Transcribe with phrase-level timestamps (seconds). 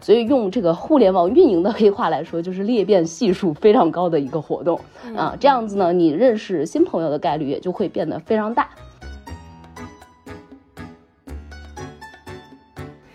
[0.00, 4.80] 所以用这个互联网运营的黑话来说，就是裂变系数非常高的一个活动
[5.14, 5.36] 啊。
[5.38, 8.68] 这样子呢，你认识新朋友的概率也就会变得非常大。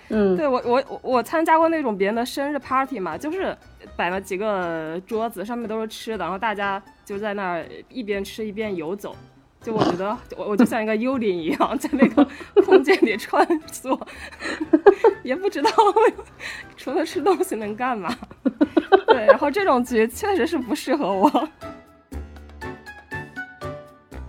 [0.09, 3.57] 嗯，对我我我参加过那种别人的生日 party 嘛，就是
[3.97, 9.13] 摆了几个桌子，上面都是吃的，然后大家就在那儿一边吃一边游走。
[9.65, 12.23] 就我觉得，我我就像一个幽灵一样，在那个
[12.63, 13.99] 空间里穿梭，
[15.23, 15.71] 也不知道
[16.77, 18.15] 除了吃东西能干嘛。
[19.07, 21.27] 对，然后这种局确实是不适合我。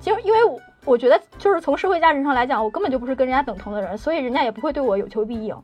[0.00, 5.54] 其实，因为我我觉得，就是从社会价值上来讲，我根本就不是跟人家等同的人，所以人家也不会对我有求必应。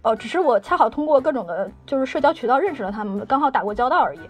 [0.00, 4.20] 呃，只是我恰好通过各种的，就是社交渠道认识了他们，刚好打过交道而已。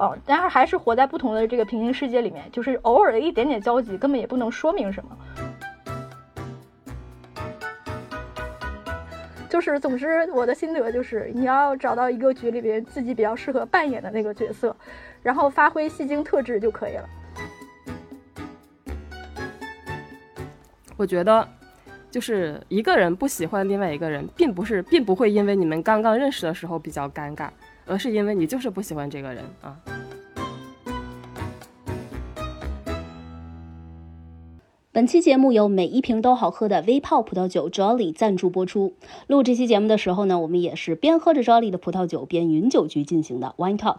[0.00, 5.10] 哦，但是还是活在不同的这个平行世界里面，就是偶尔的一点点交集，根本也不能说明什么。
[9.46, 14.74] 就是，总之，我的心得就是，你要找到一个局里边自己比较适合扮演的那个角色，
[15.22, 17.06] 然后发挥戏精特质就可以了。
[20.96, 21.46] 我觉得，
[22.10, 27.50] 就是一个人不喜欢另外一个人，并不是，并不会因为你们刚刚认识的时候比较尴尬。
[27.90, 29.76] 而是因为你就是不喜欢这个人啊。
[34.92, 38.94] 本期节目由每一瓶都好喝的微泡葡萄酒 Jolly 赞助播出。
[39.28, 43.98] 录这期节目的时候呢，我们也是边喝着 Jolly 的葡萄酒边云酒局进行的 Wine Talk。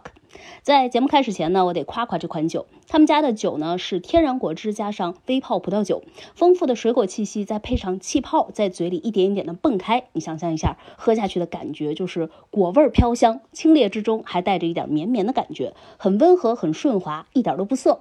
[0.60, 6.02] 在节目开始前呢，我得夸夸这款酒，他们家的酒呢是天然果汁加上微泡葡萄酒，
[6.34, 10.04] 丰富的水果气息再配上气泡，在嘴里一点一点的蹦开。
[10.12, 18.00] 你想象一下，喝下去的感觉就是果味飘香，清冽之中还带着一点绵绵的感觉，很温和，很顺滑，一点都不涩。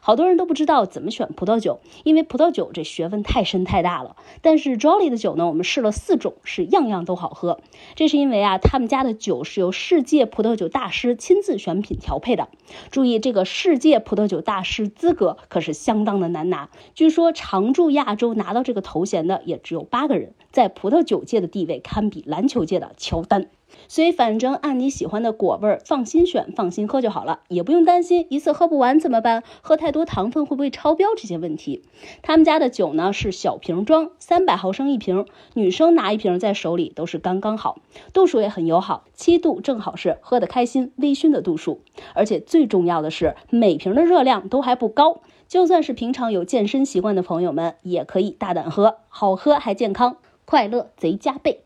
[0.00, 4.16] 好多人都不知道怎么选葡萄酒，因为葡萄酒这学问太深太大了。
[4.42, 7.60] 但是 Jolly 的酒呢，我们试了四种，是样样都好喝。
[7.94, 12.48] 这是因为啊，他们家的酒是由世界葡萄酒大师亲自选品调配的。
[12.90, 16.70] 注意，这个世界葡萄酒大师资格可是相当的难拿。
[16.94, 23.50] 据说常驻亚洲拿到这个头衔的也只有八个人，在葡萄酒界的地位堪比篮球界的乔丹。
[23.90, 31.82] 所以，反正按你喜欢的果味儿，放心选，放心喝就好了，也不用担心一次喝不完怎么办，喝太多糖分会不会超标这些问题。
[32.22, 37.80] 他们家的酒呢是小瓶装，三百毫升一瓶，女生拿一瓶在手里都是刚刚好，
[38.12, 41.80] 度数也很友好，七度正好是喝得开心、微醺的度数。
[42.14, 51.62] 而且最重要的是，每瓶的热量都还不高，就算是平常有健身习惯的朋友们也可以大胆喝，好喝还健康，快乐贼加倍。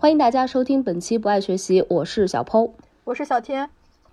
[0.00, 2.70] 欢迎大家收听本期不爱学习，我是小剖，
[3.02, 3.68] 我是小天，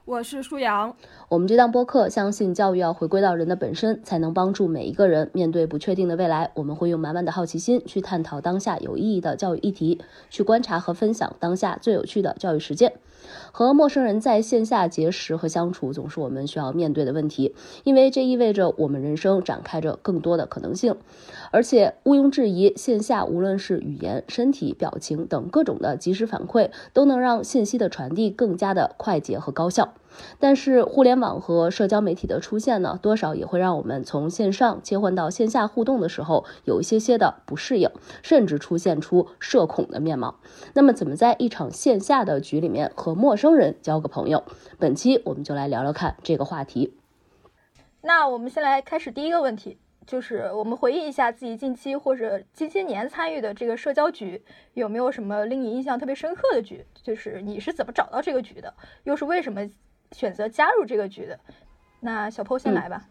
[0.06, 0.96] 我是舒阳。
[1.30, 6.52] 我们这档播客相信教育要回归到人的本身，才能帮助每一个人面对不确定的未来。
[6.54, 10.00] 我们会用满满的好奇心去探讨当下有意义的教育议题，
[10.30, 12.94] 去观察和分享当下最有趣的教育实践。
[13.52, 20.96] 和陌生人在线下结识和相处，总是我们需要面对的问题，因为这意味着我们人生展开着更多的可能性。
[21.50, 29.95] 而且毋庸置疑，线下无论是语言、身体表情等各种的及时反馈，都能让信息的传递更加的快捷和高效。
[30.40, 37.90] 但是，互联网和社交媒体的出现呢，多少也会让我们从线上切换到线下互动的时候，有一些些的不适应，
[38.22, 40.36] 甚至出现出社恐的面貌。
[40.74, 44.44] 那么，怎么在一场线下的局里面和陌生人交个朋友？
[44.80, 46.98] 本期我们就来聊聊看这个话题。
[48.02, 54.44] 那我们先来开始第一个问题，就是我们回忆一下自己近期或者近些年参与的这个社交局，
[54.74, 56.86] 有没有什么令你印象特别深刻的局？
[57.02, 58.74] 就是你是怎么找到这个局的，
[59.04, 59.70] 又是为什么？
[60.12, 61.38] 选择加入这个局的，
[62.00, 63.04] 那小 PO 先来吧。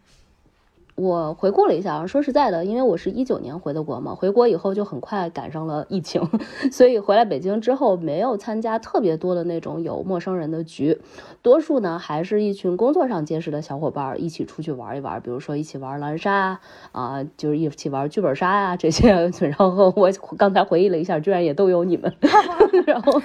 [0.95, 6.21] 我回顾了一下，说实在的，因为我是一九年回的国嘛，回国以后就很快赶上了疫情，
[6.71, 11.01] 所以回来北京之后没有参加特别多的那种有陌生人的局，
[11.41, 16.61] 多数呢还是一群工作上结识的小伙伴一起出去玩一玩，比如说一起玩狼人杀
[16.93, 22.13] 啊，就是一起玩剧本杀呀这些， 然后我刚才回忆了一下，居然也都有你们，
[22.87, 23.21] 然后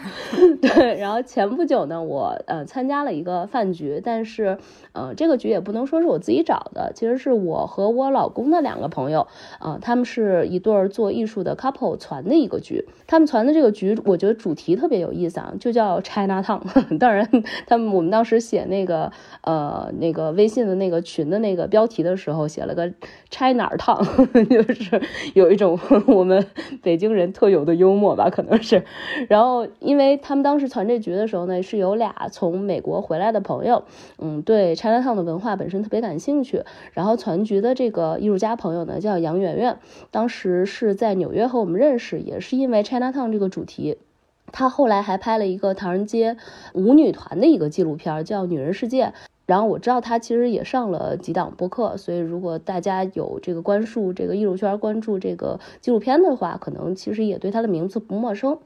[0.61, 4.59] 对，然后前不久呢，我呃参加了一个饭局，但是
[4.93, 7.60] 呃这个局也不能说是我自己找的，其实是我。
[7.67, 9.27] 和我老公的两个朋友
[9.59, 12.87] 啊，他们是一对做艺术的 couple 传的一个局。
[13.07, 16.61] 他们传的这个局，我觉得主题特别有意思啊，就叫 China Town。
[16.99, 17.29] 当然，
[17.67, 19.11] 他们我们当时写那个
[19.43, 22.89] 呃那个微信的那个群的那个标题的时候，写了个
[23.31, 24.05] China Town，
[24.49, 25.03] 就是
[25.35, 26.47] 有一种 我们
[26.83, 28.85] 北京人特有的幽默吧，可能是。
[29.29, 33.83] 然后，因为他们当时传这局的时候呢，是有俩从美国回来的朋友，
[34.19, 37.41] 嗯，对 China Town 的文化本身特别感兴趣，然后传。
[37.51, 39.77] 局的这个艺术家朋友呢，叫杨媛媛，
[40.13, 43.99] 当时是在纽约和我们认识，也是因为 China Town 这个主题。
[44.53, 46.37] 他后来还拍了一个唐人街
[46.75, 49.07] 舞女团的一个纪录片，叫《女人世界》。
[49.51, 58.57] 然后我知道他其实也上了几档播客，所以如果大家有这个关注这个艺术圈、关注这个纪录片的话，可能其实也对他的名字不陌生。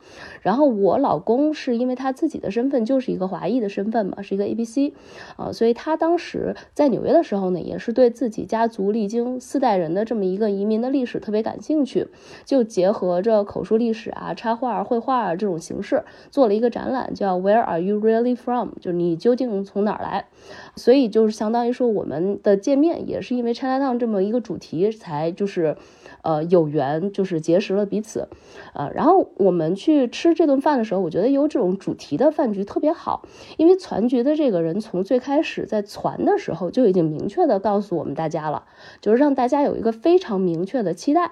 [0.42, 4.92] 然后我老公是因为他自己的身份就是一个华裔的身份嘛，是一个 A B C，
[5.36, 12.08] 啊，所以他当时在纽约的时候呢，也是对自己家族历经四代人的这么一个移民的历史特别感兴趣，
[12.44, 18.72] 就结合着口述历史啊、插画、绘画这种形式，做了一个展览，叫 Where Are You Really From？
[18.82, 20.26] 就是你究竟从哪儿来？
[20.76, 25.76] 所以就是相当于说，我们的见面也是因为 Chinatown 这么一个主题，才就是，
[26.22, 28.28] 呃，有缘就是结识了彼此，
[28.74, 33.26] 呃，然后我们去吃这顿饭的时候，我觉得有这种主题的饭局特别好，
[33.56, 38.64] 因为攒局的这个人从最开始在攒的时候就已经明确的告诉我们大家了，
[39.00, 41.30] 就是让大家有一个非常明确的期待，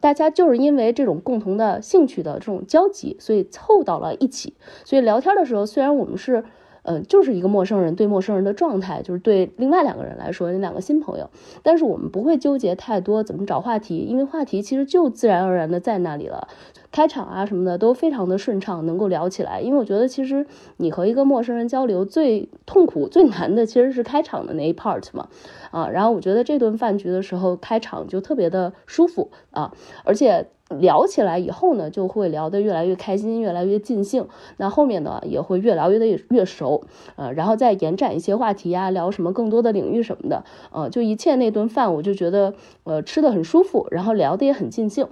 [0.00, 4.54] 大家就是因为这种共同的兴趣的这种交集，所以凑到了一起，
[4.84, 6.44] 所以聊天的时候，虽然我们是。
[6.82, 11.28] 嗯，就是一个陌生人对陌生人的状态，就是对另外两个人来说，那两个新朋友。
[11.62, 16.48] 但是我们不会纠结太多怎么找话题，因为话题其实就自然而然的在那里了。
[16.90, 19.60] 开场啊什么的都非常的顺畅，能够聊起来。
[19.60, 20.46] 因为我觉得其实
[20.76, 25.28] 你和一个陌生人交流最痛苦、最难的其实是开场的那一 part 嘛。
[25.70, 29.72] 啊，然后我觉得这顿饭局的时候开场就特别的舒服啊，
[30.04, 30.46] 而且。
[30.78, 34.28] 聊起来以后呢，就会聊得越来越开心，越来越尽兴。
[34.58, 36.82] 那后面呢，也会越聊越的越熟，
[37.16, 42.52] 呃，然后再延展一些话题啊，聊什么更多的领域什么的，呃，就一切那顿饭，我就觉得，
[42.84, 45.08] 呃，吃的很舒服，然后聊的也很尽兴。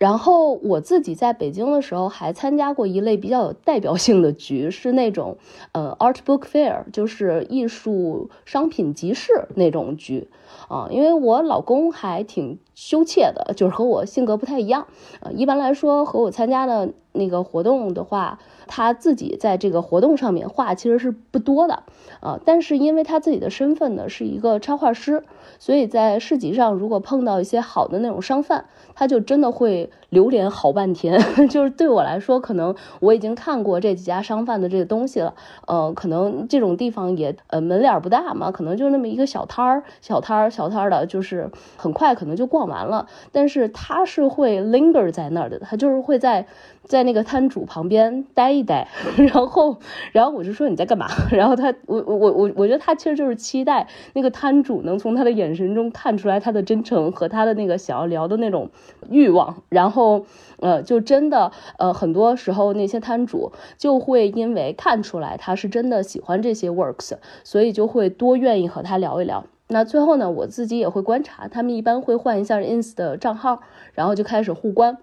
[0.00, 5.36] 然后我自己在北京的时候，还参加过一类比较有代表性的局，是那种，
[5.72, 10.26] 呃，art book fair，就是艺术商品集市那种局。
[10.68, 14.86] 啊，因为我老公还挺羞怯的，就是和我性格不太一样。
[15.20, 21.82] 呃，一般来说和我参加的那个活动的话，他自己在这个活动上面话其实是不多的。
[22.20, 25.24] 啊，但是因为他自己的身份呢是一个插画师，
[25.58, 31.18] 所以在市集上如果碰到一些好的那种商贩，他就真的会流连好半天。
[31.48, 35.34] 就是对我来说，可能我已经看过这几家商贩的这个东西了。
[35.66, 40.50] 呃，可能这种地方也呃门脸不大嘛，可能就那么一个小摊儿，小摊儿。
[40.50, 46.46] 小摊的，就是很快可能就逛完了，但是他是会 linger 在那儿的，他就是会在
[46.84, 48.86] 在在那个摊主旁边待一待，
[49.16, 49.78] 然后
[50.12, 51.06] 然后我就说你在干嘛？
[51.32, 58.68] 然后他我我我我觉得他其实就是期待那个摊主能从他的眼神中看出来他的真诚和他的那个想要聊的那种
[59.08, 60.26] 欲望，然后
[60.58, 67.14] 呃就真的呃很多时候那些摊主就会因为看出来他是真的喜欢这些 works，
[67.44, 69.46] 所以就会多愿意和他聊一聊。
[69.68, 73.60] 那最后呢，我自己也会观察，他们一般会换一下 ins 的账号，
[73.94, 74.98] 然后就开始互关。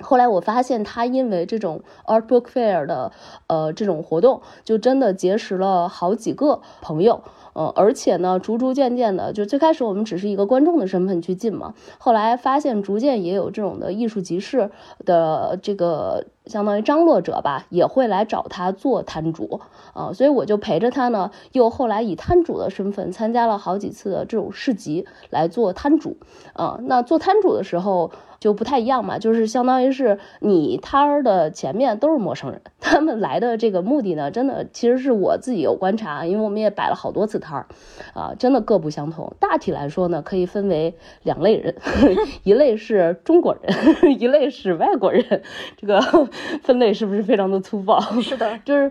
[0.00, 3.12] 后来我发现他因为这种 art book fair 的
[3.46, 7.22] 呃这种活动，就真的结识了好几个朋友。
[7.52, 14.70] 呃，而且呢，逐逐渐渐的，就最开始我们只是一个观众的身份去进嘛，后来发现逐渐也有这种的艺术集市
[15.04, 19.60] 的这个相当于张罗者吧，也会来找他做摊主
[19.94, 26.18] 啊，所以我就陪着他呢，又后来以摊主的身份参加了好几次的这种市集来做摊主
[26.52, 28.12] 啊，那做摊主的时候。
[28.40, 37.66] 就不太一样嘛，就是相当于是你摊儿的前面都是陌生人，他们来的这个目的呢，真的其实是我自己有观察，因为我们也摆了好多次摊儿，
[38.14, 39.34] 啊，真的各不相同。
[39.38, 41.76] 大体来说呢，可以分为两类人，
[42.42, 43.72] 一类是中国人，
[44.18, 45.42] 一类是外国人。
[45.76, 46.00] 这个
[46.64, 48.00] 分类是不是非常的粗暴？
[48.22, 48.90] 是的，就是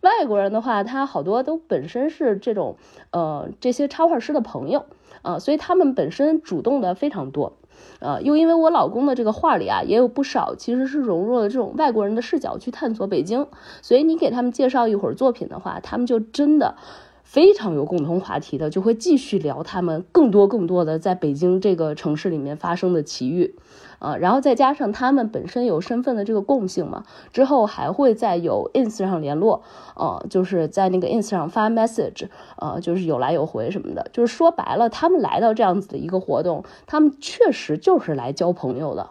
[0.00, 2.76] 外国人的话，他好多都本身是这种
[3.10, 4.86] 呃这些插画师的朋友
[5.20, 7.52] 啊，所以他们本身主动的非常多。
[7.98, 13.46] 呃，又因为我老公的这个画里啊，也有不少其实是融入了这种外国人的视角去探索北京，
[13.82, 16.76] 所以你给他们介绍一会儿作品的话，他们就真的。
[17.22, 23.54] 非常有共同话题的，就会继续聊他们更多更多的在北京这个城市里面发生的奇遇，
[24.00, 29.62] 啊，然后再加上他们本身有身份的这个共性嘛，之后还会在有 ins 上联络，
[29.94, 39.10] 呃，就是在那个 ins 上发 message，呃，就是有来有回什么的，就是说白了，他们来到这样子的一个活动，他们确实就是来交朋友的。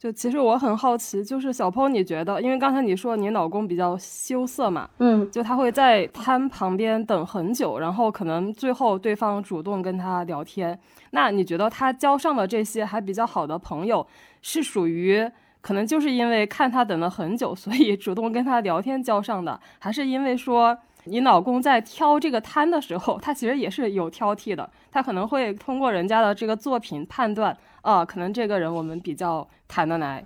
[0.00, 10.80] 就其实我很好奇，就是小鹏，你觉得，因为刚才你说你老公比较羞涩嘛，嗯，就他会在摊旁边等很久，然后可能最后对方主动跟他聊天，
[11.10, 14.06] 那你觉得他交上的这些还比较好的朋友，
[14.40, 15.30] 是属于
[15.60, 27.54] 可能就是因为看他等了很久，所以主动跟他聊天交上的，还是因为说你老公在挑这个摊的时候，他其实也是有挑剔的，他可能会通过人家的这个作品判断。
[27.82, 30.24] 啊，可能这个人我们比较谈得来。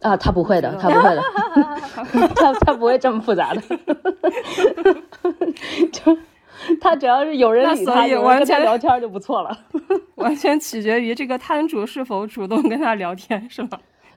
[0.00, 1.22] 啊，他不会的，他不会的，
[2.36, 3.62] 他他不会这么复杂的，
[5.90, 6.18] 就
[6.80, 9.58] 他只要是有人理他，有人跟他聊天就不错了，
[10.16, 13.70] 完全取决于这个摊主是否主动跟他聊天，是吗？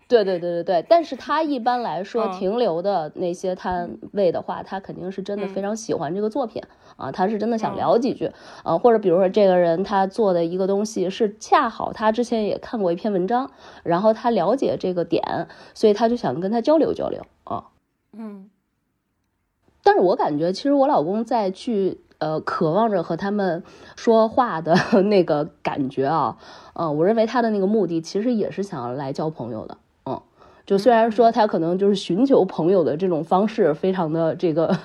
[0.10, 6.64] 对对对对对，但是他一般来说停留的那些摊位的话，他肯定是真的非常喜欢这个作品
[6.98, 8.32] 啊，他是真的想聊几句
[8.64, 13.52] 啊，或者比如说这个人他做的一个东西是恰好他之前也看过一篇文章，
[13.84, 17.66] 然后他了解这个点，所以他就想跟他交流交流啊。
[18.12, 18.50] 嗯，
[19.84, 23.64] 但是我感觉其实我老公在去呃渴望着和他们
[23.96, 24.76] 说话的
[25.06, 26.40] 那个感觉啊，
[26.74, 29.78] 呃，我认为他的那个目的其实也是想要来交朋友的。
[30.70, 34.78] 就虽然说他可能就是寻求朋友的这种方式非常的这个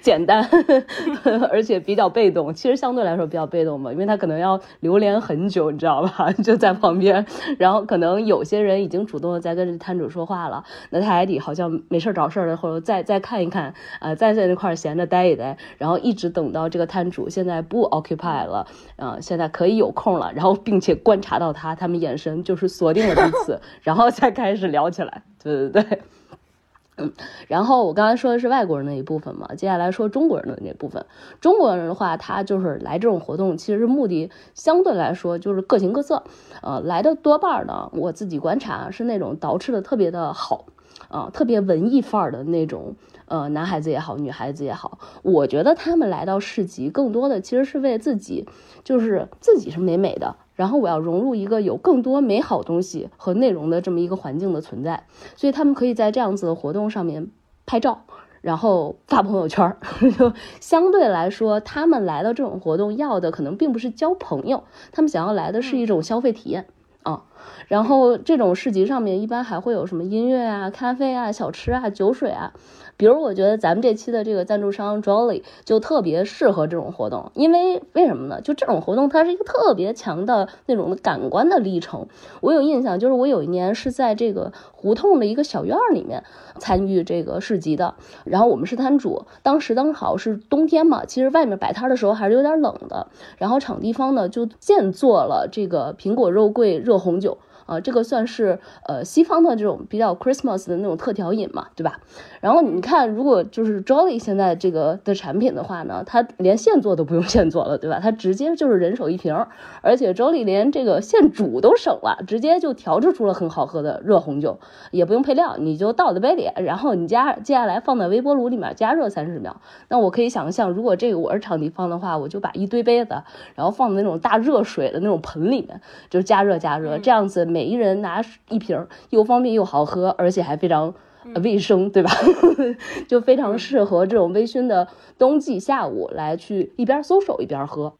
[0.00, 0.48] 简单，
[1.50, 6.30] 而且比较被动，其实相对来说比较被动嘛，因为他可能要留连很久，你知道吧？
[6.44, 7.26] 就在旁边，
[7.58, 23.95] 然后可能有些人已经主动的在跟摊主说话了，那他还得好像没事找事的，或者再再看一看，呃，再在那块闲着待一待，然后一直等到这个摊主现在不 occupy 了，啊，现在可以有空了，然后并且观察到他，他们眼神就是锁定了彼此， 然后。
[23.96, 26.02] 然后才开始聊起来，对对对，
[26.98, 27.10] 嗯，
[27.48, 31.06] 然后我刚才说的是外国人的一部分嘛，接下来说中国人的那部分。
[31.40, 36.24] 中国人的话，他就是来这种活动，其实目的相对来说就是各形各色，
[36.60, 40.66] 呃，来的多半呢，我自己观察是那种捯饬的特别的好，
[41.08, 48.46] 啊，特别文艺范儿的那种，呃，男孩子也好，女孩子也好，我觉得他们来到市集，更多的其实是为自己，
[48.84, 50.36] 就是自己是美美的。
[50.56, 55.04] 然后我要融入一个有更多美好东西和内容的这么一个环境的存在，
[55.36, 57.30] 所以他们可以在这样子的活动上面
[57.66, 58.00] 拍照，
[58.40, 59.76] 然后发朋友圈。
[60.18, 66.66] 就相对来说，他们来到这种活动要的可能并不是交朋友，他们想要来的是一种消费体验
[67.02, 67.24] 啊。
[67.68, 72.54] 然后这种市集上面一般还会有什么音乐啊、咖啡啊、小吃啊、酒水啊。
[72.96, 78.40] 比如，我觉得咱们这期的这个赞助商 Jolly 就特别适合这种活动，因为为什么呢？
[78.40, 82.06] 就这种活动，它是一个特别强的那种感官的历程。
[82.40, 86.24] 我有印象，就是我有一年是在这个胡同的一个小院里面
[86.58, 97.38] 参与这个市集的，然后我们是摊主，当时刚好是冬天嘛，其实外面摆摊的时候还是有点冷的，然后场地方呢就现做了这个苹果肉桂热红酒。
[97.66, 101.98] 啊，这个算是呃西方的这种比较 Christmas 的那种特调饮嘛，对吧？
[102.46, 107.98] 然后你看，如果就是 Jolly 现在这个的产品的话呢，它连现做都不用 现做了，对吧？
[108.00, 109.34] 它直接就是人手一瓶，
[109.82, 114.60] 而且 Jolly 连这个现煮都省了，直接就调制出了很好喝的热红酒，
[114.92, 119.60] 也不用配料，你就倒在杯里，然后你加接下来放在微波炉里面加热三十秒。
[119.88, 123.24] 那我可以想象，如果这个我是场地方的话，我就把一堆杯子，
[123.56, 127.44] 然后放在那种大热水的那种盆里面，就是加热加热，这样子。
[127.44, 130.94] 每一人拿一瓶，又方便又好喝，而且还非常
[131.42, 132.10] 卫生，对吧？
[133.08, 137.94] 就非常适合这种微醺的冬季下午来去一边搜手一边喝。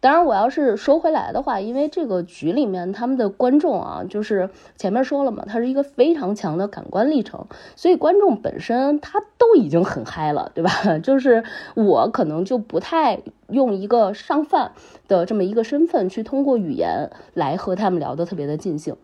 [0.00, 10.70] 当然，我要是说回来的话，因为这个局里面他们的观众啊，就是前面说了嘛，它是一个非常强的感官历程，所以观众本身他都已经很嗨了，对吧？
[11.02, 11.42] 就是
[11.74, 14.72] 我可能就不太用一个上饭
[15.08, 18.94] 的这么一个身份去通过语言来和他们聊得特别的尽兴。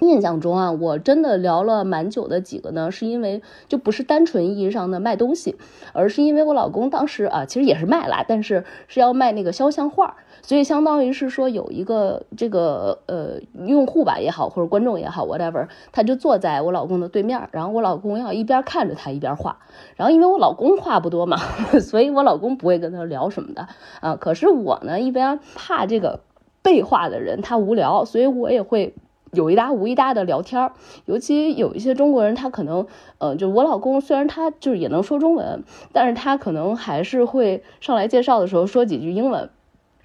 [0.00, 5.56] 印象中啊，我真的聊了蛮久的几个呢，是因为就不是单纯意义上的卖东西，
[5.94, 19.56] 而是因为我老公当时啊，其实也是卖啦，但是是要卖那个肖像画，所以相当于是说有一个这个呃用户吧也好，或者观众也好，whatever，他就坐在我老公的对面，然后我老公要一边看着他一边画，
[19.96, 21.38] 然后因为我老公话不多嘛，
[21.80, 23.66] 所以我老公不会跟他聊什么的
[24.00, 26.20] 啊，可是我呢一边怕这个
[26.60, 28.94] 被画的人他无聊，所以我也会。
[29.32, 30.72] 有一搭无一搭的聊天儿，
[31.04, 32.86] 尤其有一些中国人，他可能，
[33.18, 39.50] 呃，就我老公虽然他就是也能说中文，但是他可能还是会上来介绍的时候说几句英文。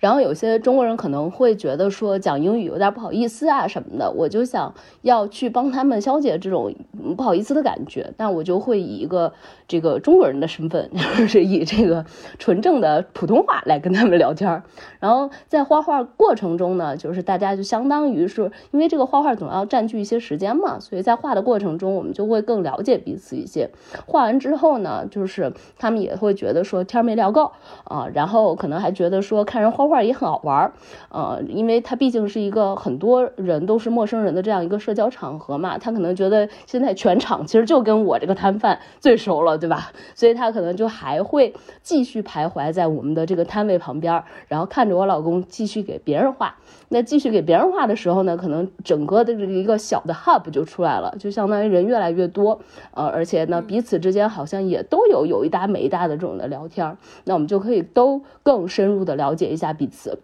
[0.01, 6.73] 然后有些中国人可能会觉得说讲英语有点不好意思啊什么的，我就想要去帮他们消解这种
[7.15, 9.31] 不好意思的感觉，那我就会以一个
[9.67, 12.03] 这个中国人的身份， 就是以这个
[12.39, 14.63] 纯正的普通话来跟他们聊天。
[14.99, 23.69] 然后在画画过程中呢，就是大家就相当于是因为这个画画总要占据一些时间嘛，所以在画的过程中，我们就会更了解彼此一些。
[24.07, 27.51] 画完之后呢，就是他们也会觉得说天没聊够
[27.83, 29.90] 啊，然后可能还觉得说看人画。
[29.90, 30.73] 画也很好玩儿，
[31.09, 39.91] 呃，因为他毕竟是一个很多人都是陌生人的这样一个社交场合嘛，他可能觉得现在全场其实就跟我这个摊贩最熟了，对吧？
[40.15, 46.55] 所以他可能就还会继续徘徊在我们的这个摊位旁边，然后看着我老公继续给别人画。
[46.93, 52.59] 那继续给别人画的时候呢，可能整个的这一个小的 hub 就出来了，就相当于人越来越多，
[52.93, 60.19] 呃，而且呢，彼此之间好像也都有有一搭没一搭的这种的聊天，那我们就可以都更深入的了解一下彼此。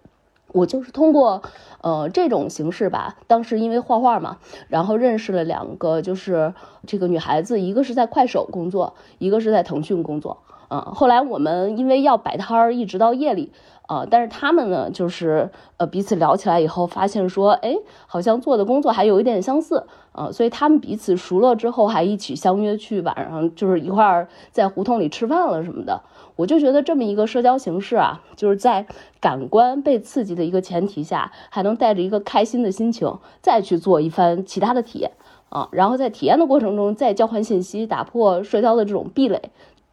[0.52, 1.42] 我就是通过
[1.82, 4.38] 呃这种形式吧，当时因为画画嘛，
[4.68, 6.54] 然后认识了两个，就是
[6.86, 10.38] 这个女孩子，一个是在快手工作，一个是在腾讯工作，
[10.68, 13.52] 啊，后来我们因为要摆摊儿，一直到夜里。
[13.88, 17.74] 啊，但是他们呢，就是呃彼此聊起来以后，发现说，哎，
[18.06, 26.02] 好像做的工作还有一点相似啊，所以他们彼此熟了之后，还一起相约去晚上就是一块儿在胡同里吃饭了什么的。
[26.38, 28.86] 我就觉得这么一个社交形式啊，就是在
[29.20, 35.12] 感官被刺激的一个前提下，还能带着一个开心的心情再去做一番其他的体验
[35.50, 39.42] 啊，然后在体验的过程中再交换信息，打破社交的这种壁垒。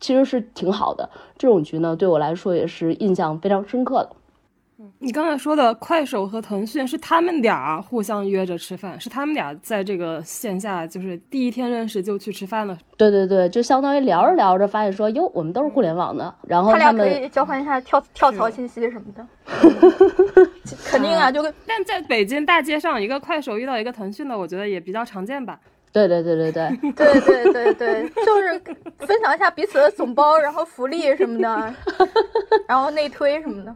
[0.01, 1.09] 其实是挺好的，
[1.39, 4.11] 这种局呢，对我来说也是印象非常深刻的。
[4.99, 12.76] 你刚才说的快手和腾讯是他们俩互相约着吃饭是他们俩在这个线下就是第一天认识就去吃饭了。
[12.97, 19.26] 对对对就相当于聊着聊着发现说哟我们都是互联网的然后他俩可以交换一下跳跳槽信息什么的。
[20.87, 25.59] 肯定啊就跟 但在北京大街上一个快手遇到一个腾讯的我觉得也比较常见吧。
[25.93, 26.53] 对对对对。
[26.53, 28.61] 对对对对对就是
[28.99, 31.75] 分享一下彼此的总包然后福利什么的
[32.67, 33.75] 然后内推什么的。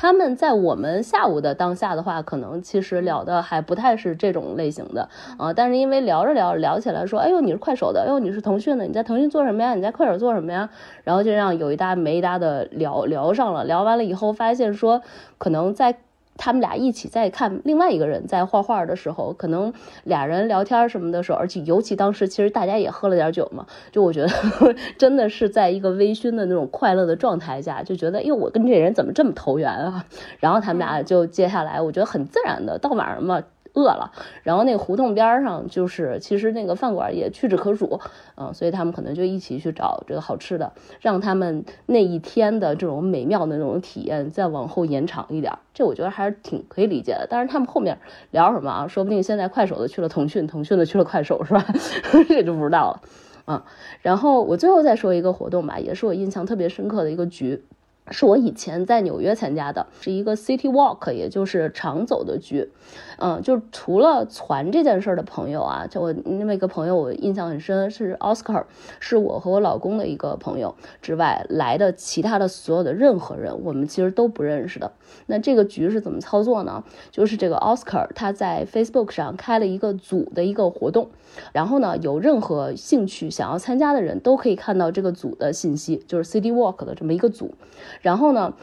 [0.00, 5.52] 他们在我们下午的当下的话，可能其实聊的还不太是这种类型的啊。
[5.52, 9.74] 但是因为聊着聊着聊起来，说，哎呦你是快手的，哎呦你是腾讯的，你在腾讯做什么呀？
[9.74, 10.70] 你在快手做什么呀？
[11.02, 13.64] 然后就这样有一搭没一搭的聊聊上了。
[13.64, 15.02] 聊完了以后，发现说，
[15.36, 15.98] 可能在。
[16.38, 19.70] 他们俩一起在看另外一个人在画画的时候，可能
[20.04, 24.28] 俩人聊天什么的时候，而且尤其当时其实大家也喝了点酒嘛，就我觉得
[24.96, 30.04] 真的是在一个微醺的那种快乐的状态下，就觉得，哎，我跟这人怎么这么投缘啊？
[30.38, 33.42] 然后他们俩就接下来，我觉得很自然的到晚上嘛。
[33.74, 34.10] 饿了，
[34.42, 38.00] 然后那个胡同边上就是其实那个饭馆也屈指可数，
[38.36, 47.26] 嗯，所以他们可能就一起去找这个好吃的，让他们那一天的这种美妙的那种体验再往后延长一点，这我觉得还是挺可以理解的。
[47.28, 47.98] 但是他们后面
[48.30, 48.88] 聊什么啊？
[48.88, 51.64] 说不定现在快手的去了腾讯，腾讯的去了快手，是吧？
[52.28, 53.00] 这就不知道了，
[53.46, 53.62] 嗯。
[54.02, 57.62] 然后我最后再说一个活动吧，也是我印象特别深刻的一个局。
[58.10, 62.70] 是我以前在纽约参加的，是一个 City Walk，也就是常走的局。
[63.18, 68.64] 嗯，就除了传这件事儿的朋友啊，就我那么一个朋友，我印象很深是 Oscar，
[69.00, 74.92] 是我和我老公的一个朋友之外来的其他的所有的任何人，我们其实都不认识的。
[75.26, 76.84] 那这个局是怎么操作呢？
[77.10, 81.10] 就是这个 Oscar 他在 Facebook 上开了一个组的一个活动，
[81.52, 87.54] 然后呢，有任何兴趣想要参加的人都可以看到这个组的信息，就是 City Walk 的这么一个组。
[88.00, 88.54] 然后呢，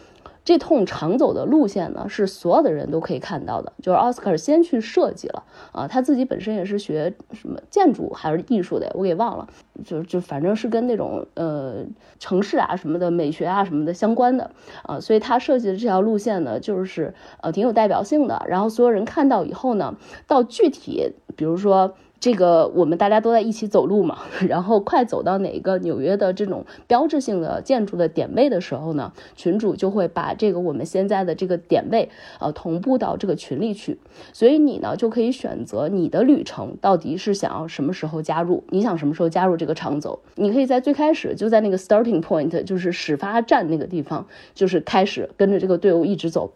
[0.43, 3.73] 这通常走的路线呢，是所有的人都可以看到的。
[3.81, 9.47] 就是奥斯卡先去设计了啊，他自己本身也是学什么建筑还是艺术的，我给忘了。
[9.83, 11.83] 就就反正是跟那种呃
[12.19, 14.51] 城市啊什么的美学啊什么的相关的
[14.83, 18.45] 啊，所以他设计的这条路线呢，就是呃挺有代表性的。
[18.47, 19.95] 然后所有人看到以后呢，
[20.27, 21.95] 到具体比如说。
[22.19, 33.99] 这个我们大家都在一起走路嘛， 然后快走到哪个纽约的这种标志性的建筑的点位的时候呢，群主就会把这个我们现在的这个点位呃同步到这个群里去，
[34.34, 44.25] 所以你呢就可以选择你的旅程到底是想要什么时候加入，你想什么时候加入这个长走，你可以在最开始就在那个 starting point 就是始发站那个地方，
[44.56, 46.51] 就是开始跟着这个队伍一直走。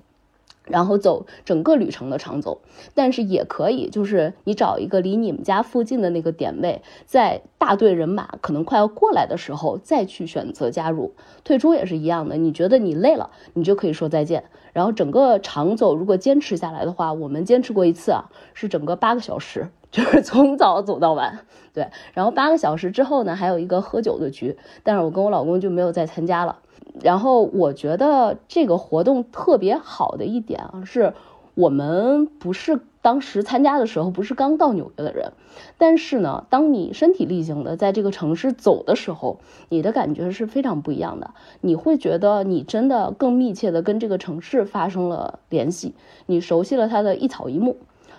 [0.70, 2.62] 然后走整个旅程的长走，
[2.94, 11.14] 但是也可以，就是你找一个离你们家附近的那个点位，在大队人马可能快要过来的时候再去选择加入。
[11.44, 14.46] 退出也是一样的，你觉得你累了，你就可以说再见。
[14.72, 21.40] 然后整个长走如果坚持下来的话，我们坚持过一次啊，是整个八个小时， 就是从早走到晚。
[21.74, 26.60] 对，然后八个小时之后呢，还有一个喝酒的局，但是我跟我老公就没有再参加了。
[27.02, 31.14] 然后我觉得这个活动特别好的一点啊，是
[31.56, 35.32] 我们不是当时参加的时候不是刚到纽约的人，
[35.78, 41.32] 但是呢，当你身体力行的在这个城市走的时候，你的感觉是非常不一样的。
[41.62, 47.78] 你会觉得你真的更密切的跟这个城市发生了联系，你熟悉了它的一草一木，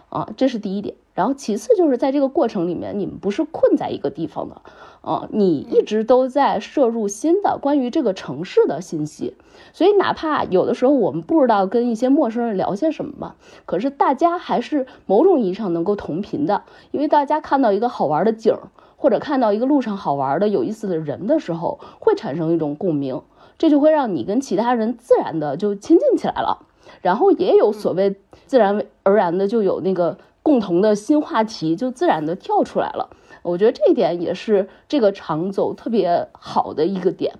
[0.08, 0.94] 啊，这是第一点。
[1.12, 4.62] 然后其次就是在这个过程里面，你们不是困在一个地方的，
[5.02, 9.34] 啊，你一直都在摄入新的关于这个城市的信息，
[9.72, 23.22] 所以哪怕有的时候我们不知道跟一些陌生人聊些什么吧，可是大家还是某种意义上能够同频的，因为大家看到一个好玩的景儿，或者看到一个路上好玩的有意思的人的时候，会产生一种共鸣，
[23.56, 26.66] 这就会让你跟其他人自然的就亲近起来了。
[27.00, 33.08] 然后也有所谓自然而然的就有那个共同的新话题，就自然的跳出来了。
[33.42, 37.34] 我觉得这一点也是这个长走特别好的一个点。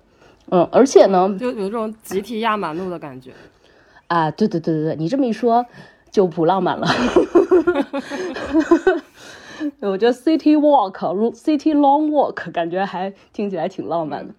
[0.49, 3.31] 嗯，而且呢，就有这种集体压马路的感觉。
[4.07, 5.65] 啊，对对对对对，你这么一说
[6.09, 6.85] 就不浪漫了。
[9.79, 10.97] 我觉得 city walk、
[11.33, 14.33] city long walk 感觉还听起来挺浪漫的。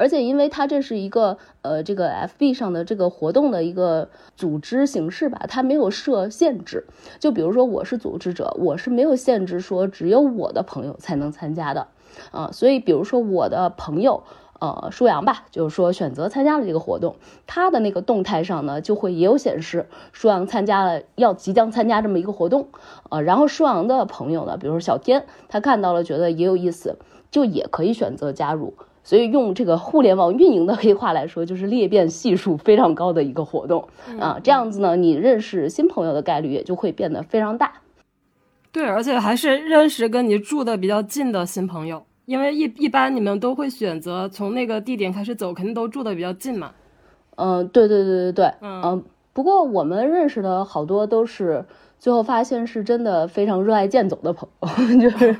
[0.00, 6.86] 而且，因为它这是一个呃，这个 FB 上的这个活动的一个组织形式吧，它没有设限制。
[7.18, 11.88] 就比如说，我是组织者，我是没有限制说只有我的朋友才能参加的
[12.30, 12.50] 啊。
[12.50, 14.22] 所以，比如说我的朋友
[14.58, 22.68] 呃，舒阳吧，就是说选择参加了这个活动，他的那个动态上呢，就会也有显示舒阳参加了，要即将参加这么一个活动
[23.10, 26.96] 呃，然后舒阳的朋友呢，比如说小天，他看到了觉得也有意思，
[27.30, 28.72] 就也可以选择加入。
[29.02, 34.38] 所以用这个互联网运营的黑话来说，就是裂变系数非常高的一个活动啊。
[34.42, 37.72] 这样子呢，你认识新朋友的概率也就会变得非常大。
[38.70, 46.70] 对，而且还是认识跟你住的比较近的新朋友，因为一一般你们都会选择从那个地点开始走，肯定都住的比较近嘛。
[47.36, 49.02] 嗯，对对对对对，嗯。
[49.32, 51.64] 不过我们认识的好多都是。
[52.00, 55.36] 最后发现是真的非常热爱健走的朋友， 就是，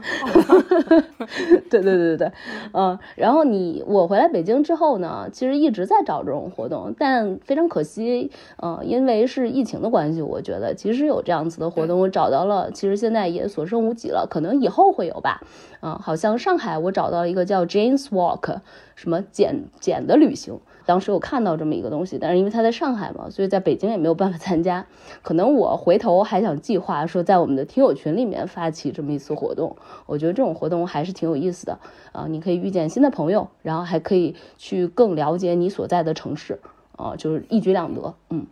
[1.71, 2.33] 对对对对对，
[2.75, 8.31] 嗯，然后你我回来北京之后呢，其实一直在找这种活动，但非常可惜，
[8.63, 15.41] 嗯，因为是疫情的关系，我觉得其实有这样子的活动，我找到了，其实现在也所剩无几了，可能以后会有吧，
[15.81, 18.59] 嗯，好像上海我找到一个叫 James Walk，
[18.95, 20.61] 什么简简的旅行。
[20.91, 24.85] 当时我看到这么一个东西，但是因为他在上海嘛，所以在北京也没有办法参加。
[25.23, 29.77] 可能我回头还想计划说，在我们的听友群里面发起这么一次活动。
[30.05, 31.79] 我觉得这种活动还是挺有意思的
[32.11, 36.59] 啊，你可以遇见新的朋友，然后还可以去更了解你所在的城市
[36.97, 38.13] 啊，就是一举两得。
[38.31, 38.45] 嗯，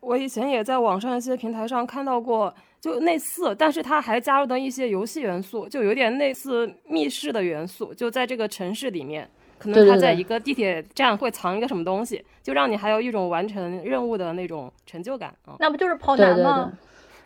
[0.00, 9.30] 我以前也在网上一些平台上看到过，就类似，但是它还加入的一些游戏元素，就有点类似密室的元素，就在这个城市里面。
[9.64, 15.56] 可能他在一个地铁站会藏一个什么东西，就让你还有一种完成任务的那种成就感啊。
[15.58, 16.72] 那不就是跑男吗？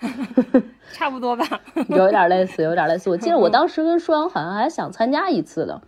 [0.92, 1.44] 差不多吧，
[1.88, 3.11] 有点类似，有点类似。
[3.11, 5.83] 我记得我当时跟舒阳好像还想参加一次的，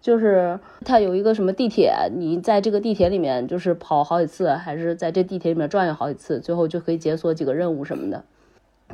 [0.00, 8.24] 就是他有一个什么地铁，你在这个地铁里面就是跑好几次，还是在这地铁里面转悠好几次，最后就可以解锁几个任务什么的。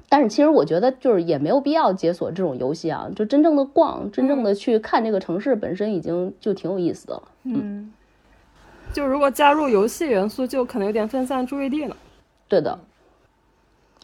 [0.09, 7.23] 但是其实我觉得就是也没有必要解锁这种游戏啊，就真正的逛，真正的去看这个城市本身已经就挺有意思的了。
[7.45, 7.93] 嗯，
[8.93, 11.97] 就如果加入游戏元素，就可能有点分散注意力了。
[12.49, 12.79] 对的，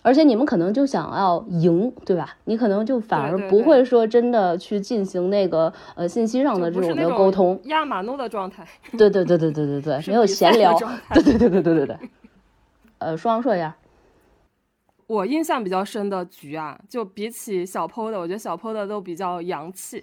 [0.03, 2.37] 而且你们可能就想要赢，对吧？
[2.45, 8.67] 你可能就反而不会说真的去进行那个呃信息上的这种的沟通，压马路的状态。
[8.99, 10.77] 对对对对对对对， 没有闲聊。
[11.15, 11.97] 对对对对对对对。
[12.99, 13.77] 呃，双说一下。
[15.13, 20.03] 我印象比较深的局啊，就比起小 PO 的，我觉得小 PO 的都比较洋气，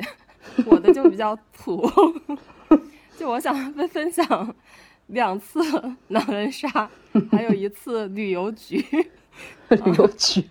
[0.68, 1.84] 我的就比较土。
[3.18, 4.56] 就我想分分享
[5.08, 5.60] 两次
[6.10, 6.88] 狼人杀，
[7.32, 8.78] 还有一次旅游局。
[9.70, 10.46] 旅游局，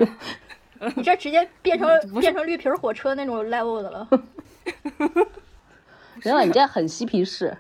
[0.97, 1.89] 你这直接变成
[2.21, 4.09] 变成绿皮火车那种 level 的了。
[6.21, 7.57] 行了，你这很嬉皮士。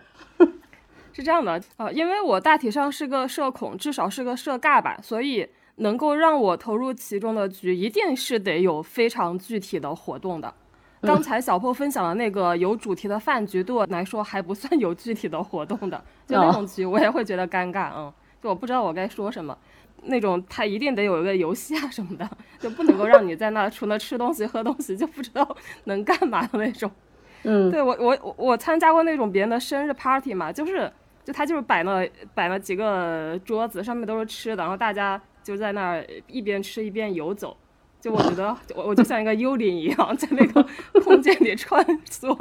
[1.15, 5.49] 是这样的啊，因为我大体上是个社恐，至少是个社尬吧，所以。
[5.79, 10.53] 能够让我投入其中的局，一定是得有非常具体的活动的。
[11.01, 17.93] 刚才小破分享的那个有主题的饭局，对我来说还不算有具体的活动的，就那种局我也会觉得尴尬。
[17.97, 18.12] 嗯，
[18.43, 19.57] 就我不知道我该说什么。
[20.03, 26.91] 那种他一定得有一个游戏啊什么的，就不能够让你在那除了吃东西喝东西就不知道能干嘛的那种。
[27.45, 30.93] 嗯，对我我我参加过那种别人的生日 party 嘛，就是
[31.25, 35.21] 就他就是摆了摆了几个桌子，上面都是吃的，然后大家。
[35.49, 37.57] 就在那儿一边吃一边游走，
[38.03, 40.63] 就我觉得我我就像一个幽灵一样在那个
[41.03, 42.39] 空间里穿梭，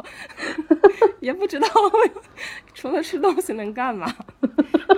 [1.21, 1.67] 也不知道
[2.73, 4.13] 除了吃东西能干嘛。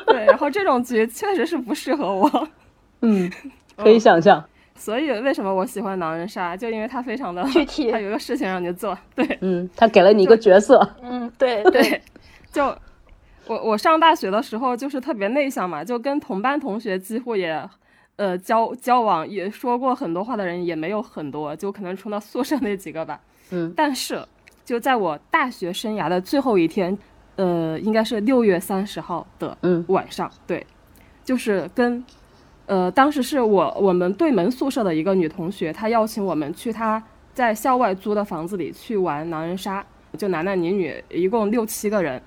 [0.08, 2.48] 对，然后这种局确实是不适合我。
[3.02, 3.32] 嗯，
[3.78, 4.44] 可以想象。
[4.74, 6.58] 所以为什么我喜欢狼人杀？
[6.58, 8.98] 就因为它非常的具体，它有个事情让你做。
[9.14, 10.96] 对，嗯，他给了你一个角色。
[11.04, 12.02] 嗯，对对，
[12.52, 12.76] 就
[13.46, 17.70] 我我上大学的时候就是特别内向嘛，就跟同班同学几乎也。
[18.20, 23.18] 呃交交往也说过很多话的人也没有很多，就可能除了宿舍那几个吧。
[23.52, 24.22] 嗯，但是
[24.66, 26.96] 就在我大学生涯的最后一天，
[27.38, 30.68] 呃，应该是六月三十号的嗯晚上，对，
[31.24, 32.04] 就是跟
[32.66, 37.02] 呃当时是我我们对门宿舍的一个女同学，她邀请我们去她
[37.34, 39.84] 在校外租的房子里去玩狼人杀，
[40.18, 42.22] 就男男女女一共六七个人。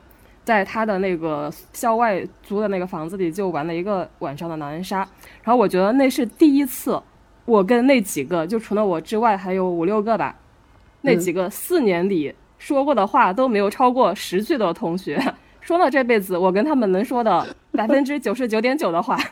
[0.45, 4.99] 在他的那个校外租的那个房子里，就玩了一个晚上的狼人杀。
[5.43, 7.01] 然后我觉得那是第一次，
[7.45, 10.37] 我跟那几个就除了我之外还有五六个吧，
[11.03, 15.21] 那几个四年里说过的话都没有超过十句的同学，
[15.61, 19.19] 说了这辈子我跟他们能说的 百分之九十九点九的话。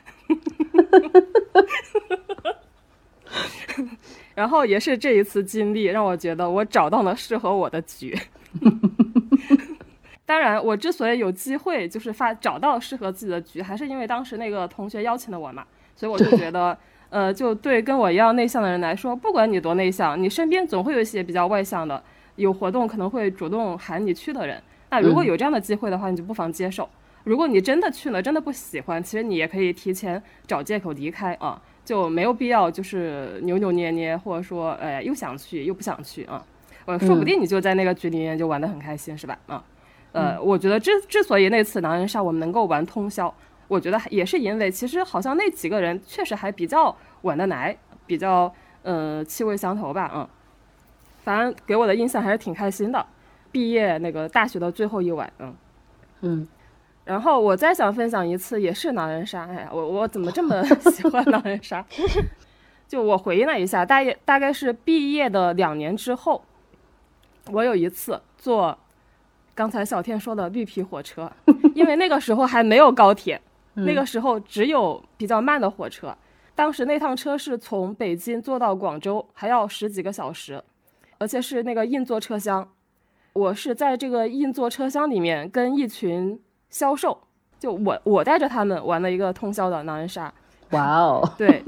[4.35, 8.18] 然后也是这一次经历让我觉得我找到了适合我的局。
[10.31, 15.66] 当然，我之所以有机会就是发找到适合自己的局，还是因为当时那个同学邀请了我嘛，
[15.97, 22.01] 所以我就觉得，呃，就对跟我一样内向的人来说，不管你多内向，你身边总会有一些比较外向的，
[22.37, 24.62] 有活动可能会主动喊你去的人。
[24.90, 26.88] 那如果有这样的机会的话，你就不妨接受。
[27.25, 36.47] 如果你真的去了，真的不喜欢，其实你也可以提前找借口离开啊，就没有必要就是扭扭捏捏，或者说，哎，又想去又不想去啊。
[36.85, 39.37] 呃，说不定你就在那个局里面就玩得很开心，是吧？
[39.49, 39.64] 啊。
[40.12, 43.33] 呃，我觉得之之所以那次狼人杀我们能够玩通宵，
[43.68, 50.29] 我觉得也是因为其实好像那几个人确实还比较玩得来，比较呃气味相投吧，嗯，
[51.23, 53.07] 反正给我的印象还是挺开心的。
[53.53, 55.55] 毕业那个大学的最后一晚，嗯
[56.23, 56.49] 嗯，
[57.05, 61.85] 然后我再想分享一次，也是狼人杀，哎呀，我我怎么这么 喜欢狼人杀？
[62.88, 66.44] 就我回忆了一下，大约大概是毕业的两年之后，
[67.53, 68.77] 我有一次坐。
[69.61, 71.31] 刚才小天说的绿皮火车，
[71.77, 73.38] 因为那个时候还没有高铁，
[73.75, 76.16] 那个时候只有比较慢的火车。
[76.55, 80.64] 当时那趟车是从北京坐到广州，还要十几个小时，
[81.18, 82.66] 而且是那个硬座车厢。
[83.35, 87.20] 我是在这个硬座车厢里面跟一群销售，
[87.59, 90.33] 就我我带着他们玩了一个通宵的狼人杀。
[90.70, 91.62] 哇哦， 对，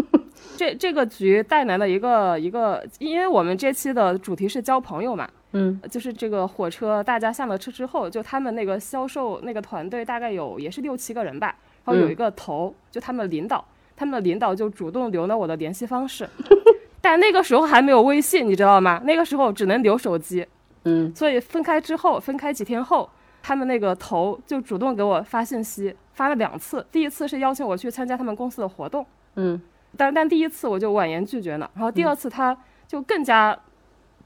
[0.57, 5.29] 这这个局带来了一个一个，因为我们这期的主题是交朋友嘛。
[5.53, 13.63] 嗯，就是这个火车，大家下了车之后，就他们那个销售那个团队大概有也是六七个人吧，然后有一个头，就他们领导，
[13.95, 16.27] 他们的领导就主动留了我的联系方式，
[17.03, 19.03] 但那个时候还没有微信，你知道吗？
[19.05, 20.47] 那个时候只能留手机，
[20.85, 23.09] 嗯，所以分开之后，分开几天后，
[23.43, 29.05] 他们那个头就主动给我发信息，发了两次，第一次是邀请我去参加他们公司的活动，
[29.37, 29.61] 嗯，
[29.99, 32.57] 但但第一次我就婉言拒绝了，然后第二次他
[32.89, 33.59] 就更加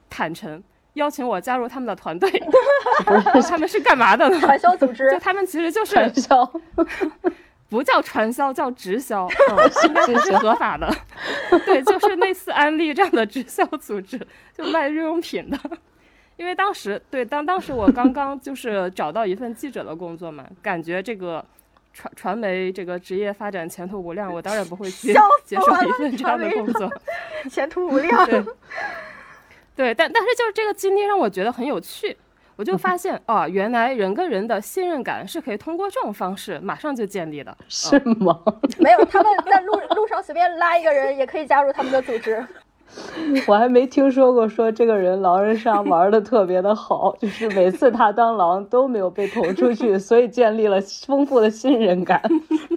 [0.09, 0.63] 坦诚。
[0.97, 2.31] 邀请我加入他们的团队，
[3.49, 4.41] 他们是干嘛的呢？
[4.41, 5.11] 传销组织。
[5.11, 6.53] 就他们其实就是传销，
[7.69, 9.29] 不叫传销，叫直销，
[9.85, 10.91] 应该不是合法的。
[11.65, 14.19] 对，就是类似安利这样的直销组织，
[14.57, 15.59] 就卖日用品的。
[16.37, 21.45] 因为当时，对当当时我刚刚就是找到一份记者的工作嘛，感觉这个
[21.93, 26.91] 传传媒这个职业发展前途无量，我当然不会去接受一份这样的工作，
[27.51, 28.47] 前途无量。
[29.77, 29.95] 对。
[29.95, 32.17] 但但是就是这个经历让我觉得很有趣，
[32.57, 38.41] 我就发现哦，原来人跟人的信任感是可以通过这种方式马上就建立的，是吗？
[38.81, 42.45] 没有，他们在路路上随便拉一个人也可以加入他们的组织。
[43.49, 52.23] 我还没听说过说这个人狼人杀玩的特别的好，就是每次他当狼都没有被投出去，所以建立了丰富的信任感。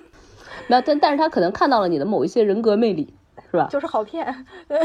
[0.68, 3.14] 那但但是他可能看到了你的某一些人格魅力，
[3.52, 3.68] 是吧？
[3.70, 4.46] 就是好骗。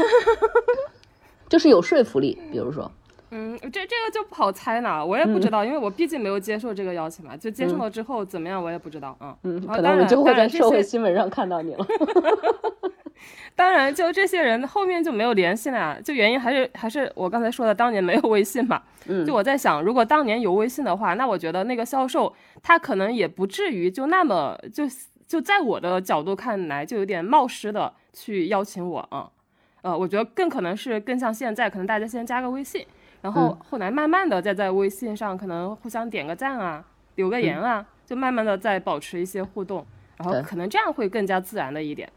[1.49, 2.91] 就是有说服力，比如说，
[3.31, 9.35] 嗯，这这个就不好猜呢，我也不知道，因为我毕竟没有接受这个邀请嘛，就接受了之后怎么样，我也不知道啊。
[9.43, 11.85] 嗯，可能我就会在社会新闻上看到你了。
[13.55, 18.81] 当然，就这些人后面就没有联系了，就原因还是还是我刚才说的，当年没有微信嘛。
[19.07, 24.83] 嗯，就我在想，如果当年有微信的话，那我觉得那个销售他可能也不至于就那么就
[25.25, 29.29] 就在我的角度看来就有点冒失的去邀请我啊。
[29.85, 32.83] 呃，我觉得更可能是更像现在，可能大家先加个微信，
[33.21, 39.85] 然后后来慢慢的再在微信上可能互相点个赞啊，留个言啊，就慢慢的再保持一些互动，
[40.17, 42.09] 然后可能这样会更加自然的一点。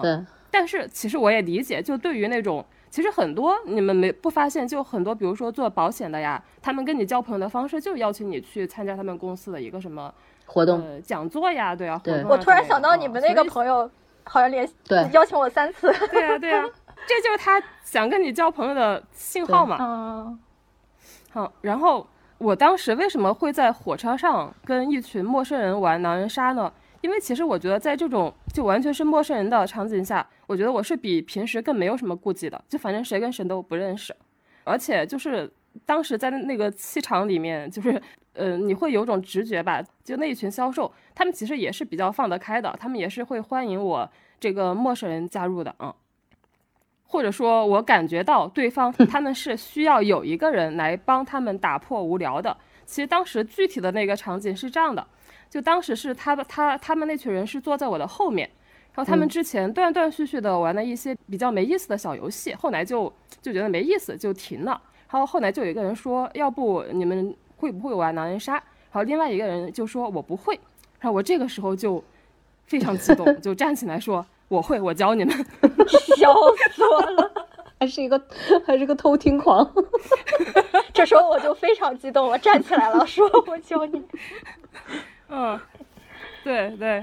[0.00, 0.20] 对。
[0.50, 10.12] 但是其实我也理解，就对于那种其实很多你们没不发现，就很多比如说做保险的呀，他们跟你交朋友的方式就是邀请你去参加他们公司的一个什么
[10.46, 12.00] 活动、呃、讲座呀，对啊。
[12.02, 12.24] 对。
[12.24, 13.88] 我突然想到你们那个朋友
[14.24, 14.74] 好像联系
[15.12, 15.90] 邀请我三次。
[16.10, 16.64] 对啊，对啊。
[17.06, 19.76] 这就是他想跟你交朋友的信号嘛。
[19.80, 20.38] 嗯。
[21.30, 22.06] 好，然后
[22.38, 26.72] 我当时为什么会在火车上跟一群陌生人玩狼人杀呢？
[27.00, 34.14] 因为其实我觉得在这种就完全是陌生人的场景下，我觉得我是比平时更没有什么顾忌的，就反正谁跟谁都不认识，
[34.62, 35.50] 而且就是
[35.84, 38.00] 当时在那个气场里面，就是
[38.34, 45.92] 呃你会有种直觉吧，就那一群销售，他们其实也是比较放得开的，他们也是会欢迎我这个陌生人加入的啊。
[47.12, 52.56] 或者说，我感觉到对方 他们是需要有一个人来帮他们打破无聊的。
[52.86, 55.06] 其实当时具体的那个场景是这样的，
[55.50, 58.48] 就当时是他他他们那群人是坐在我的后面，
[58.94, 64.80] 然后他们之前断断续续的玩了一些比较没意思的小游戏，后来就就觉得没意思就停了。
[65.10, 68.54] 然后后来就有一个人说，要不你们会不会玩狼人杀？
[68.54, 70.58] 然后另外一个人就说我不会。
[70.98, 72.02] 然后我这个时候就
[72.64, 74.24] 非常激动， 就站起来说。
[74.52, 75.34] 我会，我教你们，
[75.88, 76.34] 笑
[76.74, 77.32] 死我了，
[77.80, 78.20] 还是一个
[78.66, 79.66] 还是个偷听狂。
[80.92, 84.02] 这时候我就非常激动，我站起来了，说我教你。
[85.30, 85.58] 嗯，
[86.44, 87.02] 对对。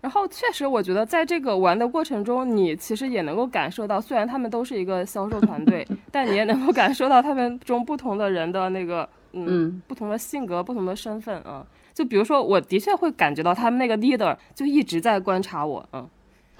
[0.00, 11.64] 然后确实，我觉得在这个玩的过程中，你其实也能够感受到，虽然他们都是一个销售团队，但你也能够感受到他们中不同的人的那个嗯不同的性格、不同的身份啊。
[11.94, 16.08] 就比如说，我的确会感觉到他们那个 leader 就一直在观察我，嗯。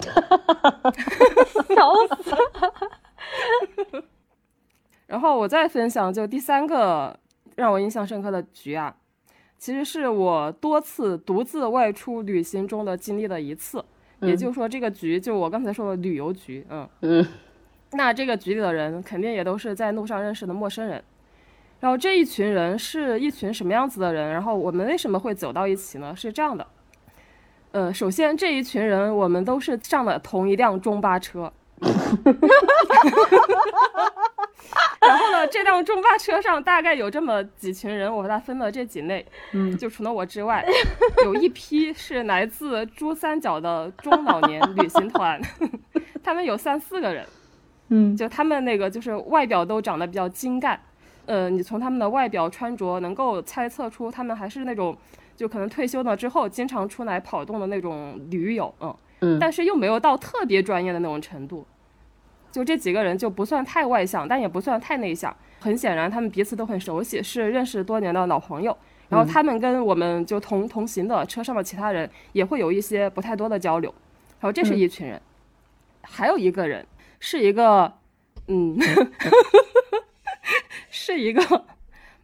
[0.06, 0.92] 哈哈哈哈哈！
[1.74, 4.02] 笑死！
[5.06, 7.18] 然后我再分享，就第三个
[7.56, 8.94] 让我印象深刻的局啊，
[9.58, 13.84] 其实是我多次独自外出旅行中的经历的一次。
[14.20, 17.26] 也就是说，这个局就我刚才说的旅游局，嗯嗯。
[17.92, 21.02] 那这个局里的人肯定也都是在路上认识的陌生人。
[21.80, 24.30] 然后这一群人是一群什么样子的人？
[24.30, 26.14] 然后我们为什么会走到一起呢？
[26.16, 26.66] 是这样的。
[27.72, 31.52] 呃，首先这一群人，我们都是上了同一辆中巴车，
[35.00, 40.64] 然后呢，这辆中巴车上大概有这么几群人，我把它分了这几类，嗯，就除了我之外，
[41.24, 45.38] 有一批是来自珠三角的中老年旅行团，
[46.24, 47.26] 他们有三四个人，
[47.90, 50.80] 嗯，就他们那个就是外表都长得比较精干，
[51.26, 54.96] 呃，你从他们的外表穿着能够猜测出他们还是那种。
[55.38, 61.64] 就可能退休了之后，经常出来跑动的那种驴友，嗯嗯，但是又没有到特别专业的那种程度。
[62.50, 65.34] 就这几个人就不算太外向，但也不算太内向。
[65.60, 68.76] 很显然，他们彼此都很熟悉，是认识多年的老朋友。
[69.08, 73.94] 然后他们跟我们就同同行的车上的其他人也会有一些不太多的交流。
[74.40, 75.22] 然后这是一群人，
[76.02, 76.84] 还有一个人
[77.20, 77.94] 是一个，
[78.48, 78.76] 嗯，
[80.90, 81.64] 是一个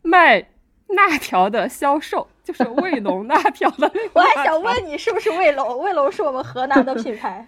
[0.03, 0.48] 卖
[0.88, 2.27] 辣条的销售。
[2.44, 5.78] 就是卫龙辣条的，我还想问你是不是卫龙？
[5.80, 7.44] 卫龙是我们河南的品牌，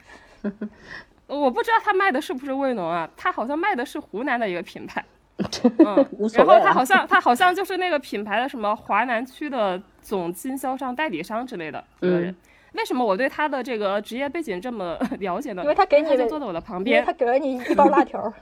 [1.28, 3.08] 我不知道他卖的是不是卫龙啊？
[3.14, 5.04] 他好像卖的是湖南的一个品牌，
[5.84, 12.34] 嗯，然后他好像他好像就是那个品牌的什么华南区的总经销商、代理商之类的一个人。
[12.72, 15.62] 为什么我对他的这个职业背景这么 了解呢？
[15.62, 18.32] 因为他给你就坐在我的旁边，他给了你一包辣条，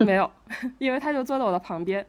[0.00, 0.30] 没有，
[0.78, 2.06] 因为他就坐在我的旁边。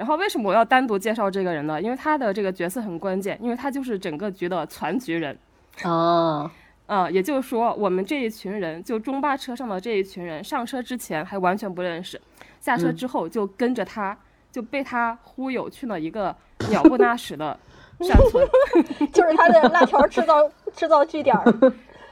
[0.00, 1.78] 然后为什么我要单独介绍这个人呢？
[1.78, 5.36] 因为他的这个角色很关键，因为他就是整个局的全局人。
[5.84, 6.50] 哦，
[6.86, 12.18] 啊，也就是说，我们这一群人，就中巴车上的这一群人，上车之前还完全不认识，
[12.62, 14.16] 下车之后就跟着他，
[14.50, 16.34] 就被他忽悠去了一个
[16.70, 17.58] 鸟不拉屎的
[18.00, 18.48] 山村，
[19.12, 21.36] 就是他的辣条制造制造据点。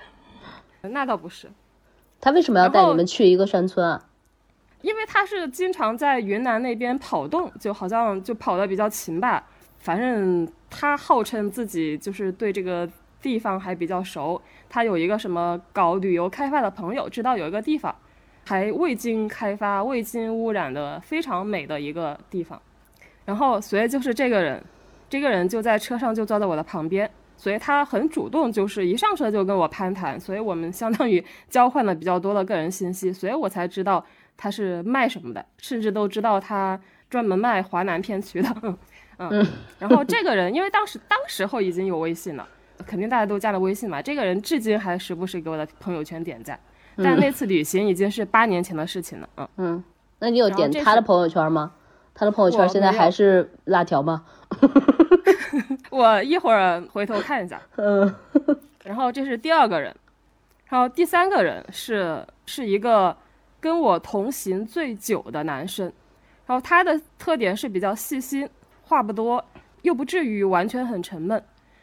[0.83, 1.51] 那倒不是，
[2.21, 4.05] 他为什么要带你们去一个山村啊？
[4.83, 9.45] 因为他是经常在云南那边跑动，就好像就跑得比较勤吧。
[9.79, 12.89] 反正他号称自己就是对这个
[13.21, 14.41] 地方还比较熟。
[14.69, 17.95] 他有一个什么搞旅游开发的朋友，知道有一个地方
[18.45, 22.61] 还未经开发、未经污染的非常美的一个地方。
[23.25, 24.63] 然后，所以就是这个人，
[25.09, 30.19] 这个人就在车上就坐在我的旁边，所以他很主动，就是一上车就跟我攀谈。
[30.19, 34.05] 所以我们相当于交换了比较多的个人信息，所以我才知道。
[34.39, 38.49] 他是卖什么的，甚至都知道他专门卖华南片区的，
[39.19, 39.45] 嗯，
[39.81, 42.47] 然后这个人因为当时当时候已经有微信了，
[42.87, 44.01] 肯定大家都加了微信嘛。
[44.01, 46.59] 这个人至今还时不时给我的朋友圈点赞，
[46.97, 49.85] 但那次旅行已经是八年前的事情了，嗯嗯。
[50.21, 51.73] 那你有点他的朋友圈吗？
[52.15, 54.25] 他的朋友圈现在还是辣条吗？
[55.91, 58.15] 我一会儿回头看一下， 嗯。
[58.85, 59.93] 然后这是第二个人，
[60.69, 63.17] 然后第三个人是是一个。
[63.61, 65.93] 跟我同行最久的男生，
[66.47, 68.49] 然后他的特点是比较细心，
[68.83, 69.45] 话不多，
[69.83, 71.43] 又不至于完全很沉闷。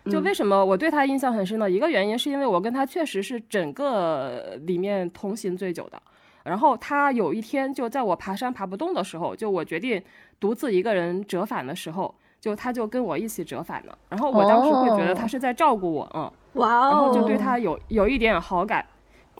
[0.10, 1.70] 就为什么我对他印象很深呢？
[1.70, 6.02] 一个原因是因为我跟他确实是整个里面同行最久的。
[6.44, 10.00] 然后他有一天就在我爬山爬不动的时候，就我决定
[10.40, 13.98] 独自一个人折返的时候，就他就跟我一起折返了。
[14.08, 16.32] 然后我当时会觉得他是在照顾我，嗯。
[16.54, 18.86] 哇然后就哦，对他有有一点好感。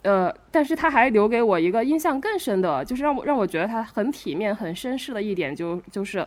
[0.06, 6.24] 呃，但是他还留给我一个印象更深的，就是让我让我觉得他很体面、很绅士的一点，就就是，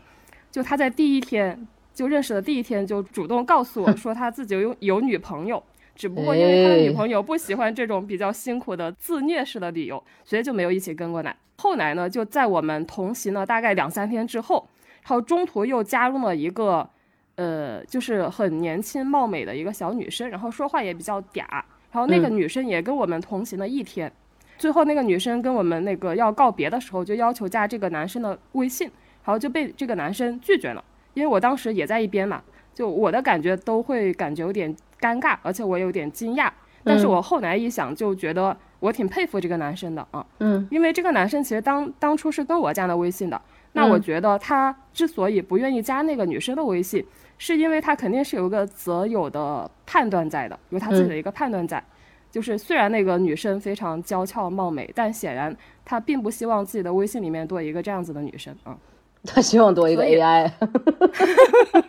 [0.51, 5.63] 就他在第一天就认识的第一天就主动告诉我说他自己有有女朋友，
[5.95, 11.33] 只不过因为他的女哎朋友不喜欢这种比较辛苦的自虐式的旅游，所以就没有一起跟过来。
[11.55, 14.67] 后来呢，就在我们同行了大概两三天之后，
[15.03, 16.89] 然后中途又加入了一个，
[17.35, 21.43] 呃，就是很年轻貌美的一个小女生，然后说话也比较嗲，
[21.91, 24.11] 然后那个嗯女生也跟我们同行了一天。
[24.57, 28.87] 最后那个女生跟我们那个要告别的时候，就要求加这个男生的微信，
[29.23, 30.83] 然后就被这个男生拒绝了。
[31.13, 32.41] 因为我当时也在一边嘛，
[32.73, 36.49] 就我的感觉都会感觉有点尴尬，而且我有点惊讶。
[36.83, 43.41] 但是嗯我后来一想，就觉得我挺佩服这个男生的啊，嗯因为这个男生其实当当初是跟我加的微信的，
[43.73, 47.05] 那我嗯觉得他之所以不愿意加那个女生的微信，
[47.39, 51.83] 是因为他肯定是有一个择友的判断在的，有他自己的一个判断在。
[52.29, 58.77] 就是虽然那个女生非常娇俏貌美，但显然他并不希望自己的微信里面多一个这样子的女生啊。
[59.25, 60.51] 他希望多一个 AI。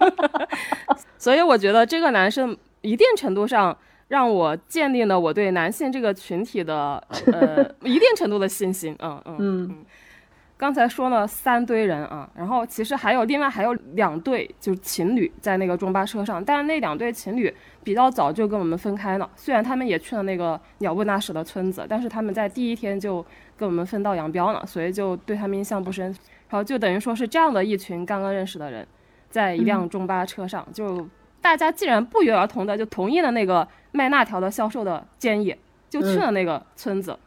[1.19, 3.77] 所以我觉得这个男生一定程度上
[4.09, 8.97] 让我建立了我对男性这个群体的呃 一定程度的信心。
[9.01, 9.77] 嗯嗯嗯
[10.61, 17.51] 刚才说了三堆人啊，然后其实还有另外还有两对就是情侣在那个中巴车上，但是那两对情侣
[17.83, 19.31] 比较早就跟我们分开了。
[19.35, 23.25] 虽然他们也去了那个鸟不拉屎的村子，但是他们在第一天就
[23.57, 26.15] 跟我们分道扬镳了，所以就对他们印象不深。
[26.51, 28.87] 然后就等于说是这样的一群刚刚认识的人，
[29.31, 31.09] 在一辆中巴车上，就
[31.41, 35.57] 大家既然不约而同的就同意了那个卖辣条的销售的建议，
[35.89, 37.19] 就去了那个村子。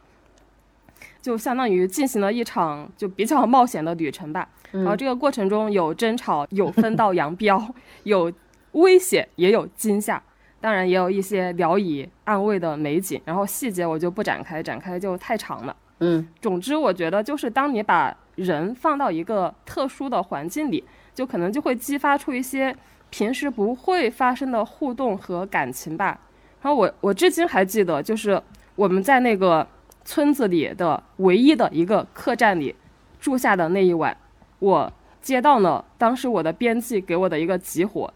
[1.24, 4.46] 就相当于进行了一场就比较冒险的旅程吧。
[4.70, 7.66] 然后这个过程中有争吵，有分道扬镳，
[8.04, 8.30] 有
[8.72, 10.22] 危险，也有惊吓，
[10.60, 13.18] 当然也有一些聊以安慰的美景。
[13.24, 15.74] 然后细节我就不展开，展开就太长了。
[16.00, 22.76] 嗯总之，我觉得就是当你把人放到一个特殊的环境里，就可能就会激发出一些
[23.08, 26.20] 平时不会发生的互动和感情吧。
[26.60, 28.42] 然后我我至今还记得，就是
[28.76, 29.66] 我们在那个
[30.04, 32.74] 村子里的唯一的一个客栈里
[33.18, 34.16] 住下的那一晚，
[34.58, 34.92] 我
[35.22, 38.12] 接到了当时我的编辑给我的一个急活，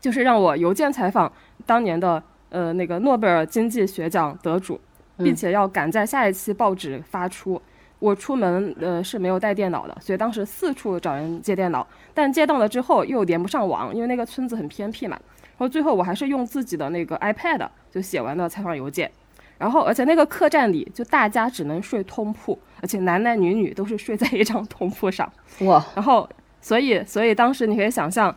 [0.00, 1.30] 就是让我邮件采访
[1.66, 4.80] 当年的呃那个诺贝尔经济学奖得主，
[5.18, 7.60] 并且要赶在下一期报纸发出。
[7.98, 15.18] 我出门呃是没有带电脑的，所以当时四处找人借电脑，但借到了之后又连不上网，因为那个村子很偏僻嘛。
[15.58, 19.10] 然后最后我还是用自己的那个 iPad 就写完了采访邮件。
[19.58, 25.30] 然后而且那个客栈里就大家只能睡通铺，而且男男女女都是睡在一张通铺上。
[25.60, 26.28] 哇，然后
[26.60, 28.34] 所以所以当时你可以想象，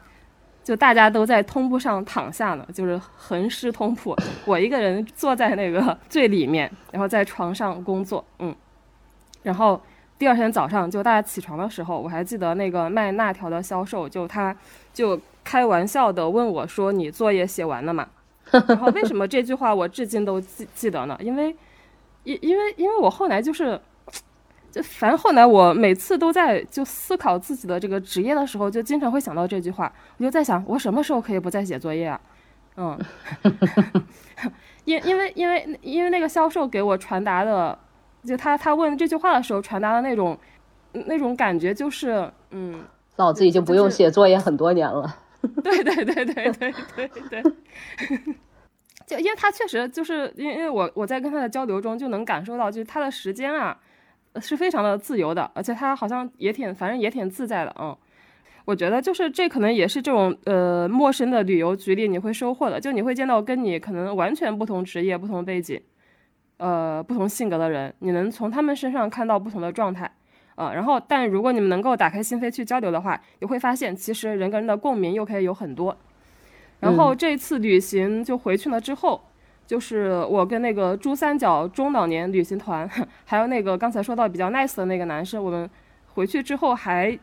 [0.63, 4.15] 就大家都在通铺上躺下呢，就是横尸通铺，
[4.45, 8.55] 我一个人坐在那个最里面，然后在床上工作，嗯，
[9.43, 9.81] 然后
[10.17, 14.55] 第二天早上就大家起床的时候，我还记得那个卖辣条的销售，就他
[14.93, 18.07] 就开玩笑的问我说：“你作业写完了吗？”
[18.67, 21.17] 然后为什么这句话我至今都记记得呢？
[21.21, 21.55] 因为
[22.23, 23.79] 因因为因为我后来就是。
[24.71, 29.91] 就反正后来我每次都在就思考自己的这个职业的时候，就经常会想到这句话。
[30.17, 32.21] 我就在想，我什么时候可以不再写作业啊？
[32.77, 32.95] 嗯，
[34.85, 37.75] 因因为因为因为那个销售给我传达的，
[38.23, 40.37] 就他他问这句话的时候传达的那种
[40.93, 42.85] 那种感觉，就是嗯，
[43.17, 45.15] 老子已经不用写作业很多年了。
[45.63, 47.43] 对对对对对对对。
[49.07, 53.77] 就因为他确实就是因为因为我我在跟他的交流中就能感受到，就是他的时间啊
[54.41, 57.95] 是非常的自由的，而且他好像也挺反正也挺自在的，嗯。
[58.65, 65.81] 我觉得就是这可能也是这种呃陌生的旅游局里你会收获的，就你会见到跟你可能完全不同职业、不同背景、
[66.57, 70.11] 呃不同性格的人，你能从他们身上看到不同的状态。
[70.59, 75.95] 啊，然后，但如果你们能够打开心扉去交流的话，你会发现其实人跟人的共鸣又可以有很多。
[76.81, 79.21] 然后这次旅行就回去了之后，
[79.65, 82.89] 就是我跟那个珠三角中老年旅行团，
[83.23, 85.69] 还有那个刚才说到比较 nice 的那个男生，我们
[86.15, 87.17] 回去之后还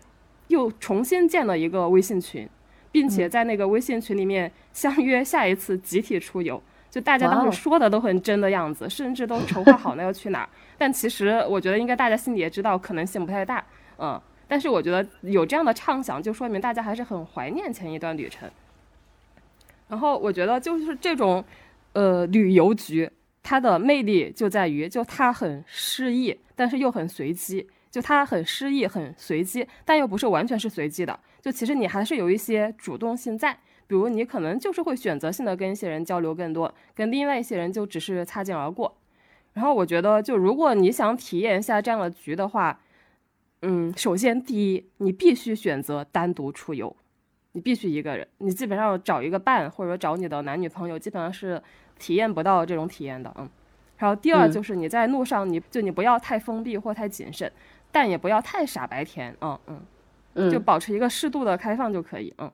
[0.49, 2.49] 又重新建了一个微信群，
[2.91, 6.63] 并且在那个微信群里面相约下一次集体出游。
[6.97, 10.49] 就大家当时说的都很真的样子，甚至都筹划好了要去哪儿。
[10.79, 13.63] 但其实我觉得应该大家心里也知道可能性不太大，
[13.99, 14.19] 嗯。
[14.49, 18.49] 但是我觉得有这样的畅想，就说明大家还是很怀念前一段旅程。
[19.89, 21.45] 然后我觉得就是这种，
[21.93, 23.11] 呃，旅游局
[23.43, 27.69] 它的魅力就在于，就它很诗意，但是又很随机。
[27.91, 31.21] 就它很诗意、很随机，但又不是完全是随机的。
[31.43, 33.59] 就其实你还是有一些主动性在。
[33.87, 38.97] 比如你可能就是会选择性的跟一些人交流更多，跟另外一些人就只是擦肩而过。
[39.53, 42.79] 然后我觉得，就如果你想体验一下这样的局的话，
[43.63, 46.95] 嗯，首先第一，你必须选择单独出游，
[47.53, 51.63] 你必须一个人，你基本上找一个伴或者找你的男女朋友，基本上是
[51.99, 53.49] 体验不到这种体验的，嗯。
[53.97, 57.51] 然后第二就是你在路上，你就你不要太封闭或太谨慎，
[57.91, 59.59] 但也不要太傻白甜，嗯
[60.35, 62.53] 嗯，就保持一个适度的开放就可以，嗯。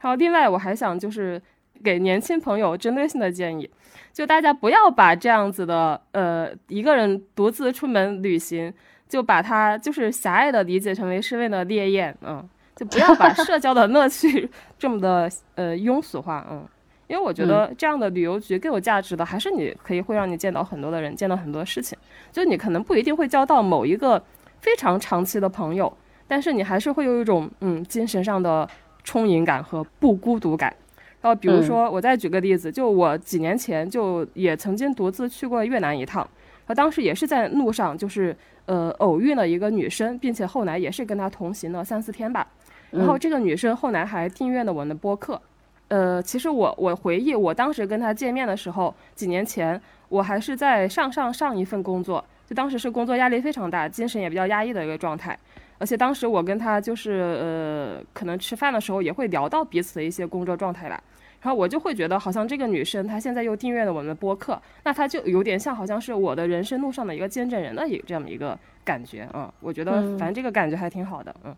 [0.00, 1.40] 然后另外我还想就是
[1.84, 3.70] 给年轻朋友针对性的建议，
[4.12, 8.72] 就大家不要把这样子的呃一个人独自出门旅行。
[9.10, 14.48] 就把它就是狭隘的理解成为是为了猎艳，嗯，就不要把社交的乐趣
[14.78, 16.64] 这么的呃庸俗化，嗯，
[17.08, 21.98] 因为我觉得这样的旅游局更有价值的还是你可以会让你见到很多的人，见到很多事情，
[22.30, 24.22] 就你可能不一定会交到某一个
[24.60, 25.92] 非常长期的朋友，
[26.28, 28.68] 但是你还是会有一种嗯精神上的
[29.04, 30.74] 充盈感和不孤独感。
[31.20, 36.28] 然后比如说我再举个例子，就我几年前就也曾经独自去过越南一趟，
[36.66, 38.36] 我当时也是在路上就是。
[38.66, 42.46] 呃，偶遇了一个女生，并且后来也是跟她同行了三四天吧。
[42.92, 45.40] 然后这个女生后来还订阅了我的播客。
[45.88, 55.36] 呃，其实我我回忆我当时跟她见面的时候，几年前我还是在上上上一份工作，就当时是工作压力非常大，精神也比较压抑的一个状态。
[55.80, 61.02] 而且当时我跟他就是呃，可能吃饭的时候也会聊到彼此的一些工作状态吧。
[61.40, 69.52] 然后我就会觉得，好像这个女生她现在又订阅了我们的播客，那她就有点像好像是我的人生路上的一个见证人的一这样的一个感觉啊。
[69.60, 71.56] 我觉得反正这个感觉还挺好的，嗯。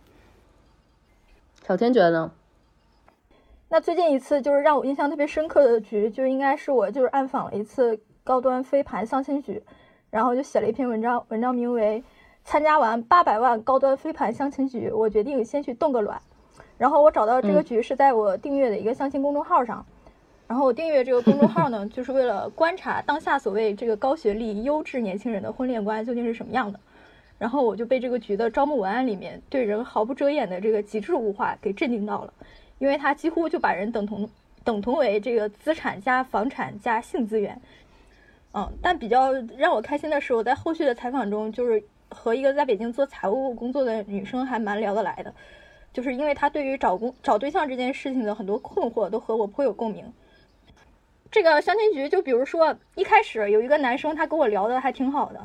[1.66, 2.30] 小天觉得呢？
[3.70, 9.60] 那最近一次就是让我印象特别深刻的局，就应该是我就是暗访了一次高端飞盘相亲局，
[10.10, 12.00] 然后就写了一篇文章，文章名为
[12.44, 16.18] 《参加完八百万高端飞盘相亲局，我决定先去冻个卵》。
[16.78, 19.84] 然后我找到这个局是在我订阅的一个相亲公众号上，
[20.48, 26.80] 然后我订阅这个公众号呢， 就是为了观察当下所谓这个高学历优质年轻人的婚恋观究竟是什么样的。
[27.38, 32.32] 然后我就被这个局的招募文案里面对人毫不遮掩的这个极致物化给震惊到了，
[32.78, 34.28] 因为他几乎就把人等同
[34.64, 37.60] 等同为这个资产加房产加性资源。
[38.54, 41.82] 嗯，但比较让我开心的是，我在后续的采访中，就是
[42.12, 45.34] 和一个在北京做财务工作的女生还蛮聊得来的。
[45.92, 50.12] 就是因为她对于找工找对象这件事情的很多困惑都和我颇有共鸣。
[51.30, 55.40] 这个相亲局，就比如说一开始有一个男生，他跟我聊的还挺好的，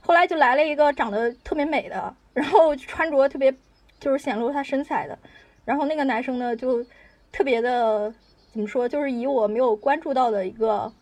[0.00, 3.52] 后来就来了一个长得特别美的，然后穿着特别
[3.98, 5.18] 就是显露他身材的，
[5.64, 6.84] 然后那个男生呢就
[7.32, 8.14] 特别的
[8.52, 10.92] 怎么说，就是以我没有关注到的一个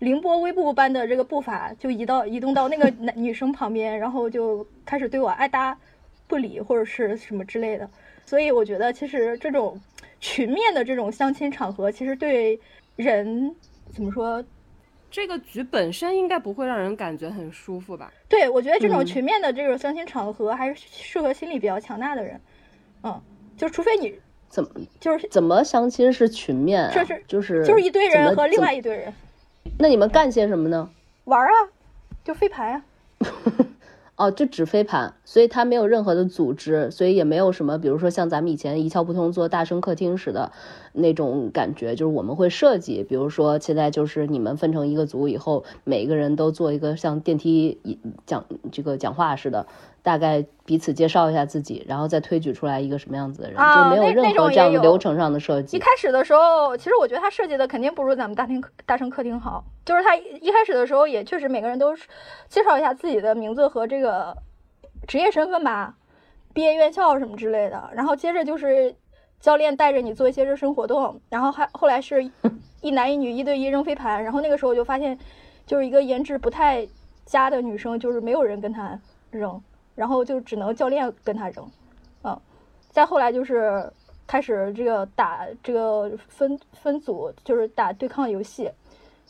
[0.00, 5.78] 凌波微步般的这个步伐，就移到移动到那个男 女生旁边，然后就开始对我爱搭。
[6.26, 7.90] 不理或者是什么之类的，
[8.24, 9.80] 所以我觉得其实这种
[10.20, 12.56] 群面的这种相亲场合，其实对
[12.94, 13.52] 人
[13.92, 14.40] 怎么说，
[15.10, 18.12] 这个局本身应该不会让人感觉很舒服吧？
[18.28, 22.40] 对，我觉得这种群面的这种相亲场合还是适合心理比较强大的人。
[23.02, 23.20] 嗯，
[23.56, 24.16] 就除非你
[24.48, 24.70] 怎么
[25.00, 26.92] 就是怎么相亲是群面啊？
[26.94, 29.12] 就是就是就是一堆人和另外一堆人。
[29.78, 30.90] 那你们干些什么呢？
[31.24, 31.52] 玩啊，
[32.24, 32.84] 就飞盘啊。
[34.16, 40.52] 哦，就只飞盘，所以它没有任何的组织，所以也没有什么，比如说像咱们以前一窍不通做大声客厅似的
[40.92, 47.78] 那种感觉，就是我们会设计，比如说现在就是你们分成一个组以后，每个人都做一个像电梯
[48.26, 49.66] 讲这个讲话似的。
[50.02, 55.76] 大概彼此介绍一下自己，然后再推举出来一个什么样子的人，就没有任何这样流程上的设计。
[55.76, 59.62] 一开始的时候，其实我觉得他设计的肯定不如咱们大厅大声客厅好。
[59.84, 61.94] 就是他一开始的时候，也确实每个人都
[62.48, 64.34] 介绍一下自己的名字和这个
[65.06, 65.94] 职业身份吧，
[66.54, 67.90] 毕业院校什么之类的。
[67.92, 68.94] 然后接着就是
[69.40, 72.30] 教练带着你做一些热身活动，然后还后来是
[72.82, 74.22] 一男一女一对一扔飞盘。
[74.22, 75.18] 然后那个时候我就发现，
[75.66, 76.86] 就是一个颜值不太
[77.24, 78.98] 佳的女生，就是没有人跟她
[79.30, 79.60] 扔。
[79.96, 81.70] 然后就只能教练跟她扔，
[82.22, 82.40] 嗯，
[82.90, 83.92] 再后来就是
[84.26, 88.70] 开始这个打这个分分组，就是打对抗游戏。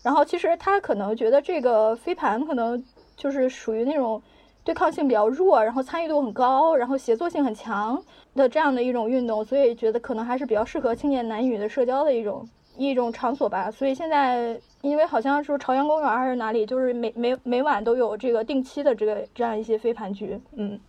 [0.03, 2.83] 然后其实他可能觉得这个飞盘可能
[3.17, 4.23] 就是属于那种
[4.71, 8.01] 对抗性比较弱，然后参与度很高，然后协作性很强
[8.37, 13.71] 的这样的一种运动，所以觉得可能还是比较适合青年男女的社交的一种一种场所吧。
[13.71, 14.61] 所以现在。
[14.83, 20.81] 因为好像是朝阳公园还是哪里，就是每每每晚都有这个定期的这个这样一些飞盘局，嗯，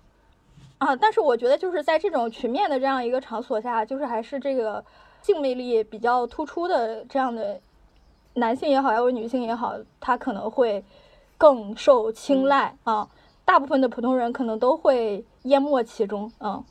[0.78, 4.82] 啊，但是我觉得就是在这种群面的这样一个场所下，就是还是这个
[5.22, 7.60] 性魅力比较突出的这样的
[8.36, 10.82] 男性也好，还有女性也好，他可能会
[11.38, 13.06] 更受青睐啊。
[13.52, 16.64] 大部分的普通人可能都会淹没其中，嗯。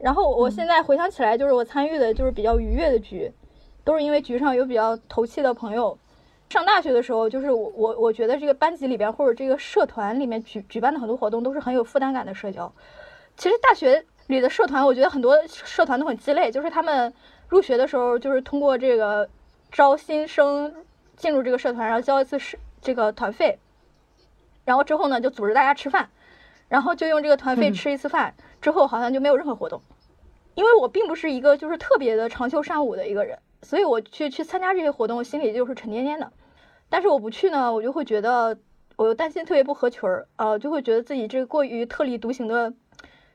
[0.00, 3.32] 然后我现在回想起来，就是我参与的就是比较愉悦的局。
[3.84, 5.96] 都是因为局上有比较投契的朋友。
[6.50, 12.72] 上大学的时候，就是我我我觉得这个班级里边或者这个社团里面举举办的很多活动都是很有负担感的社交。
[13.36, 17.14] 其实大学里的社团，我觉得很多社团都很鸡肋，就是他们
[17.48, 19.28] 入学的时候就是通过这个
[19.70, 20.74] 招新生
[21.14, 23.58] 进入这个社团，然后交一次是这个团费，
[24.64, 26.08] 然后之后呢就组织大家吃饭，
[26.68, 29.80] 然后就用这个团费吃一次饭，之后好像就没有任何活动。
[30.54, 36.32] 因为我并不是一个就是特别的长袖善舞的一个人，所以我去去参加这些活动，心里就是沉甸甸的。
[36.88, 38.56] 但是我不去呢，我就会觉得，
[38.94, 42.72] 我又担心特别不合群儿，呃，就会觉得自己这个过于特立独行的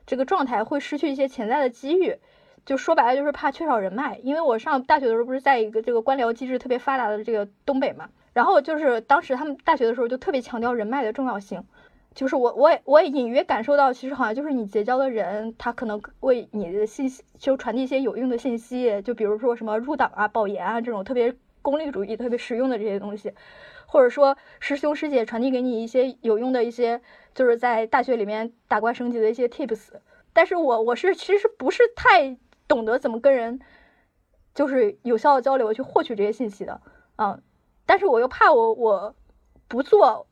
[0.06, 2.16] 这个状态会失去一些潜在的机遇。
[2.64, 4.18] 就说白了，就是怕缺少人脉。
[4.22, 11.64] 因为我上大学的时候不是在一个这个官僚机制特别发达的这个东北嘛，然后就是当时他们大学的时候就特别强调人脉的重要性。
[12.14, 21.34] 就是我我也我也隐约感受到，其实好像就是你结交的人，他可能为你的信息就传递一些有用的信息，就比如说什么入党啊、保研啊这种特别。
[21.62, 23.34] 功利主义特别实用的这些东西，
[23.84, 27.02] 或者说师兄师姐传递给你一些有用的一些，
[27.34, 29.90] 就是在大学里面打怪升级的一些 tips。
[30.32, 33.60] 但是我我是其实不是太懂得怎么跟人
[34.54, 36.80] 就是有效的交流去获取这些信息的，
[37.16, 37.42] 嗯，
[37.84, 39.14] 但是我又怕我我
[39.68, 40.26] 不做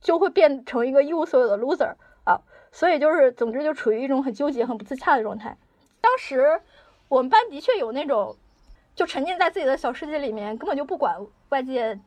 [0.00, 1.94] 就会变成一个一无所有的 loser
[2.24, 2.40] 啊，
[2.72, 5.56] 所以就是总之就处于一种很纠结、很不自洽的状态。
[6.00, 6.60] 当时
[7.08, 8.36] 我们班的确有那种。
[8.92, 11.16] 就沉浸在自己的小世界里面，根本就不管
[11.48, 11.98] 外界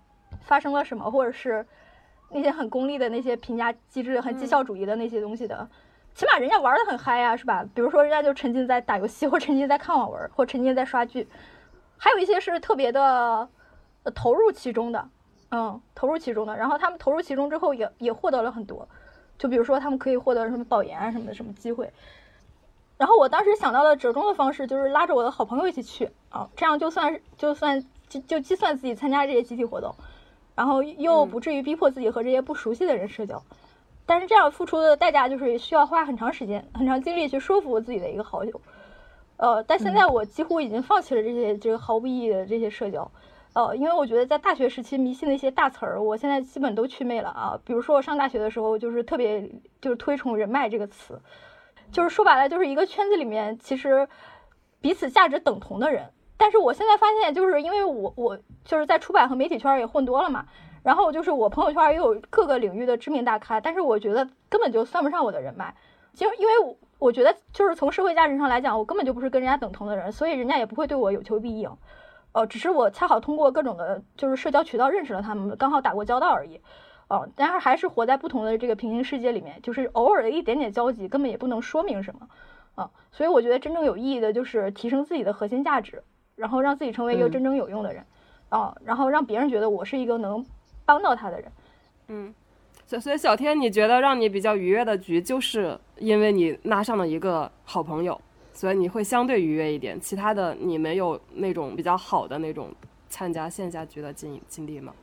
[0.42, 1.66] 发生了什么，或者是
[2.30, 5.68] 那些很功利的那些评价机制、很绩效主义的那些东西的。
[6.14, 7.66] 起码人家玩的很嗨呀，是吧？
[7.74, 11.28] 比如说人家就沉浸在打游戏，或沉浸在看网文，或沉浸在刷剧。
[11.98, 13.50] 还有一些是特别的
[14.14, 15.10] 投入其中的，
[15.56, 16.58] 嗯，投入其中的。
[16.58, 18.88] 然后他们投入其中之后，也也获得了很多。
[19.38, 21.94] 就比如说他们可以获得什么保研啊什么的什么机会。
[22.98, 29.94] 然后我当时想到的折中的方式就是拉着我的好朋友一起去啊，这样就算就算就就计算自己参加这些集体活动，
[30.56, 33.44] 然后又不至于逼迫自己和这些不熟悉的人社交。
[34.06, 38.62] 但是这样付出的代价就是需要花很长时间、很长精力去说服自己的一个好友。
[39.38, 43.12] 呃，但现在我几乎已经放弃了这些这个毫无意义的这些社交。
[43.54, 47.60] 呃，因为我觉得在大学时期迷信的一些大词儿，我现在基本都去魅了啊。
[47.64, 49.48] 比如说我上大学的时候，就是特别
[49.80, 51.22] 就是推崇人脉这个词。
[51.92, 54.08] 就是说白了，就是一个圈子里面其实
[54.82, 56.10] 彼此价值等同的人。
[56.36, 60.46] 但是我现在发现，就是因为我我就是在出版和媒体圈也混多了嘛，
[60.82, 65.76] 然后就是我朋友圈也有各个领域的知名大咖，但是我觉得根本就算不上我的人脉。
[66.16, 66.54] 就因为
[66.98, 71.70] 我觉得，就是从社会价值上来讲，我根本就不是跟人家等同的人，所以人家也不会对我有求必应。
[72.34, 76.60] 呃，只是我恰好通过各种的，就是社交渠道认识了他们，刚好打过交道而已。
[77.10, 82.28] 哦，但是还是活在不同的这个平行世界里面，就是偶尔的一点点交集，根本也不能说明什么，
[82.76, 86.02] 啊，所以我觉得真正有意义的就是提升自己的核心价值，
[86.36, 88.04] 然后让自己成为一个真正有用的人，
[88.50, 90.44] 啊，然后让别人觉得我是一个能
[90.86, 91.52] 帮到他的人，
[92.08, 92.34] 嗯，
[92.88, 98.20] 所所以小天，你觉得让你比较愉悦的局，就是因为你拉上了一个好朋友，
[98.54, 102.70] 所以你会相对愉悦一点，其他的你没有那种比较好的那种
[103.10, 104.94] 参加线下局的经经历吗？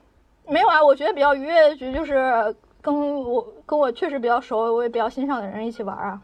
[0.46, 6.20] 没有啊，我觉得比较愉悦的局就是跟我跟我确实比较熟，我也比较欣赏的人一起玩啊。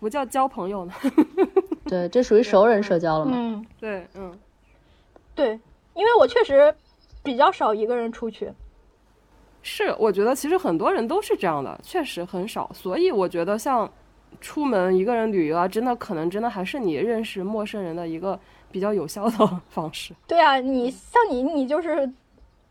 [0.00, 0.92] 不叫交朋友呢。
[1.86, 3.32] 对，这属于熟人社交了嘛？
[3.34, 4.36] 嗯，对，嗯，
[5.34, 5.58] 对，
[5.94, 6.74] 因为我确实
[7.22, 8.52] 比较少一个人出去。
[9.62, 12.70] 是，我觉得其实很多人都是这样的，确实很少。
[12.74, 13.90] 所以我觉得像
[14.40, 18.38] 出门一个人旅游啊，真的可能真的还是你认识陌生人的一个
[18.70, 20.14] 比较有效的方式。
[20.26, 22.12] 对啊，你像你，你就是。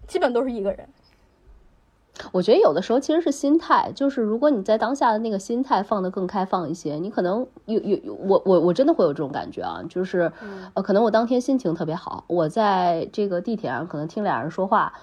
[0.07, 0.87] 基本都是一个人。
[2.31, 10.31] 我觉得有的时候其实是心态，就是如果你在当下的那个心态放得更开放一些，你可能有有我我我真的会有这种感觉啊，就是
[10.75, 14.93] 呃，可能我当天心情特别好，我在这个地铁上可能听俩人说话。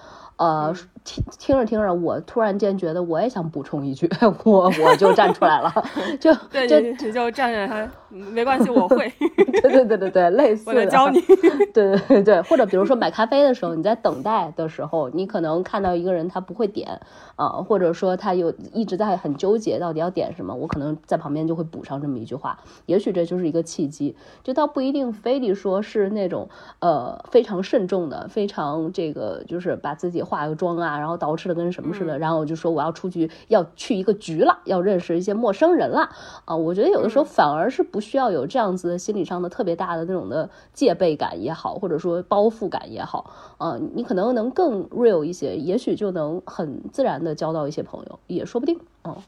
[0.42, 0.74] 呃，
[1.04, 4.10] 听听着听着，我突然间觉得我也想补充一句，
[4.42, 5.72] 我我就站出来了，
[6.18, 6.34] 就
[6.66, 9.08] 就就就站着他没关系，我会，
[9.62, 11.20] 对对对对对，类似，我来教你，
[11.72, 17.00] 对对对，或者比如说买咖啡的时候，你在等待的时候，你可能看到一个人他不会点
[17.36, 26.48] 啊，或者说他有一直在很纠结到底要点什么，我可能在旁边就会补上这么一句话，也许这就是一个契机，就倒不一定非得说是那种
[26.80, 30.20] 呃非常慎重的，非常这个就是把自己。
[30.32, 36.08] 化个妆啊，然后捯饬的跟什么似的，然后我就说我要出去，要去一个局了，要认识一些陌生人了
[36.46, 36.56] 啊！
[36.56, 49.18] 我觉得有的时候反而是不需要有这样子心理上的特别大的那种的戒备感也好，或者说包袱感也好啊，你可能能更 real 一些，也许就能很自然的交到一些朋友，也说不定啊。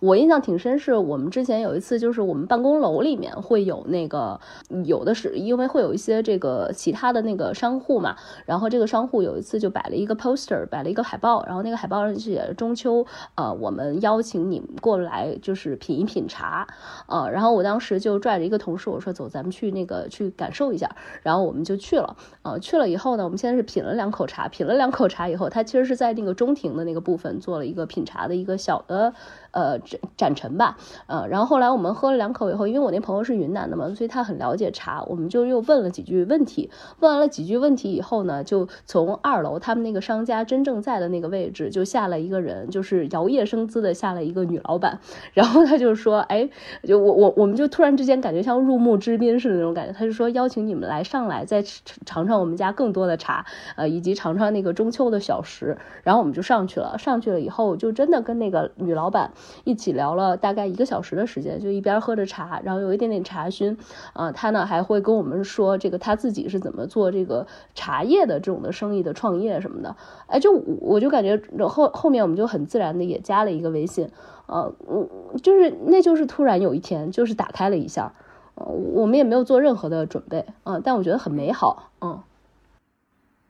[0.00, 4.40] 我印象挺深，是我们之前有一次，就是我们办公楼里面会有那个，
[4.84, 16.66] 有的是因为会有一些这个其他的那个商户嘛，然后这个商户有一次就摆了一个 poster，摆了一个海报，然后那个海报上写中秋，呃，我们邀请你们过来就是品一品茶，
[17.08, 29.12] 呃，然后我当时就拽着一个同事，我说走，咱们去那个去感受一下，然后我们就去了，呃，去了以后呢，我们现在是品了两口茶，品了两口茶以后，他其实是在那个中庭的那个部分做了一个品茶的一个小的。
[29.58, 30.76] 呃，展展陈吧，
[31.08, 36.70] 呃，然后后来我们喝了两口以后，因为我那朋友是云南的嘛，所以他很了解茶，我们就又问了几句问题。
[37.00, 45.00] 问完了几句问题以后呢，就从二楼他们那个商家真正在的那个位置就下来一个人，就是摇曳生姿的下来一个女老板，
[45.34, 46.48] 然后他就说，哎，
[46.84, 51.64] 就我我我们就突然之间感觉像入幕之宾似的那种感觉，他就说邀请你们来上来再
[52.06, 53.44] 尝尝我们家更多的茶，
[53.74, 55.76] 呃，以及尝尝那个中秋的小食。
[56.04, 59.32] 然后我们就上去了，上去了以后就真的跟那个女老板。
[59.64, 63.76] 一起聊了大概一个小时的时间，就一边喝着茶，然后有一点点茶熏，
[64.12, 69.96] 啊，他呢还会跟我们说这个他自己是怎么做这个茶叶的这种的生意的创业什么的，
[70.26, 74.10] 哎，就我就感觉后后面我们就很自然的也加了一个微信，
[74.46, 75.08] 呃，嗯，
[75.42, 78.12] 就是那就是突然有一天就是打开了一下，
[78.54, 82.20] 呃，我们也没有做任何的准备，嗯，但我觉得很美好，嗯。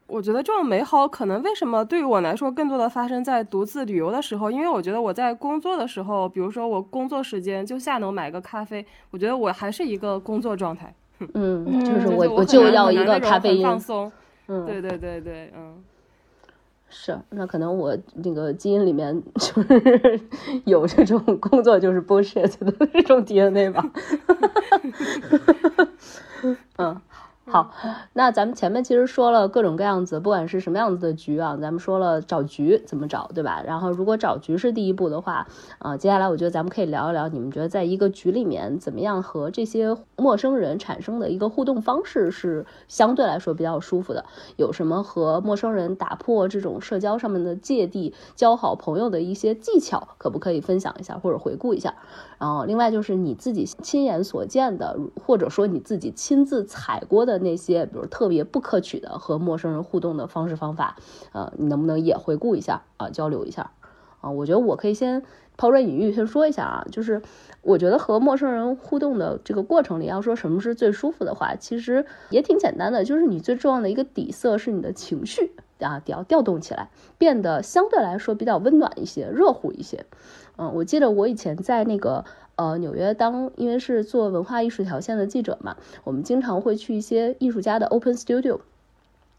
[0.09, 10.92] 我觉得这种美好可能为什么对于我来说更多的发生在独自旅游的时候，因为我觉得我在工作的时候，比如说我工作时间就下楼买个咖啡，我觉得我还是一个工作状态。
[11.34, 14.11] 嗯，就是我我就要一个咖啡因放松。
[14.46, 15.74] 嗯，对对对对，嗯，
[16.88, 20.20] 是，那可能我那个基因里面就是
[20.64, 23.84] 有这种工作就是 bullshit 的这种 DNA 吧。
[26.78, 26.98] 嗯。
[27.51, 27.70] 好，
[28.12, 33.62] 那咱们前面其实说了各种各样子，不管是什么样子的局啊，咱们说了找局怎么找，对吧？
[33.66, 35.46] 然后如果找局是第一步的话，
[35.78, 44.24] 啊，接下来我觉得咱们可以聊一聊，你们觉得在一个局里面怎么样和这些陌生人产生的一个互动方式是相对来说比较舒服的？
[44.57, 51.94] 有什么和陌生人打破这种社交上面的芥蒂、交好朋友的一些技巧，可不可以分享一下或者回顾一下？
[52.39, 57.39] 然后另外就是你自己亲眼所见的，或者说你自己亲自踩过的。
[57.39, 60.97] 那些比如特别不可取的和陌生人互动的方式方法，
[61.32, 63.11] 呃，你能不能也回顾一下啊？
[63.11, 63.70] 交流一下
[64.20, 64.30] 啊？
[64.30, 65.22] 我觉得我可以先
[65.57, 67.22] 抛砖引玉，先说一下啊，就是
[67.62, 80.07] 我觉得和陌生人互动的这个过程里，要说什么是最舒服的话，其实也挺简单的，就是你最重要的一个底色是你的情绪啊，要调动起来，变得相对来说比较温暖一些、热乎一些。
[80.59, 82.24] 嗯，我记得我以前在那个。
[82.61, 88.59] 呃，纽约当因为是做文化艺术条线的记者嘛，我们经常会去一些艺术家的 open studio。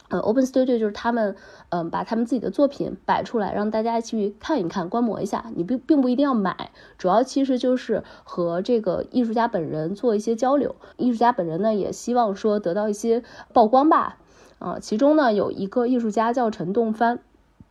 [0.07, 1.35] 呃，open studio 就是他们，
[1.67, 5.51] 嗯，把他们自己的作品摆出来，让大家去看一看、观摩一下。
[5.57, 10.77] 你并并不一定要买，主要其实就是和这个艺术家本人做一些交流。
[10.95, 14.15] 艺术家本人呢，也希望说得到一些曝光吧。
[14.59, 17.19] 啊，其中呢有一个艺术家叫陈栋帆，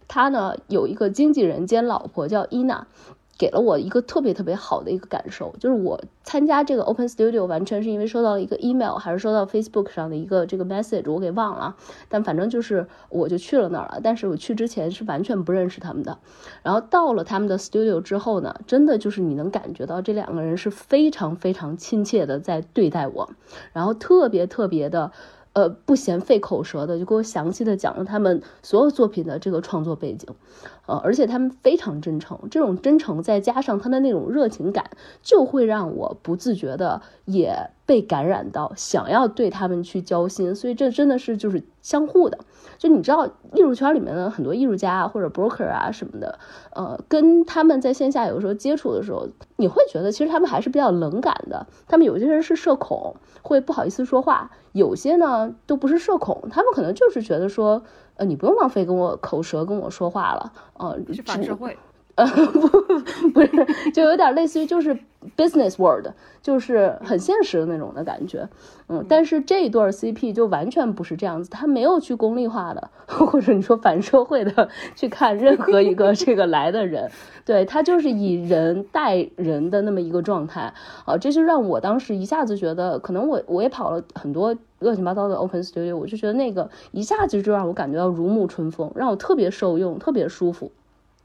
[0.07, 2.87] 他呢有一个经纪人兼老婆叫伊娜。
[3.39, 11.77] 给了我一个特别特别好的一个感受，就是我参加这个 Open Studio 完全是因为收到了一个 email，还是收到 Facebook 上的一个这个 message，我给忘了，
[12.09, 14.01] 但反正就是我就去了那儿了。
[14.03, 16.19] 但是我去之前是完全不认识他们的，
[16.65, 23.31] 然后到了他们的 studio 之后呢，真的就是你能感觉到这两个人是非常非常亲切的在对待我，
[23.73, 25.13] 然后特别特别的。
[25.55, 30.29] 呃，不嫌费口舌的，就给我详细的讲了他们所有作品的这个创作背景，
[30.87, 34.91] 呃，而且他们非常真诚，这种真诚再加上他的那种热情感，
[35.23, 42.39] 就会让我不自觉的也被感染到，想要对他们去交心，所以这真的是就是相互的。
[42.77, 46.39] 就你知道，艺术圈里面的很多艺术家啊，或者 broker 啊什么的，
[46.75, 49.27] 呃，跟他们在线下有时候接触的时候，
[49.57, 51.67] 你会觉得其实他们还是比较冷感的。
[51.87, 57.83] 他们有些人是社恐，会不好意思说话；有些呢都不是社恐，他们可能就是觉得说，
[58.17, 61.79] 呃，你不用浪费跟我口舌跟我说话了，呃，是反社会。
[62.19, 62.69] 呃不
[63.33, 64.99] 不是，就有点类似于就是
[65.37, 66.09] business world，
[66.43, 68.49] 就是很现实的那种的感觉，
[68.89, 77.09] 嗯，但是这一对 CP 就完全不是这样子，他没有去功利化的， 或者你说反社会的去看任何一个这个来的人，
[77.47, 90.73] 对他就是以人待人的那么一个状态，啊，这就让我当时一下子觉得，可能我我也跑了很多乱七八糟的 open studio，我就觉得那个一下子就让我感觉到如沐春风，让我特别受用，特别舒服。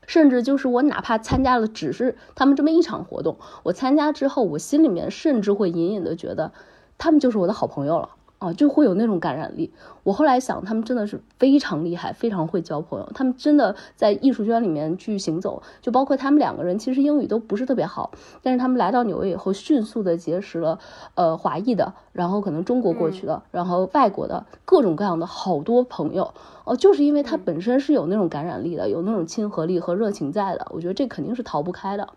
[0.07, 6.51] 甚至就是我哪怕参加了，只是他们这么一场活动，我参加之后，我心里面甚至会隐隐的觉得，
[6.97, 8.09] 他们就是我的好朋友了。
[8.43, 9.71] 啊，就会有那种感染力。
[10.03, 13.09] 我后来想，他们真的是非常厉害，非常会交朋友。
[13.15, 20.77] 他们真的在艺术圈里面去行走，就包括他们两个人，其实英语都不是特别好，但是他们来到纽约以后，迅速的结识了
[21.15, 26.33] 呃华裔的，然后可能中国过去的，然后外国的各种各样的好多朋友。
[26.65, 30.67] 哦，就是因为他本身是有那种感染力的，有那种亲和力和热情在的。
[30.69, 32.07] 我觉得这肯定是逃不开的。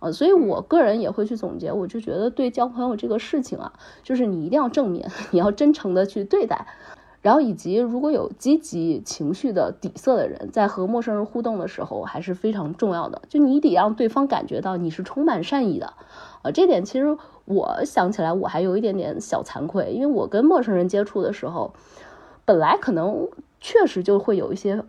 [0.00, 3.72] 啊，所以我个人也会去总结，我就觉得对交朋友这个事情啊，
[4.02, 6.66] 就是你一定要正面， 你要真诚的去对待。
[7.20, 13.22] 然后以及如果有积极情绪的底色的人，在和陌生人互动的时候还是非常重要的。
[13.28, 15.94] 就你得让对方感觉到你是充满善意的。
[16.42, 21.74] 呃，这点其实我想起来我还有一点点小惭愧，因为我跟陌生人接触的时候，
[22.44, 23.28] 本来可能
[23.60, 24.84] 确实就会有一些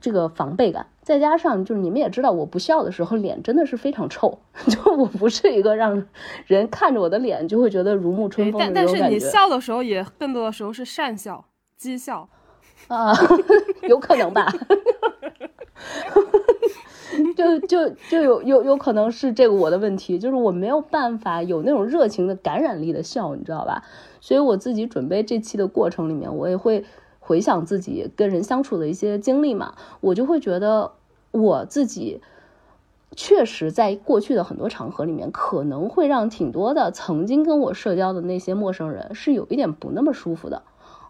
[0.00, 4.38] 这个防备感，再加上就是你们也知道，我不笑的时候脸真的是非常臭，
[4.68, 6.06] 就我不是一个让
[6.46, 9.08] 人看着我的脸就会觉得如沐春风的但但是。
[9.08, 11.44] 你笑的时候也更多的时候是善笑、
[11.80, 12.28] 讥笑。
[12.88, 13.12] 啊，
[13.88, 14.46] 有可能吧，
[17.36, 23.84] 就就就有有有可能是这个我的问题，就是我没有办法有那种热情的感染力的笑，你知道吧？
[24.20, 26.84] 所以我自己准备这期的过程里面，我也会
[27.20, 30.90] 回想自己跟人相处的一些经历嘛，我就会觉得
[31.30, 32.20] 我自己。
[33.16, 40.62] 确实，在过去的很多场合里面，可能会让挺多的曾经跟我社交的那些陌生人是有一点不那么舒服的。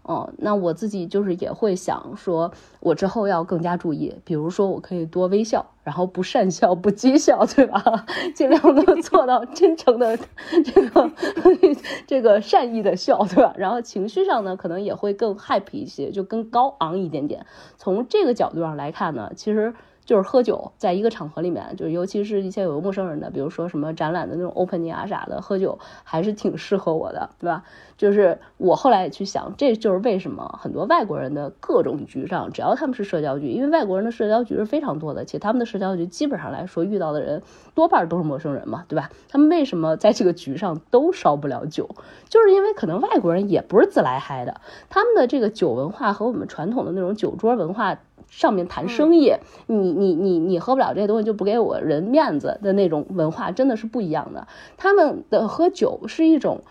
[0.03, 8.05] 哦，那我自己就是也会想说，我之后要更加注意，比如说我可以多微笑，然后不善笑、不讥笑，对吧？
[8.35, 10.17] 尽量能做到真诚的
[10.65, 11.11] 这个
[12.07, 13.53] 这个善意的笑，对吧？
[13.57, 17.45] 然后情绪上呢，可能也会更 happy 一些，就更高昂一点点。
[17.77, 19.73] 从这个角度上来看呢，其实。
[20.03, 27.63] 就是喝酒，在一个场合里面，就是尤其是一些有陌生人的，比如说什么展览的那种 opening 啊啥的，喝酒还是挺适合我的，对吧？
[27.97, 37.43] 就是我后来也去想，这就是为什么很多外国人的各种局上，只要他们是社交局，因为外国人的社交局是非常多的，且他们的社交局基本上来说遇到的人
[37.75, 39.11] 多半都是陌生人嘛，对吧？
[39.29, 41.87] 他们为什么在这个局上都烧不了酒？
[42.27, 47.99] 就是因为可能外国人也不是自来嗨的，他们的这个酒文化和我们传统的那种酒桌文化。
[48.31, 49.33] 上面谈生意，
[49.67, 54.47] 你你你你喝不了这些东西就不给我人面子的那种文化真的是不一样的。
[54.77, 56.61] 他们的喝酒是一种，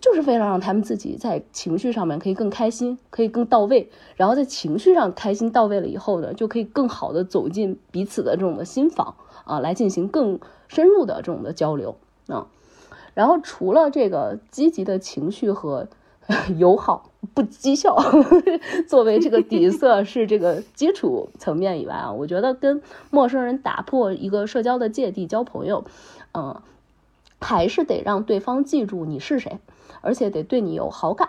[0.00, 3.90] 就是为了让他们自己在情绪上面可以更开心，可以更到位。
[4.14, 10.38] 然后在情绪上开心到位了以后呢，就可以更好的走进彼此的这种的心房啊，来进行更
[10.68, 11.96] 深入的这种的交流
[12.28, 12.46] 啊。
[13.14, 15.88] 然后除了这个积极的情绪和
[16.56, 17.11] 友好。
[17.34, 17.96] 不讥笑，
[18.88, 25.84] 作为这个底色 是这个基础层面以外啊，我觉得跟陌生人打破一个社交的芥蒂交朋友，
[26.34, 26.60] 嗯，
[27.40, 29.58] 还是得让对方记住你是谁，
[30.00, 31.28] 而且得对你有好感。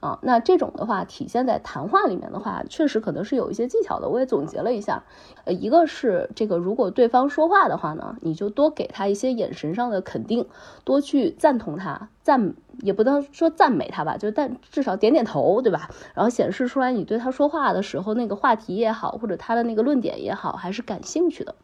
[0.00, 4.06] 啊，那这种的话体现在谈话里面的话，确实可能是有一些技巧的。
[4.10, 5.02] 我也总结了一下，
[5.46, 10.46] 呃，一个是这个，如果对方说话的话呢，你就多给他一些眼神上的肯定，
[10.84, 15.88] 多去赞同他，赞也不能说赞美他吧，就但至少点点头，对吧？
[16.14, 21.54] 然后显示出来你对他说话的时候那个话题也好，或者他的那个论点也好，还是感兴趣的。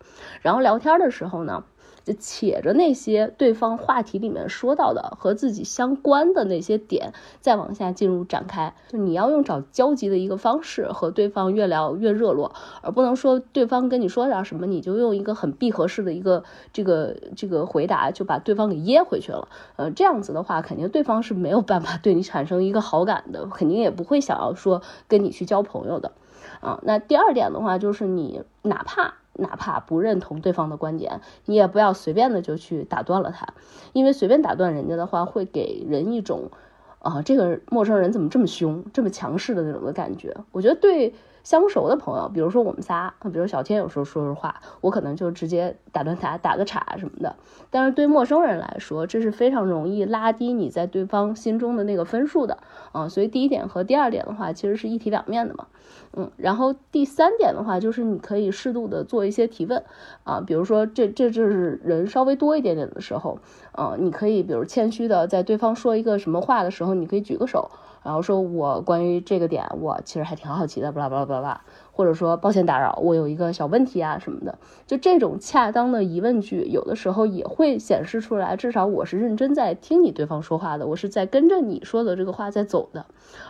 [0.42, 1.64] 然后聊天的时候呢。
[2.04, 8.74] 就且着那些对方话题里面说到的和自己相关的那些点，再往下进入展开。
[8.88, 19.48] 就你要用找交集的一个方式和对方越聊越热络，而不能说对方跟你说点什么，你就用一个很闭合式的一个这个这个回答就把对方给噎回去了。
[19.76, 26.12] 呃，这样子的话，肯定对方是没有办法对你产生一个好感的，肯定也不会想要说跟你去交朋友的。
[26.60, 29.19] 啊，那第二点的话就是你哪怕。
[29.34, 33.46] 哪怕不认同对方的观点，你也不要随便的就去打断了他，
[33.92, 36.50] 因为随便打断人家的话，会给人一种，
[36.98, 40.36] 啊，这个陌生人怎么这么凶、这么强势的那种的感觉。
[40.52, 41.14] 我觉得对。
[41.42, 47.36] 相熟的朋友，比如说我们仨，比如小天有时候说说话，我可能就直接打断他， 打个岔什么的。
[47.70, 52.58] 但是对陌生人来说，这是非常容易拉低你在对方心中的那个分数的
[52.92, 53.08] 啊。
[53.08, 55.66] 所以第一点和第二点的话，其实是一体两面的嘛。
[56.12, 59.84] 嗯，然后第三点的话，就是你可以适度的做一些提问
[60.24, 63.38] 啊，比如说这这就是人稍微多一点点的时候，
[63.78, 67.70] 嗯，你可以比如谦虚的在对方说一个什么话的时候，你可以举个手。
[68.02, 71.60] 然后说，我关于这个点，我其实还挺好奇的，巴拉巴拉巴拉，
[71.92, 83.06] 或者说抱歉打扰，我有一个小问题啊什么的，就这种恰当的疑问句，有的时候也会显示出来，至少我是认真在听你对方说话的，我是在跟着你说的这个话在走的。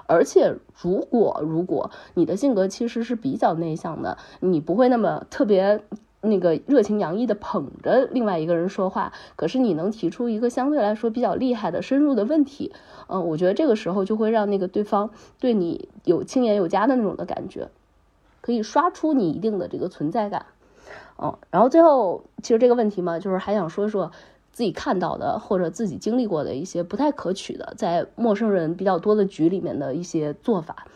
[0.06, 5.82] 而且，如果如果你的性格其实是比较内向的，你不会那么特别。
[6.22, 12.72] 那个热情洋溢的捧着另外一个人说话，可是你能提出一个相对来说比较厉害的深入的问题，
[13.08, 17.68] 嗯，我觉得这个时候就会让那个对方对你有亲言有加的那种的感觉，
[18.42, 20.44] 可以刷出你一定的这个存在感，
[21.18, 24.12] 嗯，然后最后其实这个问题嘛，就是还想说说
[24.52, 30.86] 自己看到的或者自己经历过的一些不太可取的，在陌生人比较多的局里面的一些做法。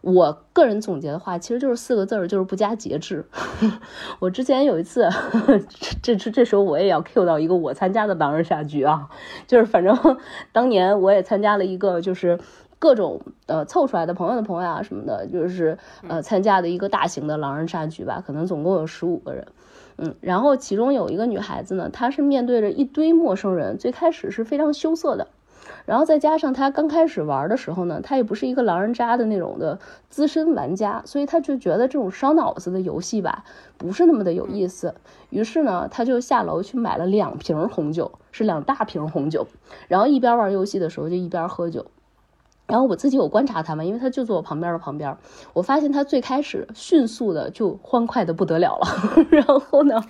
[0.00, 3.26] 我个人总结的话，其实就是四个字儿，就是不加节制。
[4.20, 5.08] 我之前有一次，
[6.02, 9.08] 这这这时候我也要 Q 到一个我参加的狼人杀局啊，
[9.46, 9.96] 就是反正
[10.52, 12.38] 当年我也参加了一个，就是
[12.78, 15.76] 各种呃凑出来的朋友的朋友啊什么的，就是
[16.08, 19.48] 呃参加的一个大型的狼人杀局吧，可能总共有十五个人，
[19.96, 25.26] 嗯，然后其中有一个女孩子呢，她是面对着一堆陌生人，最开始是非常羞涩的。
[25.84, 33.44] 然后再加上他刚开始玩的时候呢，他也不是一个狼人杀的那种的资深玩家，所以他就觉得这种烧脑子的游戏吧，
[33.76, 34.94] 不是那么的有意思。
[35.30, 39.46] 于是呢，他就下楼去买了两瓶红酒，是两大瓶红酒，
[39.88, 41.86] 然后一边玩游戏的时候就一边喝酒。
[42.66, 45.16] 然后我自己有观察他嘛，因为他就坐我旁边的旁边，
[45.54, 48.86] 我发现他最开始迅速的就欢快的不得了了，
[49.30, 50.04] 然后呢。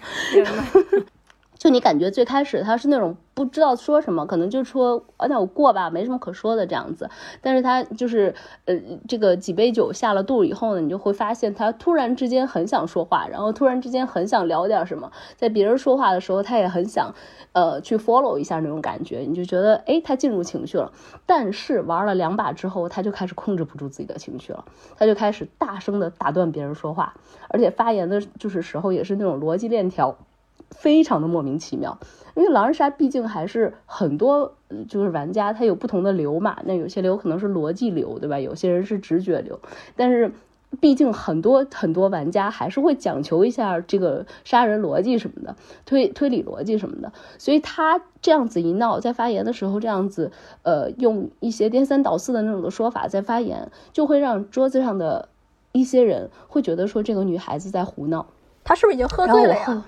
[1.58, 7.10] 就你感觉最开始他是那种不知道说什么，可能就说啊那我过吧，没什么可说的这样子。
[7.42, 8.34] 但是他就是
[8.64, 8.74] 呃
[9.08, 17.12] 这个几杯酒下了肚以后呢，你就会发现他突然之间很想说话，然后突然之间很想聊点什么，在别人说话的时候，他也很想
[17.52, 20.92] 呃去 follow 一下那种感觉，你就觉得哎他进入情绪了。
[21.26, 24.64] 但是玩了两把之后，他就开始控制不住自己的情绪了，
[24.96, 27.14] 他就开始大声的打断别人说话，
[27.48, 30.16] 而且发言的就是时候也是那种逻辑链条。
[30.70, 31.98] 非常的莫名其妙，
[32.34, 34.54] 因为狼人杀毕竟还是很多
[34.88, 38.38] 就是玩家他有不同的流嘛，那有些流可能是逻辑流，对吧？
[38.38, 39.58] 有些人是直觉流，
[39.96, 40.30] 但是
[40.80, 45.56] 毕竟很多很多玩家还是会讲求一下这个杀人逻辑什么的，
[45.86, 50.30] 推推理逻辑什么的，所以他这样子一闹，在发言的时候这样子，
[50.62, 55.30] 呃，用一些颠三倒四的那种的说法在发言，就会让桌子上的
[55.72, 58.26] 一些人会觉得说这个女孩子在胡闹，
[58.62, 59.84] 她是不是已经喝醉了呀？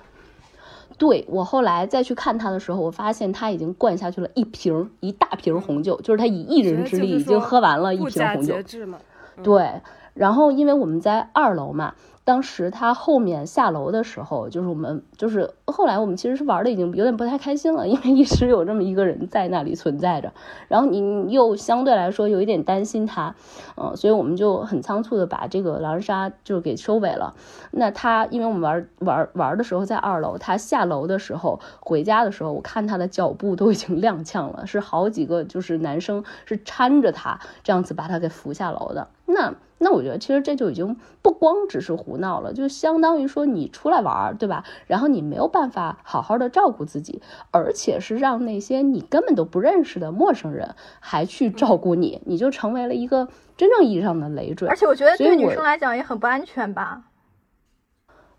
[1.01, 8.53] 对我后来再去看他的时候，我发现他已经灌下去了一瓶一大瓶红酒，就是他以一人之力已经喝完了一瓶红酒。
[9.41, 9.81] 对，
[10.13, 11.95] 然后因为我们在二楼嘛。
[12.23, 20.31] 当时他后面下楼的时候，就是我们就是后来我们其实是玩的已经有点不太开心了，因为一直有这么一个人在那里存在着，
[20.67, 23.35] 然后你又相对来说有一点担心他，
[23.75, 27.33] 嗯，所以我们就很仓促的把这个狼人杀就给收尾了。
[27.71, 39.07] 那他因为我们玩玩玩的时候在二楼，他下楼的时候回家的时候，我看他的脚步都已经踉跄了，是好几个就是男生是搀着他这样子把他给扶下楼的。
[39.25, 44.63] 那那我觉得其实这就已经不光只是闹了，就相当于说你出来玩，对吧？
[44.87, 54.67] 然后你没有办法好好的照顾自己，而且是让那些你根本都不认识的陌生人还去照顾你，你就成为了一个真正意义上的累赘。
[54.67, 57.03] 而且我觉得对女生来讲也很不安全吧。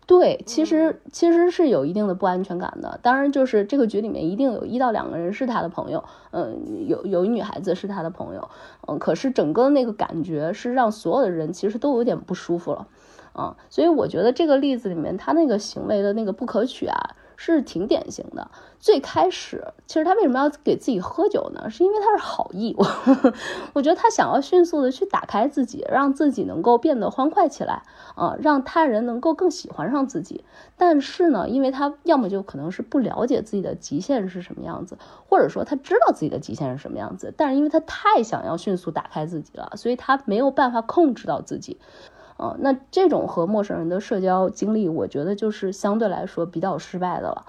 [0.05, 2.99] 对，其实其实是有一定的不安全感的。
[3.01, 8.49] 当然，就是这个局里面一定有一到两个人是他的朋友，嗯，有有一女孩子是他的朋友，
[8.85, 12.85] 嗯，可是整个那个感觉是让所有的人其实都有点不舒服了，
[13.33, 17.15] 啊，所以我觉得这个例子里面他那个行为的那个不可取啊。
[17.35, 18.51] 是挺典型的。
[18.79, 21.67] 最开始，其实他为什么要给自己喝酒呢？
[21.69, 22.73] 是因为他是好意。
[22.77, 22.85] 我
[23.73, 27.81] 我觉得他想要迅速的去打开自己，让自己能够变得欢快起来
[28.15, 30.45] 啊，让他人能够更喜欢上自己。
[30.77, 41.79] 但是呢，因为他要么就可能是不了解自己的极限是什么样子，或者说他知道自己的极限是什么样子，但是因为他太想要迅速打开自己了，所以他没有办法控制到自己。
[42.43, 47.45] 啊，那这种和陌生人的社交经历，我觉得就是相对来说比较失败的了。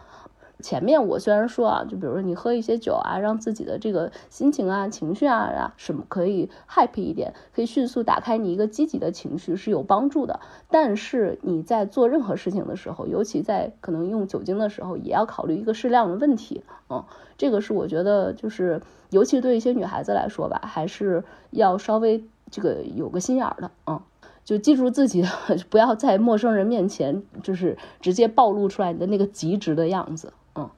[0.61, 10.39] 前面我虽然说啊，就比如说你喝一些酒啊，让自己的这个心情啊、情绪啊什么可以 happy 一点，可以迅速打开你一个积极的情绪是有帮助的。
[10.71, 16.63] 但是你在做任何事情的时候，尤其在可能用酒精的时候，也要考虑一个适量的问题。
[16.89, 17.05] 嗯，
[17.37, 18.81] 这个是我觉得就是，
[19.11, 23.71] 尤其对一些女孩子来说吧，还是要稍微这个有个心眼儿的。
[23.89, 24.01] 嗯。
[24.45, 25.25] 就记住自己，
[25.71, 30.33] 不要在陌生人面前就是直接暴露出来你的那个极致的样子。
[30.55, 30.69] 嗯，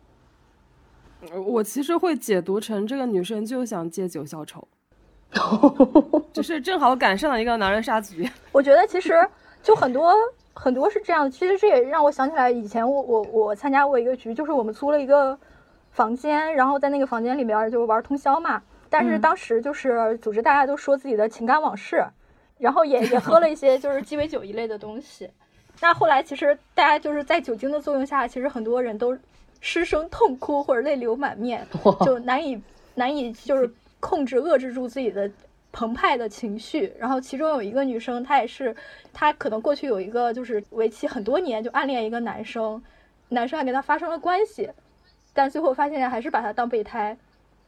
[1.47, 4.67] 我其实会解读成这个女生就想借酒消愁，
[6.33, 8.31] 就是正好赶上了一个男人杀局。
[8.53, 9.15] 我觉得其实
[9.63, 10.15] 就很多
[10.55, 15.37] 很多是这样，其实这也让我想起来以前我我我参加过一个局，就是我们租了一个
[15.91, 18.63] 房间，然后在那个房间里面就玩通宵嘛。
[18.89, 22.07] 但是当时就是组织大家都说自己的情感往事。
[22.59, 25.29] 然后也也喝了一些就是鸡尾酒一类的东西，
[25.81, 29.17] 那后来其实大家就是在酒精的作用下，其实很多人都
[29.61, 31.67] 失声痛哭或者泪流满面，
[32.05, 32.61] 就难以
[32.95, 35.31] 难以就是控制遏制住自己的
[35.73, 36.93] 澎湃的情绪。
[36.99, 38.75] 然后其中有一个女生，她也是，
[39.13, 42.83] 她可能过去有一个就是为期很多年就暗恋一个男生，
[43.29, 44.71] 男生还跟她发生了关系，
[45.35, 47.15] 但最后发现还是把她当备胎，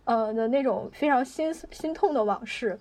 [0.04, 2.78] 呃的那种非常心心痛的往事。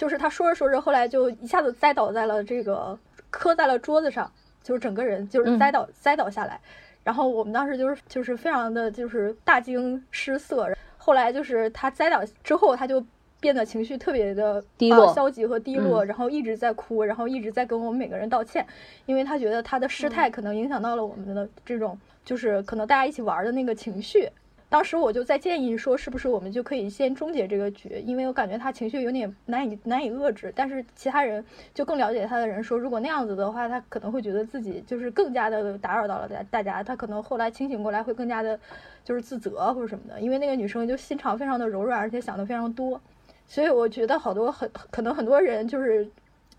[0.00, 2.98] 就是他说着说着，后来就一下子栽倒在了这个。
[3.28, 4.28] 磕在了桌子上，
[4.60, 6.58] 就是整个人就是栽倒栽倒下来，
[7.04, 10.68] 然后我们当时就是就是非常的就是大惊失色。
[10.96, 13.04] 后来就是他栽倒之后，他就
[13.38, 18.66] 变得情绪特别的低落、消极和低落，然后一直在哭，然后一直在跟我们每个人道歉，
[19.06, 24.28] 因为他觉得他的失态可能影响到了我们的这种就是可能大家一起玩的那个情绪。
[24.70, 28.00] 当时我就在建议说，是不是我们就可以先终结这个局？
[28.06, 30.52] 因为我感觉他情绪有点难以难以遏制。
[30.54, 31.44] 但是其他人
[31.74, 36.84] 就更了解他的人说，如果那样子的话，他可能会觉得自己就是更加的打扰到了大大家。
[36.84, 38.56] 他可能后来清醒过来会更加的，
[39.04, 40.20] 就是自责或者什么的。
[40.20, 43.00] 因为那个女生就心肠非常的柔软，而且想的非常多。
[43.48, 46.08] 所以我觉得好多很可能很多人就是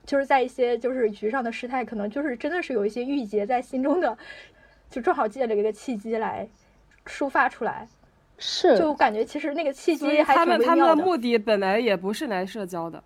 [0.05, 4.18] 就是在一些就是局上的失态，可能就是真的是有一些郁结在心中的，
[4.89, 6.49] 就正好借了一个契机来
[7.05, 7.88] 抒发出来。
[8.43, 13.01] 是，就感觉其实那个契机还他们他们的目的本来也不是来社交的，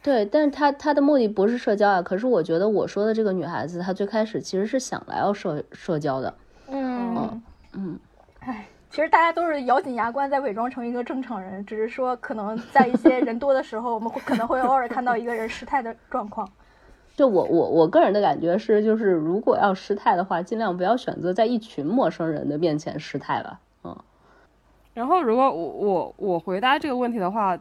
[0.00, 2.00] 对，但是他他的目的不是社交啊。
[2.00, 6.32] 可是我觉得我说的这个女孩子，她最开始其实是想来要社社交的。
[6.68, 7.98] 嗯嗯，
[8.38, 16.48] 哎，其实大家都是咬紧牙关在伪装成一个正常人，只是说可能在一些人多的时候，我们会可能会偶尔看到一个人失态的状况。
[17.16, 23.58] 就我我我个人的感觉是，就是如果要失态的话，尽量不要选择在一群陌生人的面前失态吧。
[24.96, 27.54] 然后，如果我我我回答这个问题的话，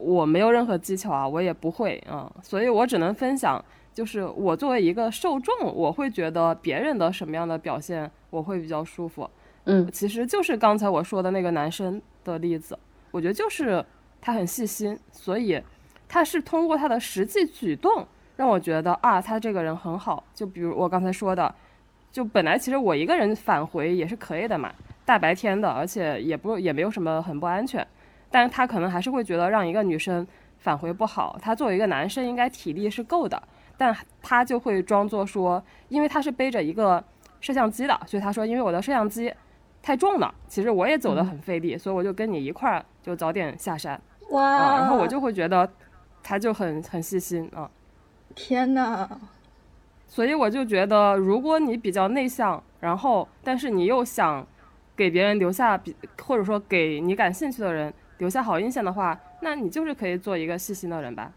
[0.00, 3.64] 我没有任何技巧啊，我也不会啊，所以我只能分享，
[3.94, 9.30] 就是我作为一个受众，我会觉得别人的什么样的表现我会比较舒服。
[9.66, 12.76] 嗯，其实就是刚才我说的那个男生的例子，
[13.12, 13.82] 我觉得就是
[14.20, 15.62] 他很细心，所以
[16.08, 18.04] 他是通过他的实际举动
[18.34, 20.24] 让我觉得啊，他这个人很好。
[20.34, 21.54] 就比如我刚才说的，
[22.10, 24.72] 就本来其实我一个人返回也是可以的嘛。
[25.04, 27.86] 大白天的，而且也不也没有什么很不安全，
[28.30, 30.26] 但是他可能还是会觉得让一个女生
[30.58, 31.36] 返回不好。
[31.42, 33.42] 他作为一个男生，应该体力是够的，
[33.76, 37.02] 但他就会装作说，因为他是背着一个
[37.40, 39.34] 摄像机的，所以他说，因为我的摄像机
[39.82, 44.00] 太重了，其实我也走得很费力，所以我就跟你一块儿就早点下山。
[44.30, 44.76] 哇！
[44.76, 45.68] 然后我就会觉得
[46.22, 47.68] 他就很很细心啊。
[48.36, 49.08] 天哪！
[50.06, 54.46] 所以我就觉得，如果你比较内向，然后但是你又想。
[55.02, 55.92] 给别人留下比，
[56.22, 61.32] 或者说给你感兴趣的人留下好印象的话，那你就是可以做一个细心的人吧。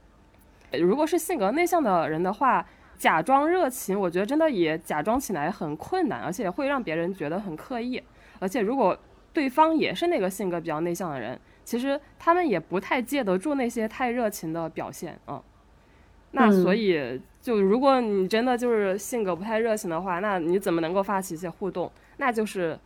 [0.74, 2.64] 如果是性格内向的人的话，
[2.96, 8.00] 假装热情，我觉得真的也假装起来很困难，而且会让别人觉得很刻意。
[8.38, 8.96] 而且如果
[9.34, 15.42] 对方也是那个性格比较内向的人，其实他们也不太借得住那些太热情的表现啊。
[16.34, 21.92] 那所以，就如果你真的就是性格不太热情的话，那你怎么能够发起一些互动？
[22.18, 22.78] 那就是。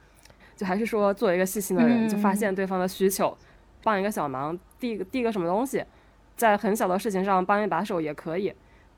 [0.59, 3.33] 就还是说，做一个细心的人，就发现对方的需求，
[3.81, 5.81] 帮一个小忙，递递个什么东西，
[6.35, 8.53] 在很小的事情上帮一把手也可以。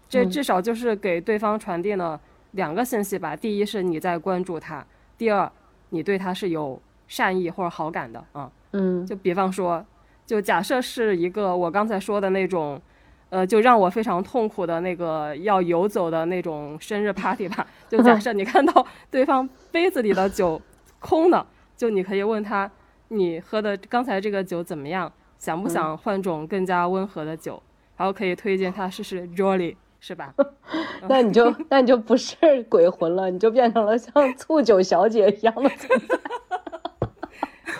[0.09, 2.19] 这至少就是给对方传递了
[2.53, 4.83] 两个信息吧：第一是你在关注他；
[5.19, 5.51] 第二，
[5.89, 8.49] 你对他是有善意或者好感的啊。
[8.71, 9.85] 嗯，就比方说，
[10.25, 12.81] 就假设是一个我刚才说的那种，
[13.29, 17.67] 呃，就让我非常痛苦的那个要游走的那种生日 party 吧。
[17.87, 20.59] 就假设你看到对方杯子里的酒。
[21.01, 21.45] 空的，
[21.75, 22.71] 就你可以问他，
[23.09, 25.11] 你喝的刚才这个酒怎么样？
[25.37, 27.61] 想不想换种更加温和的酒？
[27.97, 30.33] 然后可以推荐他试试 Jolly，是吧？
[31.09, 36.17] 那你就 那你就不是鬼魂了，你就变成了像醋酒小姐一样的存在。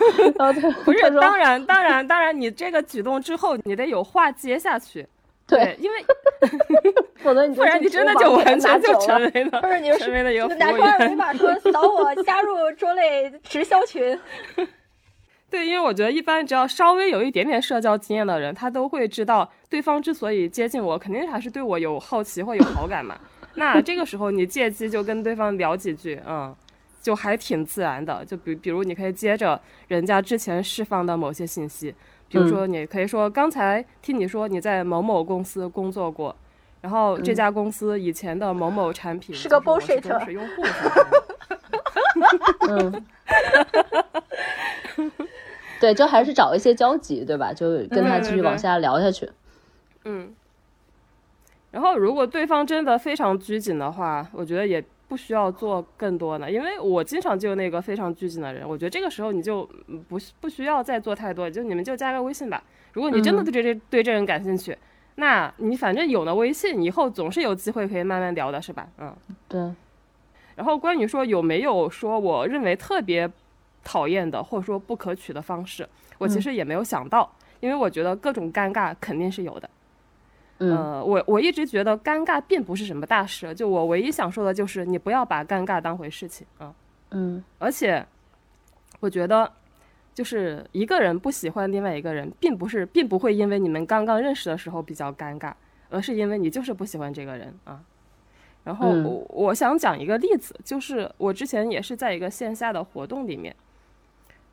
[0.84, 5.06] 不是，当然，当然，当然，你这个举动之后，你得有话接下去。
[5.52, 6.04] 对，因为
[7.22, 10.54] 否则你不然你真的就完全就成为了，不是你成为了。
[10.56, 14.18] 拿出二维码说扫我 加入桌类直销群。
[15.50, 23.18] 对，因为我觉得一般只要稍微有一点点社交经验的人，他都会知道对方之所以接近我，肯定还是对我有好奇或有好感嘛。
[23.56, 26.56] 那这个时候你借机就跟对方聊几句，嗯，
[27.02, 28.24] 就还挺自然的。
[28.24, 31.94] 就比比如你可以接着人家之前释放的某些信息。
[32.32, 36.34] 比如说，你可以说刚才听你说你在某某公司工作过，
[36.80, 40.62] 然后这家公司以前的某某产品是个 bullshit，是用户。
[42.70, 43.04] 嗯，
[45.78, 47.52] 对，就还是找一些交集，对吧？
[47.52, 49.30] 就跟他继续往下聊下去。
[50.04, 50.34] 嗯。
[51.70, 54.82] 然后，如果对方真的非常拘谨的话，我觉得也
[55.12, 56.50] 不需要做更多呢？
[56.50, 59.68] 因为我经常就那个非常拘谨的人，我觉得这个时候你就
[60.08, 62.64] 不不需要再做太多，就你们就加个微信吧。
[62.94, 64.74] 如果你真的对这对这人感兴趣，
[65.16, 68.88] 那你反正有了微信，以后总是有机会可以慢慢聊的，是吧？
[68.96, 69.14] 嗯，
[69.48, 69.60] 对。
[70.56, 73.30] 然后关于说有没有说我认为特别
[73.84, 75.86] 讨厌的或者说不可取的方式，
[76.16, 77.30] 我其实也没有想到，
[77.60, 79.68] 因为我觉得各种尴尬肯定是有的。
[80.70, 86.72] 呃，我我一直觉得尴尬并不是什么大事，就我唯一想说的就是你不要把尴尬当回事情啊。
[87.10, 88.06] 嗯，而且
[89.00, 89.50] 我觉得
[90.14, 95.52] 就是一个人不喜欢另外一个人，并不是并不会因为你们刚刚认识的时候比较尴尬，
[95.90, 97.80] 而是因为你就是不喜欢这个人啊。
[98.64, 103.54] 然后我我想讲一个例子，就是我之前也是在一个线下的活动里面，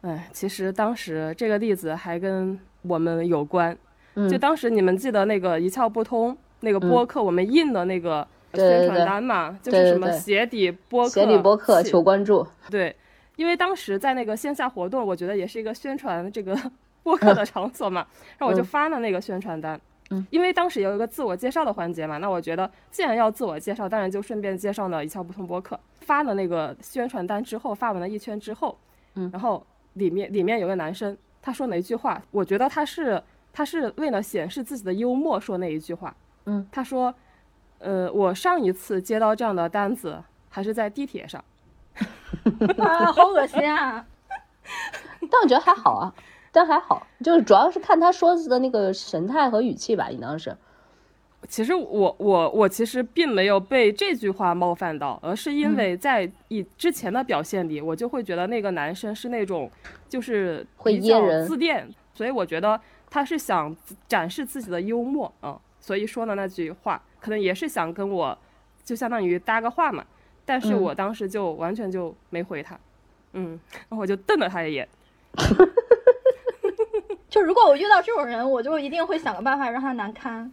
[0.02, 3.77] 哎，其实当时这个例子还跟我们有关。
[4.27, 12.45] 就当时你们记得那个一窍不通那个播客，我们印的那个宣传单嘛，就是什么鞋底播客，鞋底播客求关注。
[12.69, 12.95] 对，
[13.35, 16.57] 因为当时在那个线下活动，我觉得也是一个宣传这个
[17.03, 18.05] 播客的场所嘛，
[18.37, 19.79] 然后我就发了那个宣传单。
[20.09, 25.79] 嗯，因为当时有一个自我介绍的环节嘛，那我觉得既然要自我介绍，当然就顺便介绍了一窍不通播客。
[26.01, 28.75] 发了那个宣传单之后，发完了一圈之后，
[29.13, 33.21] 嗯，然后里面里面有个男生，他说了一句话，我觉得他是。
[33.51, 36.15] 他是为了显示自己的幽默说那一句话，
[36.45, 37.13] 嗯，他说，
[37.80, 41.43] 呃，我上一次接到这样的单子还是在地铁上，
[42.77, 44.05] 啊，好恶心啊！
[45.21, 46.13] 但我觉得还好啊，
[46.51, 50.55] 但还好，就是主要是看他说的那个神态和语气吧，应当是。
[51.47, 59.69] 其实我我我其实并没有被这句话冒犯到，而是因为在以之前的表现里，我就会觉得那个男生是那种
[60.07, 62.80] 就是会噎人、自恋，所以我觉得。
[63.10, 63.76] 他是想
[64.07, 68.38] 展示自己的幽默啊，所以说的那句话，可能也是想跟我，
[68.84, 70.06] 就相当于搭个话嘛。
[70.45, 72.77] 但是我当时就完全就没回他，
[73.34, 74.88] 嗯，然后我就瞪了他一眼。
[77.30, 80.52] 就如果我遇到这种人，我就一定会想个办法让他难堪。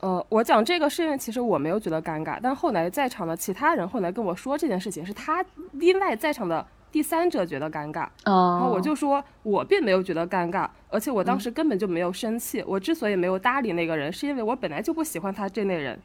[0.00, 6.66] 呃，我讲这个是因为其实我没有觉得尴尬，但后来在场的其他人后来跟我说这件事情，是他另外在场的。
[6.96, 12.64] 第三者觉得尴尬，然后我就说，我并没有觉得尴尬，而且我当时根本就没有生气。
[12.66, 16.00] 我之所以没有搭理那个人，是因为我本来就不喜欢他这类人。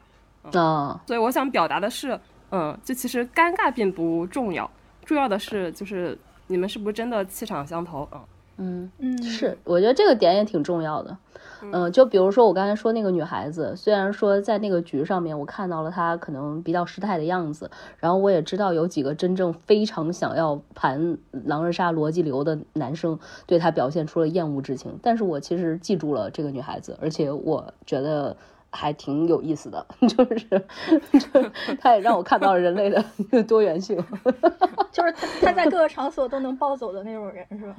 [0.52, 2.20] 啊，所以我想表达的是，
[2.50, 4.70] 嗯，就其实尴尬并不重要，
[5.06, 8.06] 重要的是就是你们是不是真的气场相投？
[8.12, 8.20] 嗯。
[8.58, 11.16] 嗯嗯，是，我觉得这个点也挺重要的。
[11.70, 28.36] 嗯，就比如说我刚才说那个女孩子，虽然说在那个局上面我看到了她可能比较失态的样子，然后我也知道有几个真正非常想要盘狼人杀逻辑流的男生对她表现出了厌恶之情，但是我其实记住了这个女孩子，而且我觉得
[28.70, 33.04] 还挺有意思的， 就是就她也让我看到了人类的
[33.46, 33.96] 多元性，
[34.90, 37.76] 就是她她在各个场所都能暴走的那种人，是吧？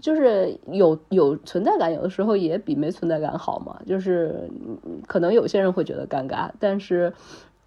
[0.00, 3.78] 就是有有存在感，有的时候也比没存在感好嘛。
[3.86, 4.50] 就是
[5.06, 7.12] 可能有些人会觉得尴尬，但是，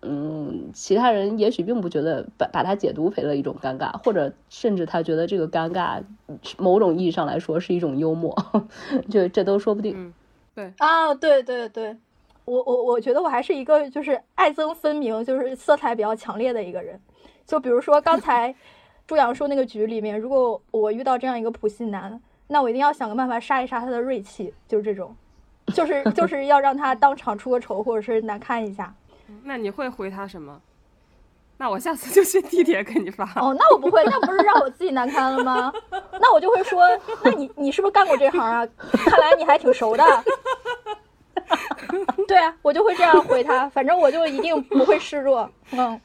[0.01, 6.01] 嗯，其他人也许并不觉得把把它解读为了一种尴尬，或者甚至他觉得这个尴尬，
[6.57, 8.35] 某种意义上来说是一种幽默，
[9.09, 9.93] 就这都说不定。
[9.95, 10.13] 嗯，
[10.55, 11.95] 对啊，对对对，
[12.45, 16.99] 我我我觉得我还是一个就是爱憎分明，就是色彩比较强烈的一个人。
[17.45, 18.55] 就比如说刚才。
[19.07, 25.15] 朱阳说：“那个局里面，如果我遇到这样一个普信男，那我一定要想个办法杀一杀他的锐气，就是这种，
[25.73, 28.93] 就是就是 要让他当场出个丑，或者是难看一下。
[29.43, 30.61] 那你会回他什么？
[31.59, 33.23] 那我下次就去地铁给你发。
[33.37, 35.71] 哦，那我不会，那不是让我自己难堪了吗？
[36.19, 36.83] 那我就会说，
[37.23, 38.67] 那你你是不是干过这行啊？
[38.91, 40.03] 看来你还挺熟的。
[42.27, 45.49] 对啊，我就会这样回他，反正我就一定不会示弱。
[45.71, 45.97] 嗯。”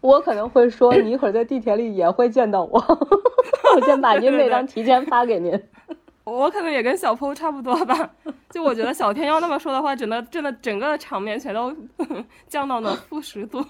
[0.00, 2.78] 我可能会说，你一会儿在地铁里也会见到我。
[3.76, 5.60] 我先把您那张提前发给您。
[6.24, 8.10] 我可能也跟小坡差不多吧。
[8.50, 11.74] 就我觉得小天要那么说的话，真的真的整个场面全都
[12.46, 13.64] 降到了负十度。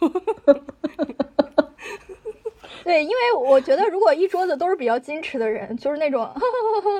[2.84, 6.28] 对，因为我觉得如果一桌子都是比较矜持的人，就是那种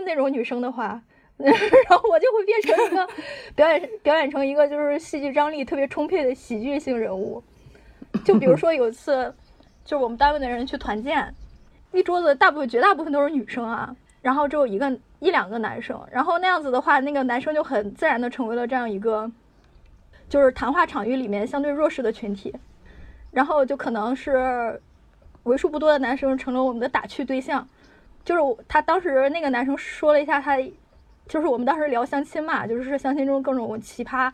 [0.05, 1.01] 那种女生的话，
[1.39, 3.09] 然后我就会变成一个
[3.55, 7.43] 表演表演成一个就是戏剧张力特别充沛的喜剧性人物。
[8.25, 9.35] 就比如说有一次，
[9.85, 11.35] 就是我们单位的人去团建，
[11.93, 19.31] 一桌子大部分绝大部分都是女生啊，然后只有一个一两个男生，然后那样子的话，那个男生就很自然的成为了这样一个，
[20.29, 22.55] 就是谈话场域里面相对弱势的群体，
[23.31, 24.81] 然后就可能是
[25.45, 27.67] 为数不多的男生成了我们的打趣对象，
[28.25, 30.59] 就是他当时那个男生说了一下他
[31.27, 34.31] 就是我们当时聊相亲嘛，就是相亲中各种奇葩。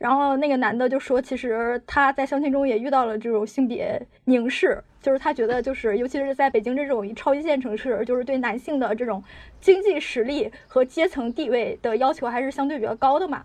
[0.00, 9.22] 然后那个男的就说，其实他在相亲中也遇到了这种性别凝视，就是他觉得，就是尤其是在北京这种超一线城市，就是对男性的这种
[9.60, 13.44] 经济实力和阶层地位的要求还是相对比较高的嘛。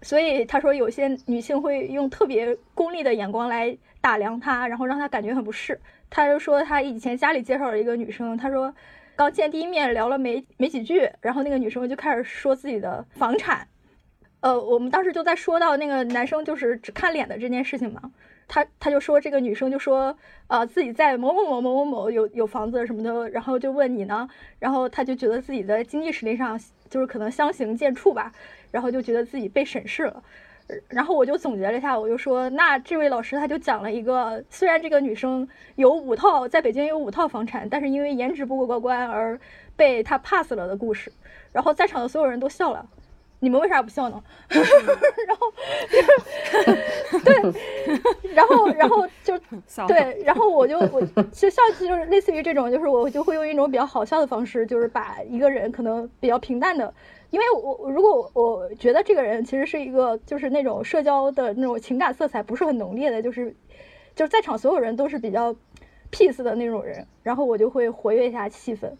[0.00, 5.80] 所以他说，有些女性会用特别功利的眼光来打量他，然后让他感觉很不适。
[6.08, 8.72] 他就说，他以前家里介绍了一个女生，他说
[9.16, 13.66] 刚见第一面聊了没没几句，然后那个女生就开始说自己的房产。
[14.40, 18.00] 呃，我们当时就在说到那个男生就是只看脸的这件事情嘛，
[18.46, 20.16] 他他就说这个女生就说，
[20.46, 24.28] 呃，自己在某某某某某某有有房子什么的，然后就问你呢，
[24.60, 26.58] 然后他就觉得自己的经济实力上
[26.88, 28.32] 就是可能相形见绌吧，
[28.70, 30.22] 然后就觉得自己被审视了，
[30.88, 39.38] 然后我就总结了一下，我就说，那这位老师他就讲了一个，虽然这个女生有五套在北京有五套房产，但是因为颜值不过关而
[39.74, 41.10] 被他 pass 了的故事，
[41.50, 42.86] 然后在场的所有人都笑了。
[43.40, 44.22] 你们为啥不笑呢？
[44.50, 45.52] 然后，
[47.24, 47.34] 对，
[48.34, 49.38] 然后，然后就
[49.86, 51.00] 对，然后我就我
[51.32, 56.92] 就笑，就是类似于这种，就是我就会用一种比较好笑的方式，就是把一个人可能比较平淡的，
[57.30, 63.54] 因为我如果我觉得这个人其实是一个就是那种社交的那种情感色彩不是很浓烈的，就是
[64.16, 65.54] 就是在场所有人都是比较
[66.10, 68.90] peace 的那种人，然后我就会活跃一下气氛。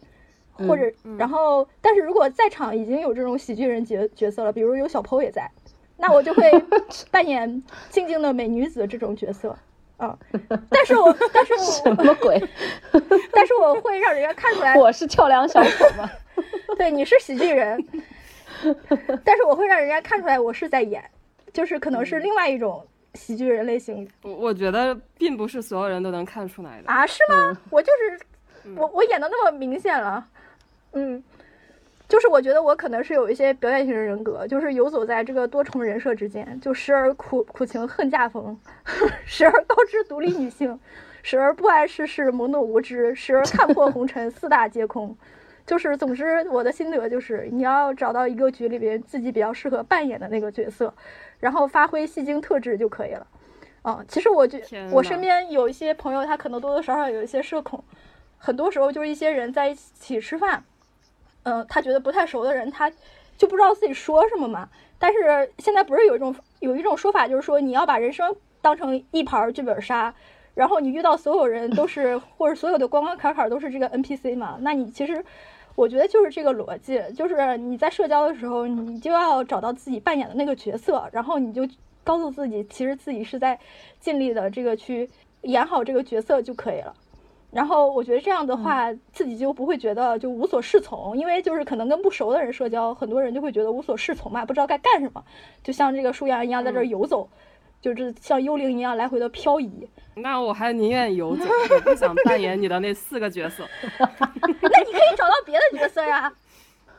[0.67, 5.49] 或者，然后，但是如果在场已经有这种喜剧人角角色了，比如有小 PO 也在，
[5.97, 6.51] 那我就会
[7.11, 9.57] 扮演静静的美女子这种角色，
[9.97, 10.19] 啊，
[10.71, 12.43] 但是我， 但是我什么鬼？
[13.33, 16.11] 但是我会让人家看出来我是跳梁小丑吗？
[16.77, 17.83] 对，你是喜剧人，
[19.25, 21.03] 但是我会让人家看出来我是在演，
[21.53, 24.09] 就是可能是另外一种喜剧人类型。
[24.23, 27.07] 我我觉得并不是所有人都能看出来的啊？
[27.07, 27.57] 是吗？
[27.71, 28.21] 我就是
[28.77, 30.25] 我，我演的那么明显了。
[30.93, 31.23] 嗯，
[32.09, 38.59] 就是我觉得我可能是有一些表演型人格，就是游走在这个多重人设之间，就时而苦苦情恨嫁风，
[39.25, 40.79] 时而高知独立女性，
[41.23, 45.17] 时而不谙世事懵懂无知，时而看破红尘四大皆空。
[45.67, 50.95] 就是总之，我的心得就是，你要找到一个局里边自己比较适合扮演的那个角色，
[51.41, 53.27] 然后发挥戏精特质就可以了。
[53.83, 57.85] 啊，其实我觉我身边有一些朋友，他可能多多少少有一些社恐，
[58.39, 60.65] 很多时候就是一些人在一起吃饭。
[61.49, 62.91] 嗯，他觉得不太熟的人，他
[63.39, 64.69] 就不知道自己说什么嘛。
[64.99, 70.15] 但是现在不是有一种有一种说法，就是说你要把人生当成一盘剧本杀，
[70.55, 74.59] 然后你遇到所有人都是或者所有的关关卡卡都是这个 NPC 嘛？
[74.61, 75.25] 那你其实
[75.75, 81.67] 我觉得就是这个逻辑，就是你在社交的时候，你就要找到自己扮演的那个角色，然后你就
[82.05, 83.59] 告诉自己，其实自己是在
[83.99, 85.09] 尽力的这个去
[85.43, 86.93] 演好这个角色就可以了。
[87.51, 95.25] 然后我觉得这样的话，自己就不会觉得就无所适从，因为就是可能跟不熟的人社交，很多人就会觉得无所适从嘛，不知道该干什么，
[95.63, 97.29] 就像这个树阳一样在这游走，
[97.81, 99.89] 就是像幽灵一样来回的漂移。
[100.15, 103.65] 那我还宁愿游走，我不想扮演你的那四个角色。
[103.99, 106.31] 那你可以找到别的角色呀，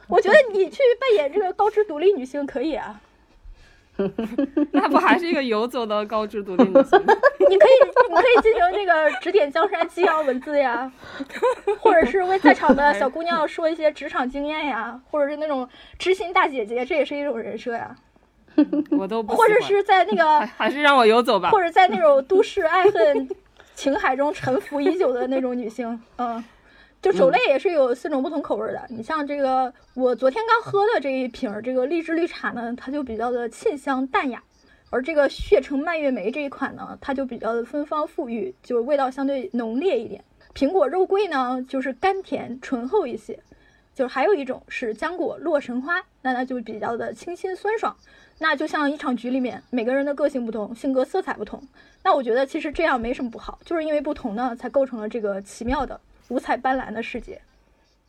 [0.08, 3.00] 我觉得你去扮演这个高知独立女性可以啊。
[4.72, 7.00] 那不还是一个游走的高知独立女性？
[7.50, 10.92] 你可以，你可以进行这个指点江山、激扬文字呀，
[11.80, 15.68] 或者是为在场的小姑娘说一些职场经验呀，或者是那种
[15.98, 17.96] 知心大姐姐，这也是一种人设呀。
[18.92, 19.36] 我都不。
[19.36, 21.50] 或者是在那个，还是让我游走吧。
[21.50, 23.30] 或者在那种都市爱恨
[23.74, 26.44] 情海中沉浮已久的那种女性，嗯。
[27.02, 34.44] 就酒类也是有四种不同口味的，你像这个我昨天刚喝的这一瓶这个荔枝绿茶呢，它就比较的沁香淡雅，
[34.90, 40.22] 而这个血橙蔓越莓这一款呢，它就比较的芬芳馥郁，就味道相对浓烈一点。
[40.54, 43.40] 苹果肉桂呢，就是甘甜醇厚一些，
[43.96, 47.96] 就是还有一种是浆果洛神花，那它就比较的清新酸爽。
[48.40, 51.62] 那就像一场局里面，每个人的个性不同，性格色彩不同，
[52.04, 55.98] 那我觉得其实这样没什么不好，就是因为不同呢，才构成了这个奇妙的。
[56.30, 57.42] 五彩斑斓的世界，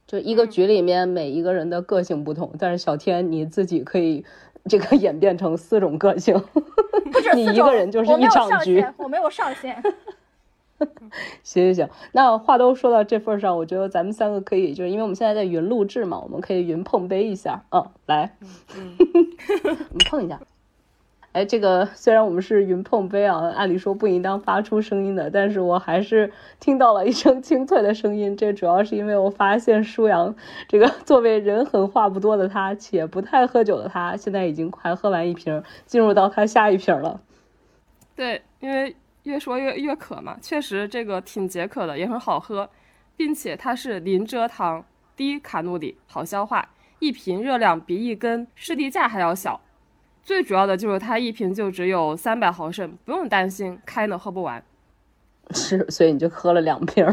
[0.06, 4.24] 就一个局里面每一个人的个性不同，但是小天你自己可以
[4.66, 6.38] 这个 演变成四种个性，
[7.12, 9.82] 不止你一个人就是一场局，我没有上限。
[11.42, 18.34] 行行行，那话都说到这份上，我觉得咱们三个可以，就是因为我们现在在云录制嘛，我们可以云碰杯一下，嗯，来，
[19.62, 20.40] 我们碰一下。
[21.32, 28.36] 哎，这个 虽然我们是云碰杯啊，按理说不应当发出声音的，但是我还是听到了一声清脆的声音。
[28.36, 30.34] 这主要是因为我发现舒阳
[30.66, 37.20] 这个 作为人狠话不多的他，且不太喝酒的他，现在已经快喝完一瓶，进入到他下一瓶了。
[38.16, 42.68] 对，因为越说越越渴嘛，确实这个挺解渴的，也很好喝，
[43.16, 44.84] 并且它是零蔗糖、
[45.14, 46.70] 低卡路里、好消化。
[46.98, 49.60] 一瓶热量比一根士力架还要小。
[50.22, 54.62] 最主要的就是它一瓶就只有三百毫升，不用担心开呢喝不完。
[55.52, 57.04] 是，所以你就喝了两瓶。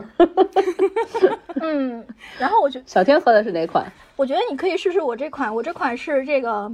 [1.60, 2.06] 嗯，
[2.38, 3.92] 然后我觉得小天喝的是哪款？
[4.16, 6.72] 我觉得你可以试试我这款，我这款是这个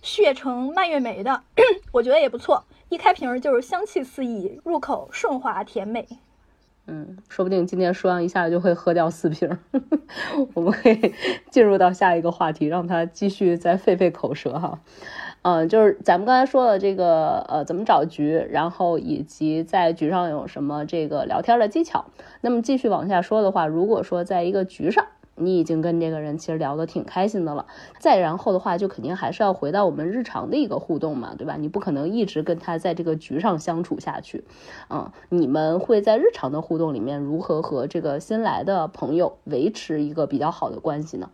[0.00, 1.42] 血橙蔓越莓的，
[1.92, 2.64] 我觉得也不错。
[2.88, 6.06] 一开瓶就是香气四溢，入口顺滑甜美。
[6.86, 9.58] 嗯，说不定今天舒阳一下就会喝掉四瓶。
[10.54, 11.14] 我们可以
[11.50, 14.80] 进入到下一个话题，让他继续再费费口舌哈。
[15.42, 22.04] 嗯，就是咱们刚才说了这个呃怎么找局，然后以及在局上有什么这个聊天的技巧。
[22.42, 25.04] 那么继续往下说的话，如果说在一个局上，
[25.34, 27.66] 你已经跟这个人其实聊得挺开心的了，
[27.98, 31.56] 再然后的话，就肯定还是要回到我们日常的一个互动嘛，对吧？
[31.58, 34.44] 你不可能一直跟他在这个局上相处下去。
[34.90, 41.30] 嗯，你们会在日常的互动里面如何和这个新来的朋友维持一个比较好的关系呢？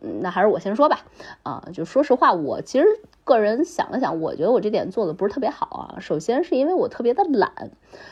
[0.00, 1.00] 嗯，那还是我先说吧。
[1.42, 2.86] 啊，就说实话，我其实。
[3.24, 6.00] 个人想了想，我觉得我这点做的不是特别好啊。
[6.00, 7.70] 首先是因为我特别的懒，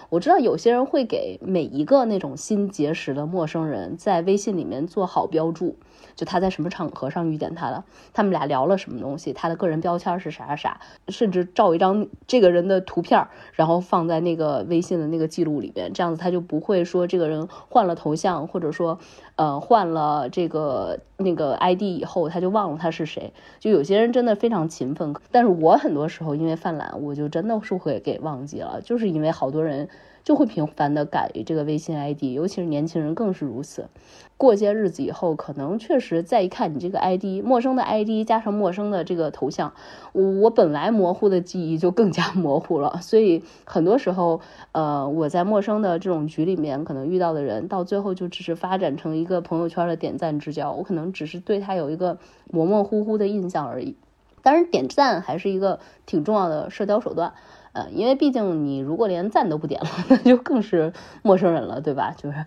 [0.09, 5.77] 我知道有些人会给每一个那种新结识的陌生人在微信里面做好标注。
[6.15, 18.99] 就他在什么场合上遇见他的，他们俩聊了什么东西，他的个人标签是啥啥，甚至照一张这个人的图片，然后放在那个微信的那个记录里边，这样子他就不会说这个人换了头像，或者说，
[19.37, 23.33] 呃，换了这个那个 ID 以后，他就忘了他是谁。
[23.59, 29.89] 就有些人真的非常勤奋，但是我很多时候因为犯懒，我就真的是会给忘记了，就是因为好多人。
[30.23, 33.89] 就会频繁的改这个微信 ID，尤其是年轻人更是如此。
[34.37, 39.75] 过些日子以后，可能确实再一看你这个 ID，陌生的 ID 加上陌生的这个头像，
[40.13, 43.01] 我本来模糊的记忆就更加 模糊了。
[43.03, 44.41] 所以很多时候，
[44.73, 52.19] 呃，我在陌生的这种局里面，可能遇到的人，到最后就只是发展成一个朋友圈的点赞之交，我可能只是对他有一个
[52.51, 53.95] 模模糊糊的印象而已。
[54.43, 57.35] 当然，点赞还是一个挺重要的社交手段。
[57.73, 60.93] 呃，因为毕竟你如果连赞都不点了， 那就更是
[61.23, 62.15] 陌生人了，对吧？
[62.17, 62.45] 就是。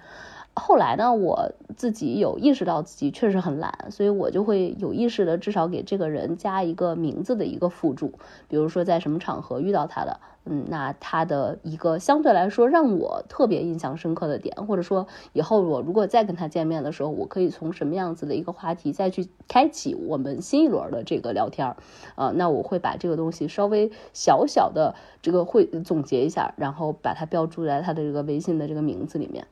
[0.56, 8.14] 后来呢，我自己有意识到自己确实很懒，所以我就会有意识的至少给这个人加一个名字的一个附注，
[8.48, 21.78] 比如说在什么场合遇到他的，嗯，那他的一个相对来说让我特别印象深刻的点，或者说以后我如果再跟他见面的时候，我可以从什么样子的一个话题再去开启我们新一轮的这个聊天儿，
[22.14, 24.94] 啊，那我会把这个东西稍微小小的
[25.24, 29.48] 这个会总结一下，然后把它标注在他的这个微信的这个名字里面。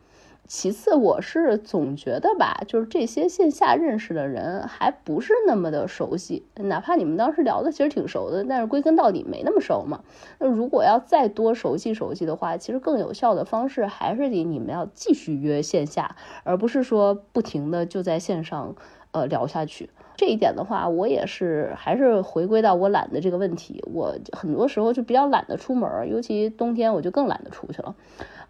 [0.47, 10.01] 其次，我是总觉得吧，就是这些线下认识的人还不是那么的熟悉，哪怕你们当时聊的其实挺熟的，但是归根到底没那么熟嘛。
[10.39, 18.75] 那如果要再多熟悉熟悉的话，其实更有效的方式还是得你们要继续约线下，而不是说不停的就在线上
[19.11, 19.89] 呃聊下去。
[20.21, 27.95] 这一点的话，我也是还是回归到我懒的这个问题，我很多时候就比较懒得出门，尤其冬天我就更懒得出去了。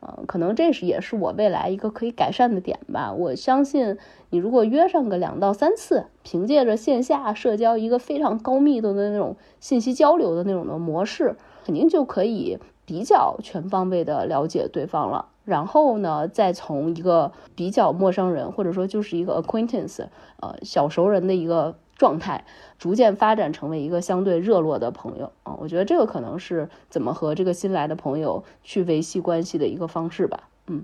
[0.02, 3.14] 呃，可能这是也是我未来一个可以改善的点吧。
[3.14, 3.98] 我相信
[4.32, 15.30] 你如果约上个两到三次，凭借着线下社交一个非常高密度的那种信息交流的那种的模式，肯定就可以比较全方位的了解对方了。
[15.46, 20.06] 然后呢，再从一个比较陌生人，或者说就是一个 acquaintance，
[20.40, 21.76] 呃，小熟人的一个。
[21.98, 22.44] 状态
[22.80, 30.50] 逐渐发展成为一个相对热络的朋友啊，我觉得这个可能是怎么和这个新来的朋友去维系关系的一个方式吧。
[30.66, 30.84] 嗯，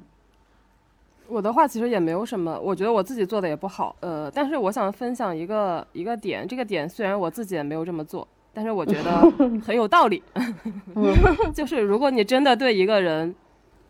[1.27, 9.19] 我的话其实也没有什么，我觉得我自己做的也不好，呃，但是我想分享一个一个点，这个点虽然我自己也没有这么做，但是我觉得
[9.65, 10.21] 很有道理。
[11.51, 13.33] 就是如果你真的对一个人，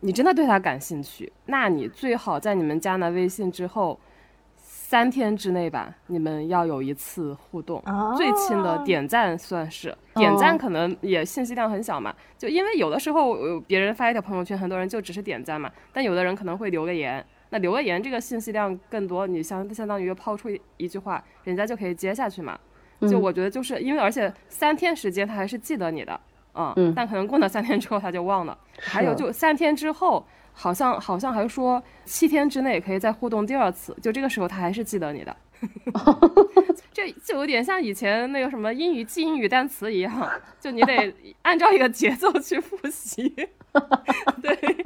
[0.08, 4.00] 你真的对他感兴趣，那你最好在你们加了微信之后。
[4.60, 7.84] 三天之内吧，你们要有一次互动，
[8.16, 12.16] 最亲的点赞算是点赞，可能也信息量很小嘛。
[12.38, 22.58] 就因为有的时候别人发一条朋友圈，很多人就只是点赞嘛，但有的人可能会留个言，那留个言这个信息量更多，你相相当于抛出一句话，人家就可以接下去嘛。
[23.02, 26.18] 就我觉得就是因为而且三天时间他还是记得你的，
[26.76, 28.58] 嗯，但可能过了三天之后他就忘了。
[28.80, 30.26] 还有就三天之后。
[30.60, 35.38] 好像好像还说七天之内可以再互动第二次，就这个时候他还是记得你的，
[36.92, 40.28] 这就有点像以前那个什么英语记英语单词一样，
[40.60, 41.14] 就你得
[41.44, 43.30] 按照一个节奏去复习。
[44.42, 44.78] 对，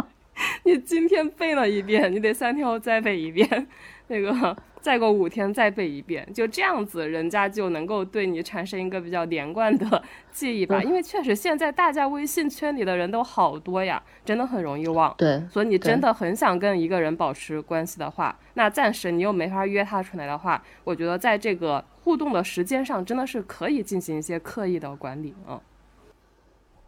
[0.63, 3.67] 你今天背了一遍，你得三天后再背一遍。
[4.07, 10.81] 那个再过五天再背一遍，就这样子，人家就能够对你产生一个比较连贯的记忆吧。
[10.81, 15.13] 因为确实现在大家微信圈里的人都好多呀，真的很容易忘。
[15.17, 25.61] 对，所以你真的很想跟一个人保持关系的话，那暂时你又没法约他出来的话，我觉得在这个互动的时间上，真的是可以进行一些刻意的管理啊。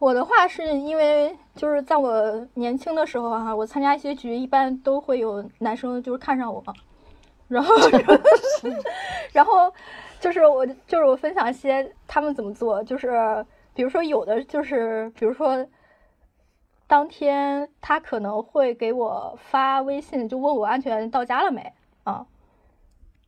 [0.00, 6.62] 我的话是因为就是在我年轻的时候哈，我参加一些局，一般都会有男生就是看上我，
[7.48, 7.74] 然后
[9.32, 9.72] 然后
[10.20, 13.44] 就是我就是我分享一些他们怎么做，就是
[13.74, 15.66] 比如说有的就是比如说
[16.86, 21.72] 当天他可能会给我发微信，就问我安全到家了没
[22.04, 22.26] 啊，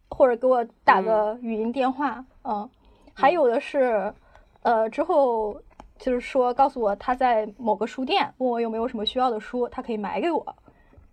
[0.09, 2.68] 或者给我打个语音电话，啊，
[3.14, 4.12] 还有的是
[4.62, 5.60] 呃之后。
[5.98, 10.55] 就是说，告诉我他在某个书店，问我有没有什么需要的书，他可以买给我。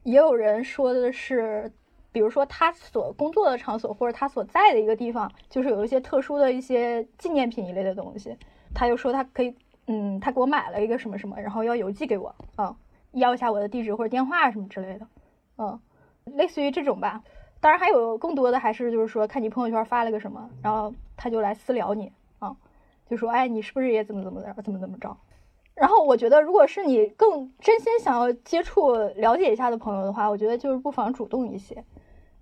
[0.04, 1.72] 也有人说的是，
[2.14, 8.38] 比如说他所工作的场所或者他所在的一个地方，就是有一些特殊的一些纪念品一类的东西，
[8.74, 9.54] 他就说他可以，
[9.88, 12.74] 嗯，他给我买了一个什么什么，然后要邮寄给我，啊，
[13.12, 15.08] 要一下我的地址或者电话什么之类的，
[15.58, 15.80] 嗯，
[16.26, 17.22] 类似于这种吧。
[17.60, 22.12] 当然还有更多的，还是就是说看你朋友圈发了个什么，然后他就来私聊你。
[22.40, 22.56] 啊
[23.10, 25.16] 就说哎，你是不是也怎么怎么的，怎么怎么着？
[25.76, 31.84] 然后我觉得，如果是你更真心想要接触、了解一下的朋友的话，我觉得就是不妨主动一些。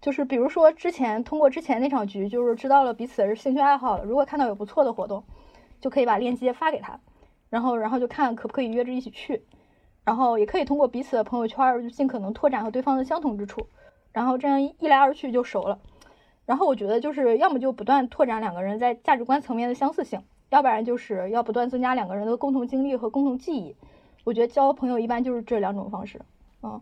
[0.02, 4.04] 就是比如说之前通过之前那场局，就是知道了彼此是兴趣爱好了。
[4.04, 5.24] 如果看到有不错的活动，
[5.80, 7.00] 就可以把链接发给他，
[7.50, 9.46] 然后然后就看可不可以约着一起去。
[10.04, 13.68] 然后也可以通过彼此的朋友圈，就尽可能拓展和对方的相同之处。
[14.12, 15.80] 然后这样一来二去就熟了。
[16.48, 20.24] 然后我觉得就是要么就不断拓展两个人在价值观层面的相似性。
[20.50, 23.76] 要不然就是要不断增加两个人的共同经历和共同记忆。
[24.24, 26.22] 我觉得交朋友一般就是这两种方式。
[26.64, 26.82] 嗯，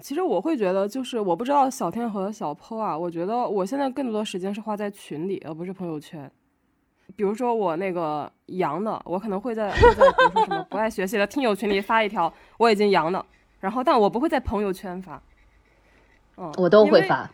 [0.00, 6.30] 其实我会觉得，就是我不知道小天和小 PO 啊，我觉得我现在更多的时间是花在群里，而不是朋友圈。
[7.14, 9.84] 比如说我那个阳的，我可能会在在比
[10.24, 13.24] 如说什么不爱学习的听友群里发一条我已经阳了，
[13.60, 15.22] 然后但我不会在朋友圈发。
[16.36, 17.30] 嗯，我都会发。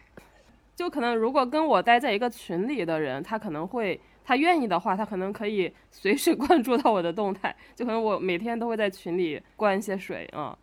[0.76, 4.01] 就可能如果跟我待在一个群里的人，他可能会。
[4.24, 10.56] 他愿意的话，他可能可以随时 关注到我的动态，就可能我每天都会在群里灌一些水啊。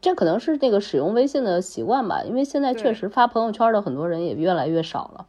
[0.00, 5.26] 这可能是这个使用微信的习惯吧，因为现在确实发朋友圈的很多人也越来越少了。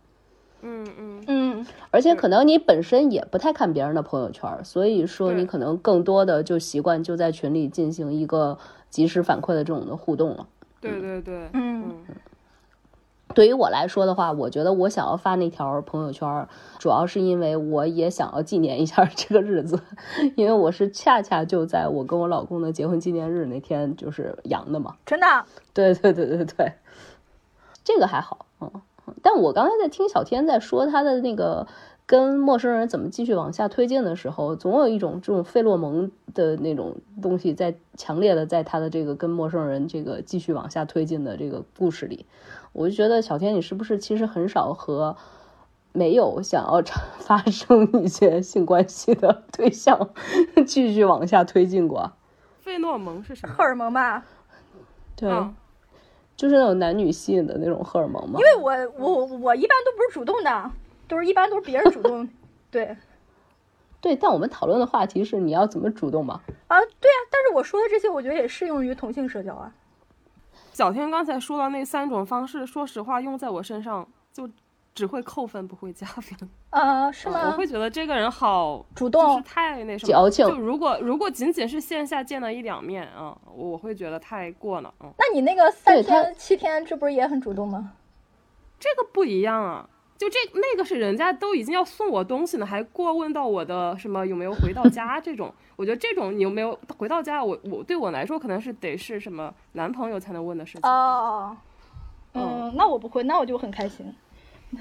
[0.61, 8.57] 嗯嗯嗯，而且可能你本身也不太看别人的朋友圈，所以说你可能更多的就习惯就在群里进行一个
[8.89, 10.47] 及时反馈的这种的互动了。
[10.79, 11.95] 对对对，嗯。
[13.33, 16.47] 对于我来说的话，我觉得我想要发那条朋友圈，
[16.79, 19.79] 主要是因为我也想要纪念一下这个日子，
[20.35, 24.95] 因为我是恰恰就在我跟我老公的结婚纪念日那天就是阳的嘛。
[25.05, 25.27] 真的？
[25.73, 26.73] 对对对对对，
[27.83, 28.71] 这个还好，嗯。
[29.21, 31.67] 但我刚才在听小天在说他的那个
[32.05, 42.25] 跟陌生人怎么继续往下推进的时候，总有一种这种费洛蒙的那种东西在强烈的在他的这个跟陌生人这个继续往下推进的这个故事里。
[42.73, 45.15] 我就觉得小天，你是不是其实很少和
[45.91, 46.81] 没有想要
[47.19, 50.09] 发生一些性关系的对象
[50.65, 52.13] 继续往下推进过？
[52.59, 53.53] 费洛蒙是什么？
[53.53, 54.23] 荷尔蒙吧。
[55.15, 55.29] 对，
[56.35, 58.39] 就是那种男女吸引的那种荷尔蒙吗。
[58.39, 60.71] 因为我我我一般都不是主动的，
[61.07, 62.27] 都是一般都是别人主动。
[62.71, 62.95] 对，
[63.99, 66.41] 对，但我们讨论的话题是你要怎么主动嘛？
[66.67, 69.73] 啊，对啊，但是我说的这些，我觉得也适用于同性社交啊。
[70.81, 74.03] 小天刚才说的那三种方式，说实话，用在我身上
[74.33, 74.49] 就
[74.95, 76.49] 只会扣分，不会加分。
[76.71, 77.39] 啊，是吗？
[77.45, 80.43] 我会觉得这个人好主动，就是太那什么矫情。
[80.47, 84.91] 就如果如果仅仅是线下见了一两面啊，我会觉得太过了。
[85.01, 87.91] 嗯，那你那个三天七天，这不是也很主动吗？
[88.79, 89.87] 这个不一样啊。
[90.21, 100.87] 就这那个是人家都已经要送我东西呢，还过问到我的什么有没有回到家 这种，我觉得这种你有没有回到家，我我对我来说可能是得是什么男朋友才能问的事情。
[100.87, 101.57] 哦，
[102.35, 104.05] 嗯，那我不会，那我就很开心。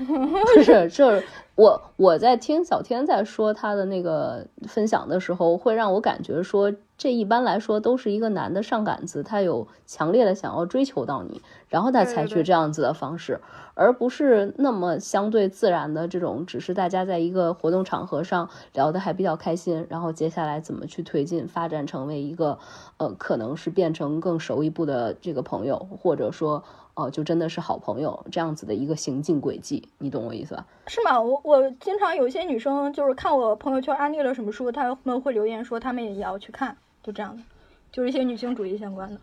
[0.55, 13.41] 就是，就是我我在听小天在说他的那个分享的时候，会让我感觉说，这一般来说都是一个男的上杆子，他有强烈的想要追求到你，然后他采取这样子的方式，
[13.73, 22.59] 而不是那么相对自然的这种，只是大家在一个活动场合上聊的还比较开心，然后接下来怎么去推进发展成为一个，
[22.99, 26.63] 呃，可能是变成更熟一步的这个朋友，或者说。
[26.95, 30.67] 哦，就真的是好朋友这样子的一个行进轨迹，你懂我意思吧？
[30.89, 31.19] 是吗？
[31.19, 37.43] 我我经常有一些女生就是看我朋友圈安利了什么书，她们会留言说她们也要去看，就这样的，
[37.91, 39.21] 就是一些女性主义相关的，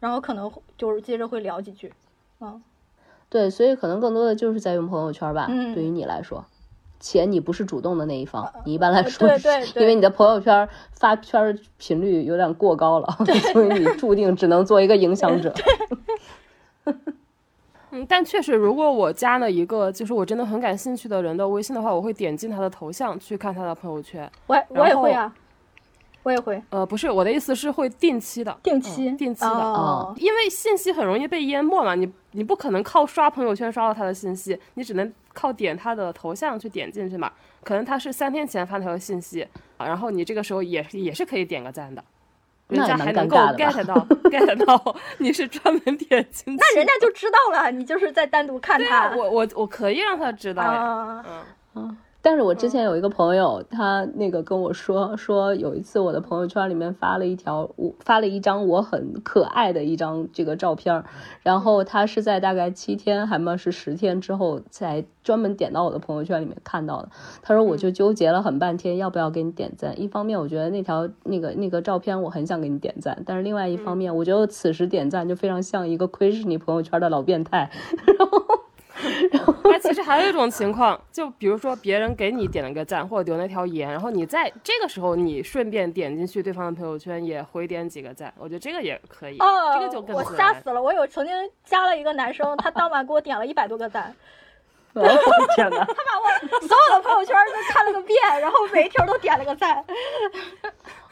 [0.00, 1.92] 然后可能就是接着会聊几句，
[2.40, 2.62] 嗯。
[3.30, 5.46] 对，所以可能更多的就是在用朋友圈吧。
[5.48, 6.44] 嗯对于你来说，
[7.00, 13.08] 且你不是主动的那一方，你一般来说对对对因为你的朋友圈发圈频率有点过高了，
[13.52, 15.52] 所以你注定只能做一个影响者。
[17.90, 24.30] 嗯，但确实，如果我加了一个就是我真的很感兴趣的人的微信的话，我会点进他的头像去看他的朋友圈。
[24.46, 25.34] 我也我也会啊，
[26.24, 37.30] 我也会呃，不是，我的意思是会定期的，定期、嗯定期的，哦因为信息很容易被淹没嘛，你你不可能靠刷朋友圈刷到他的信息，你只能靠点他的头像去点进去嘛。
[37.62, 39.46] 可能他是三天前发条信息
[39.76, 42.02] 啊，然后你这个时候也也是可以点个赞的，
[42.68, 43.94] 人家还能够 get 到
[44.30, 46.60] get 到你是专门点进 去。
[46.60, 49.08] 那人家就知道了，你就是在单独看他。
[49.08, 50.72] 啊，我我我可以让他知道呀。
[50.80, 51.24] 啊，
[51.74, 61.04] 嗯，但是我之前有一个朋友，他那个跟我说，说有一次我的朋友圈里面发了一条，我发了一张我很可爱的一张这个照片，
[61.42, 67.10] 然后他是在大概七天还么是十天之后才专门点到我的朋友圈里面看到的。
[67.42, 77.70] 他说我就纠结了很半天要不要给你点赞，一方面我觉得那条那个那个照片我很想给你点赞，但是另外一方面我觉得此时点赞就非常像一个窥视你朋友圈的老变态。
[79.64, 90.22] 那 其实还有一种情况，就比如说别人给你点了个赞或者留那条言，然后你在这个时候你顺便点进去对方的朋友圈也回点几个赞，我觉得这个也可以，哦，这个就更我。
[90.36, 90.80] 吓死了！
[90.80, 91.34] 我有曾经
[91.64, 94.14] 加了一个男生，他当晚给我点了一百多个赞，
[94.92, 95.08] 我 的
[95.56, 95.78] 天哪！
[95.78, 99.84] 他把我所有的朋友圈都看了个遍，然后每一条都点了个赞。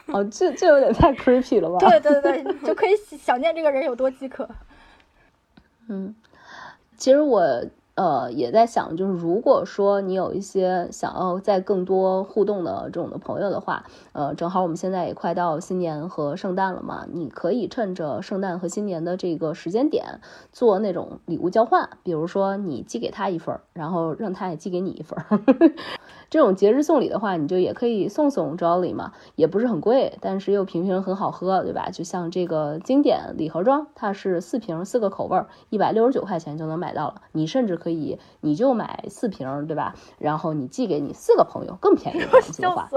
[0.07, 1.79] 哦，这这有点太 creepy 了吧？
[1.79, 4.49] 对对对，就可以想见这个人有多饥渴。
[7.03, 7.43] 其实我
[7.97, 20.21] 呃也在想，就是如果说你有一些想要在更多互动的这种的朋友的话，呃，正好我们现在也快到新年和圣诞了嘛，你可以趁着圣诞和新年的这个时间点
[20.53, 25.41] 做那种礼物交换，比如说你寄给他一份儿，然后让他也寄给你一份儿。
[26.33, 31.91] 这种节日送礼的话，你就也可以送送 Jolly 嘛，也不是很贵，但是又瓶瓶很好喝，对吧？
[31.91, 37.17] 就像这个经典礼盒装，它是四瓶四个口味儿，一百六十九块钱就能买到了。
[37.33, 39.95] 你甚至可以，你就买四瓶，对吧？
[40.19, 42.89] 然后你寄给你四个朋友，更便宜的计划。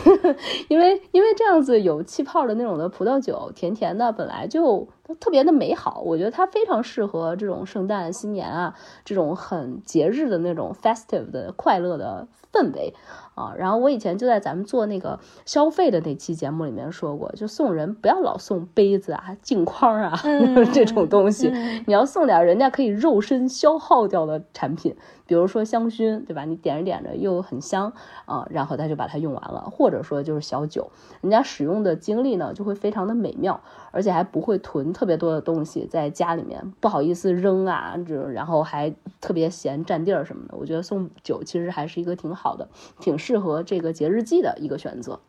[0.70, 6.02] 因为因为这样子有气泡的那种的葡萄酒，甜甜的，本来就特别的美好。
[6.04, 8.74] 我觉得它非常适合这种圣诞、新年啊
[9.04, 12.94] 这种很节日的那种 festive 的快乐的氛围
[13.40, 13.54] 啊。
[13.56, 20.20] 然后我以前就在咱们做那个消费的那期节目里面说过，就送人不要老送杯子啊、镜框啊、
[20.72, 21.50] 这种东西，
[21.86, 24.94] 你要送点人家可以肉身消耗掉的产品。
[25.26, 26.44] 比如说香薰，对吧？
[26.44, 27.92] 你点着点着又很香
[28.24, 30.90] 啊，然后他就把它用完了，或者说就是小酒，
[31.20, 33.60] 人家使用的经历呢就会非常的美妙，
[33.92, 40.56] 而且还不会囤特别多的东西在家里面，不好意思扔啊，这然后还特别嫌占地儿什么的。
[40.58, 42.68] 我觉得送酒其实还是一个挺好的，
[42.98, 45.20] 挺适合这个节日季的一个选择。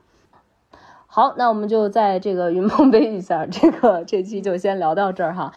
[1.06, 5.54] 好，那我们就在这个云梦杯一下，这个这期就先聊到这儿哈。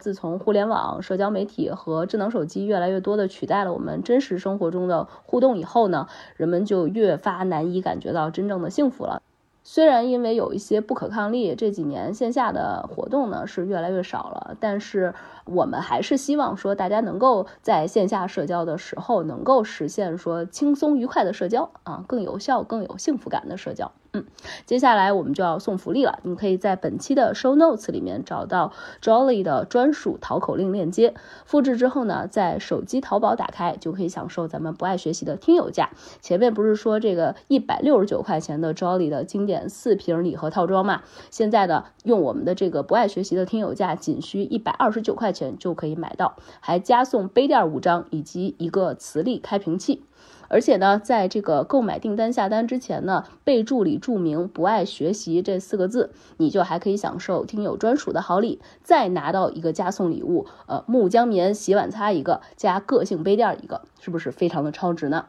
[0.00, 9.22] 自从互联网、社交媒体和智能手机越来越多的取代了我们真实生活中的互动以后呢，人们就越发难以感觉到真正的幸福了。
[9.62, 15.14] 虽然因为有一些不可抗力，这几年线下的活动呢是越来越少了，但是
[15.46, 23.92] 我们还是希望说大家能够在线下社交的时候，能够实现说轻松愉快的社交啊，更有效、更有幸福感的社交。
[24.12, 24.24] 嗯，
[24.64, 31.14] 接下来我们就要送福利了，你可以在本期的 show notes 里面找到 Jolly 的专属淘口令链接，
[31.44, 35.90] 复制之后呢，在手机淘宝打开就可以享受咱们不爱学习的听友价。
[36.22, 41.02] 前面不是说这个一百六十九块钱的 Jolly 的经典四瓶礼盒套装嘛？
[41.30, 50.02] 现在呢，用我们的这个不爱学习的听友价，仅需一百二十九块钱就可以买到，还加送杯垫五张以及一个磁力开瓶器。
[50.48, 65.26] 而且呢，在这个购买订单下单之前呢，备注里注明“不爱学习”这四个字，你就还可以享受听友专属的好礼，再拿到一个加送礼物，呃，木浆棉洗碗擦一个，加个性杯垫一个，是不是非常的超值呢？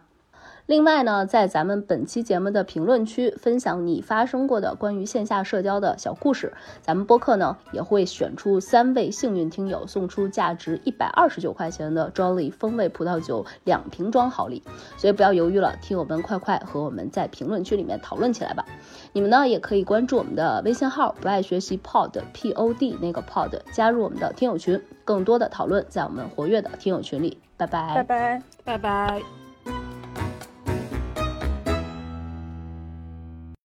[0.68, 14.61] 另外呢，在咱们本期节目的评论区分享你发生过的关于线下社交的小故事，咱们播客呢也会选出三位幸运听友，送出价值一百二十九块钱的 Jolly 风味葡萄酒两瓶装好礼。
[14.98, 18.65] 所以不要犹豫了，听友们快快和我们在评论区里面讨论起来吧。
[19.14, 27.39] 你们呢也可以关注我们的微信号“不爱学习 Pod P O D” 那个 Pod，加入我们的听友群，更多的讨论在我们活跃的听友群里。
[27.56, 28.44] 拜拜拜拜。
[28.65, 29.47] 拜拜。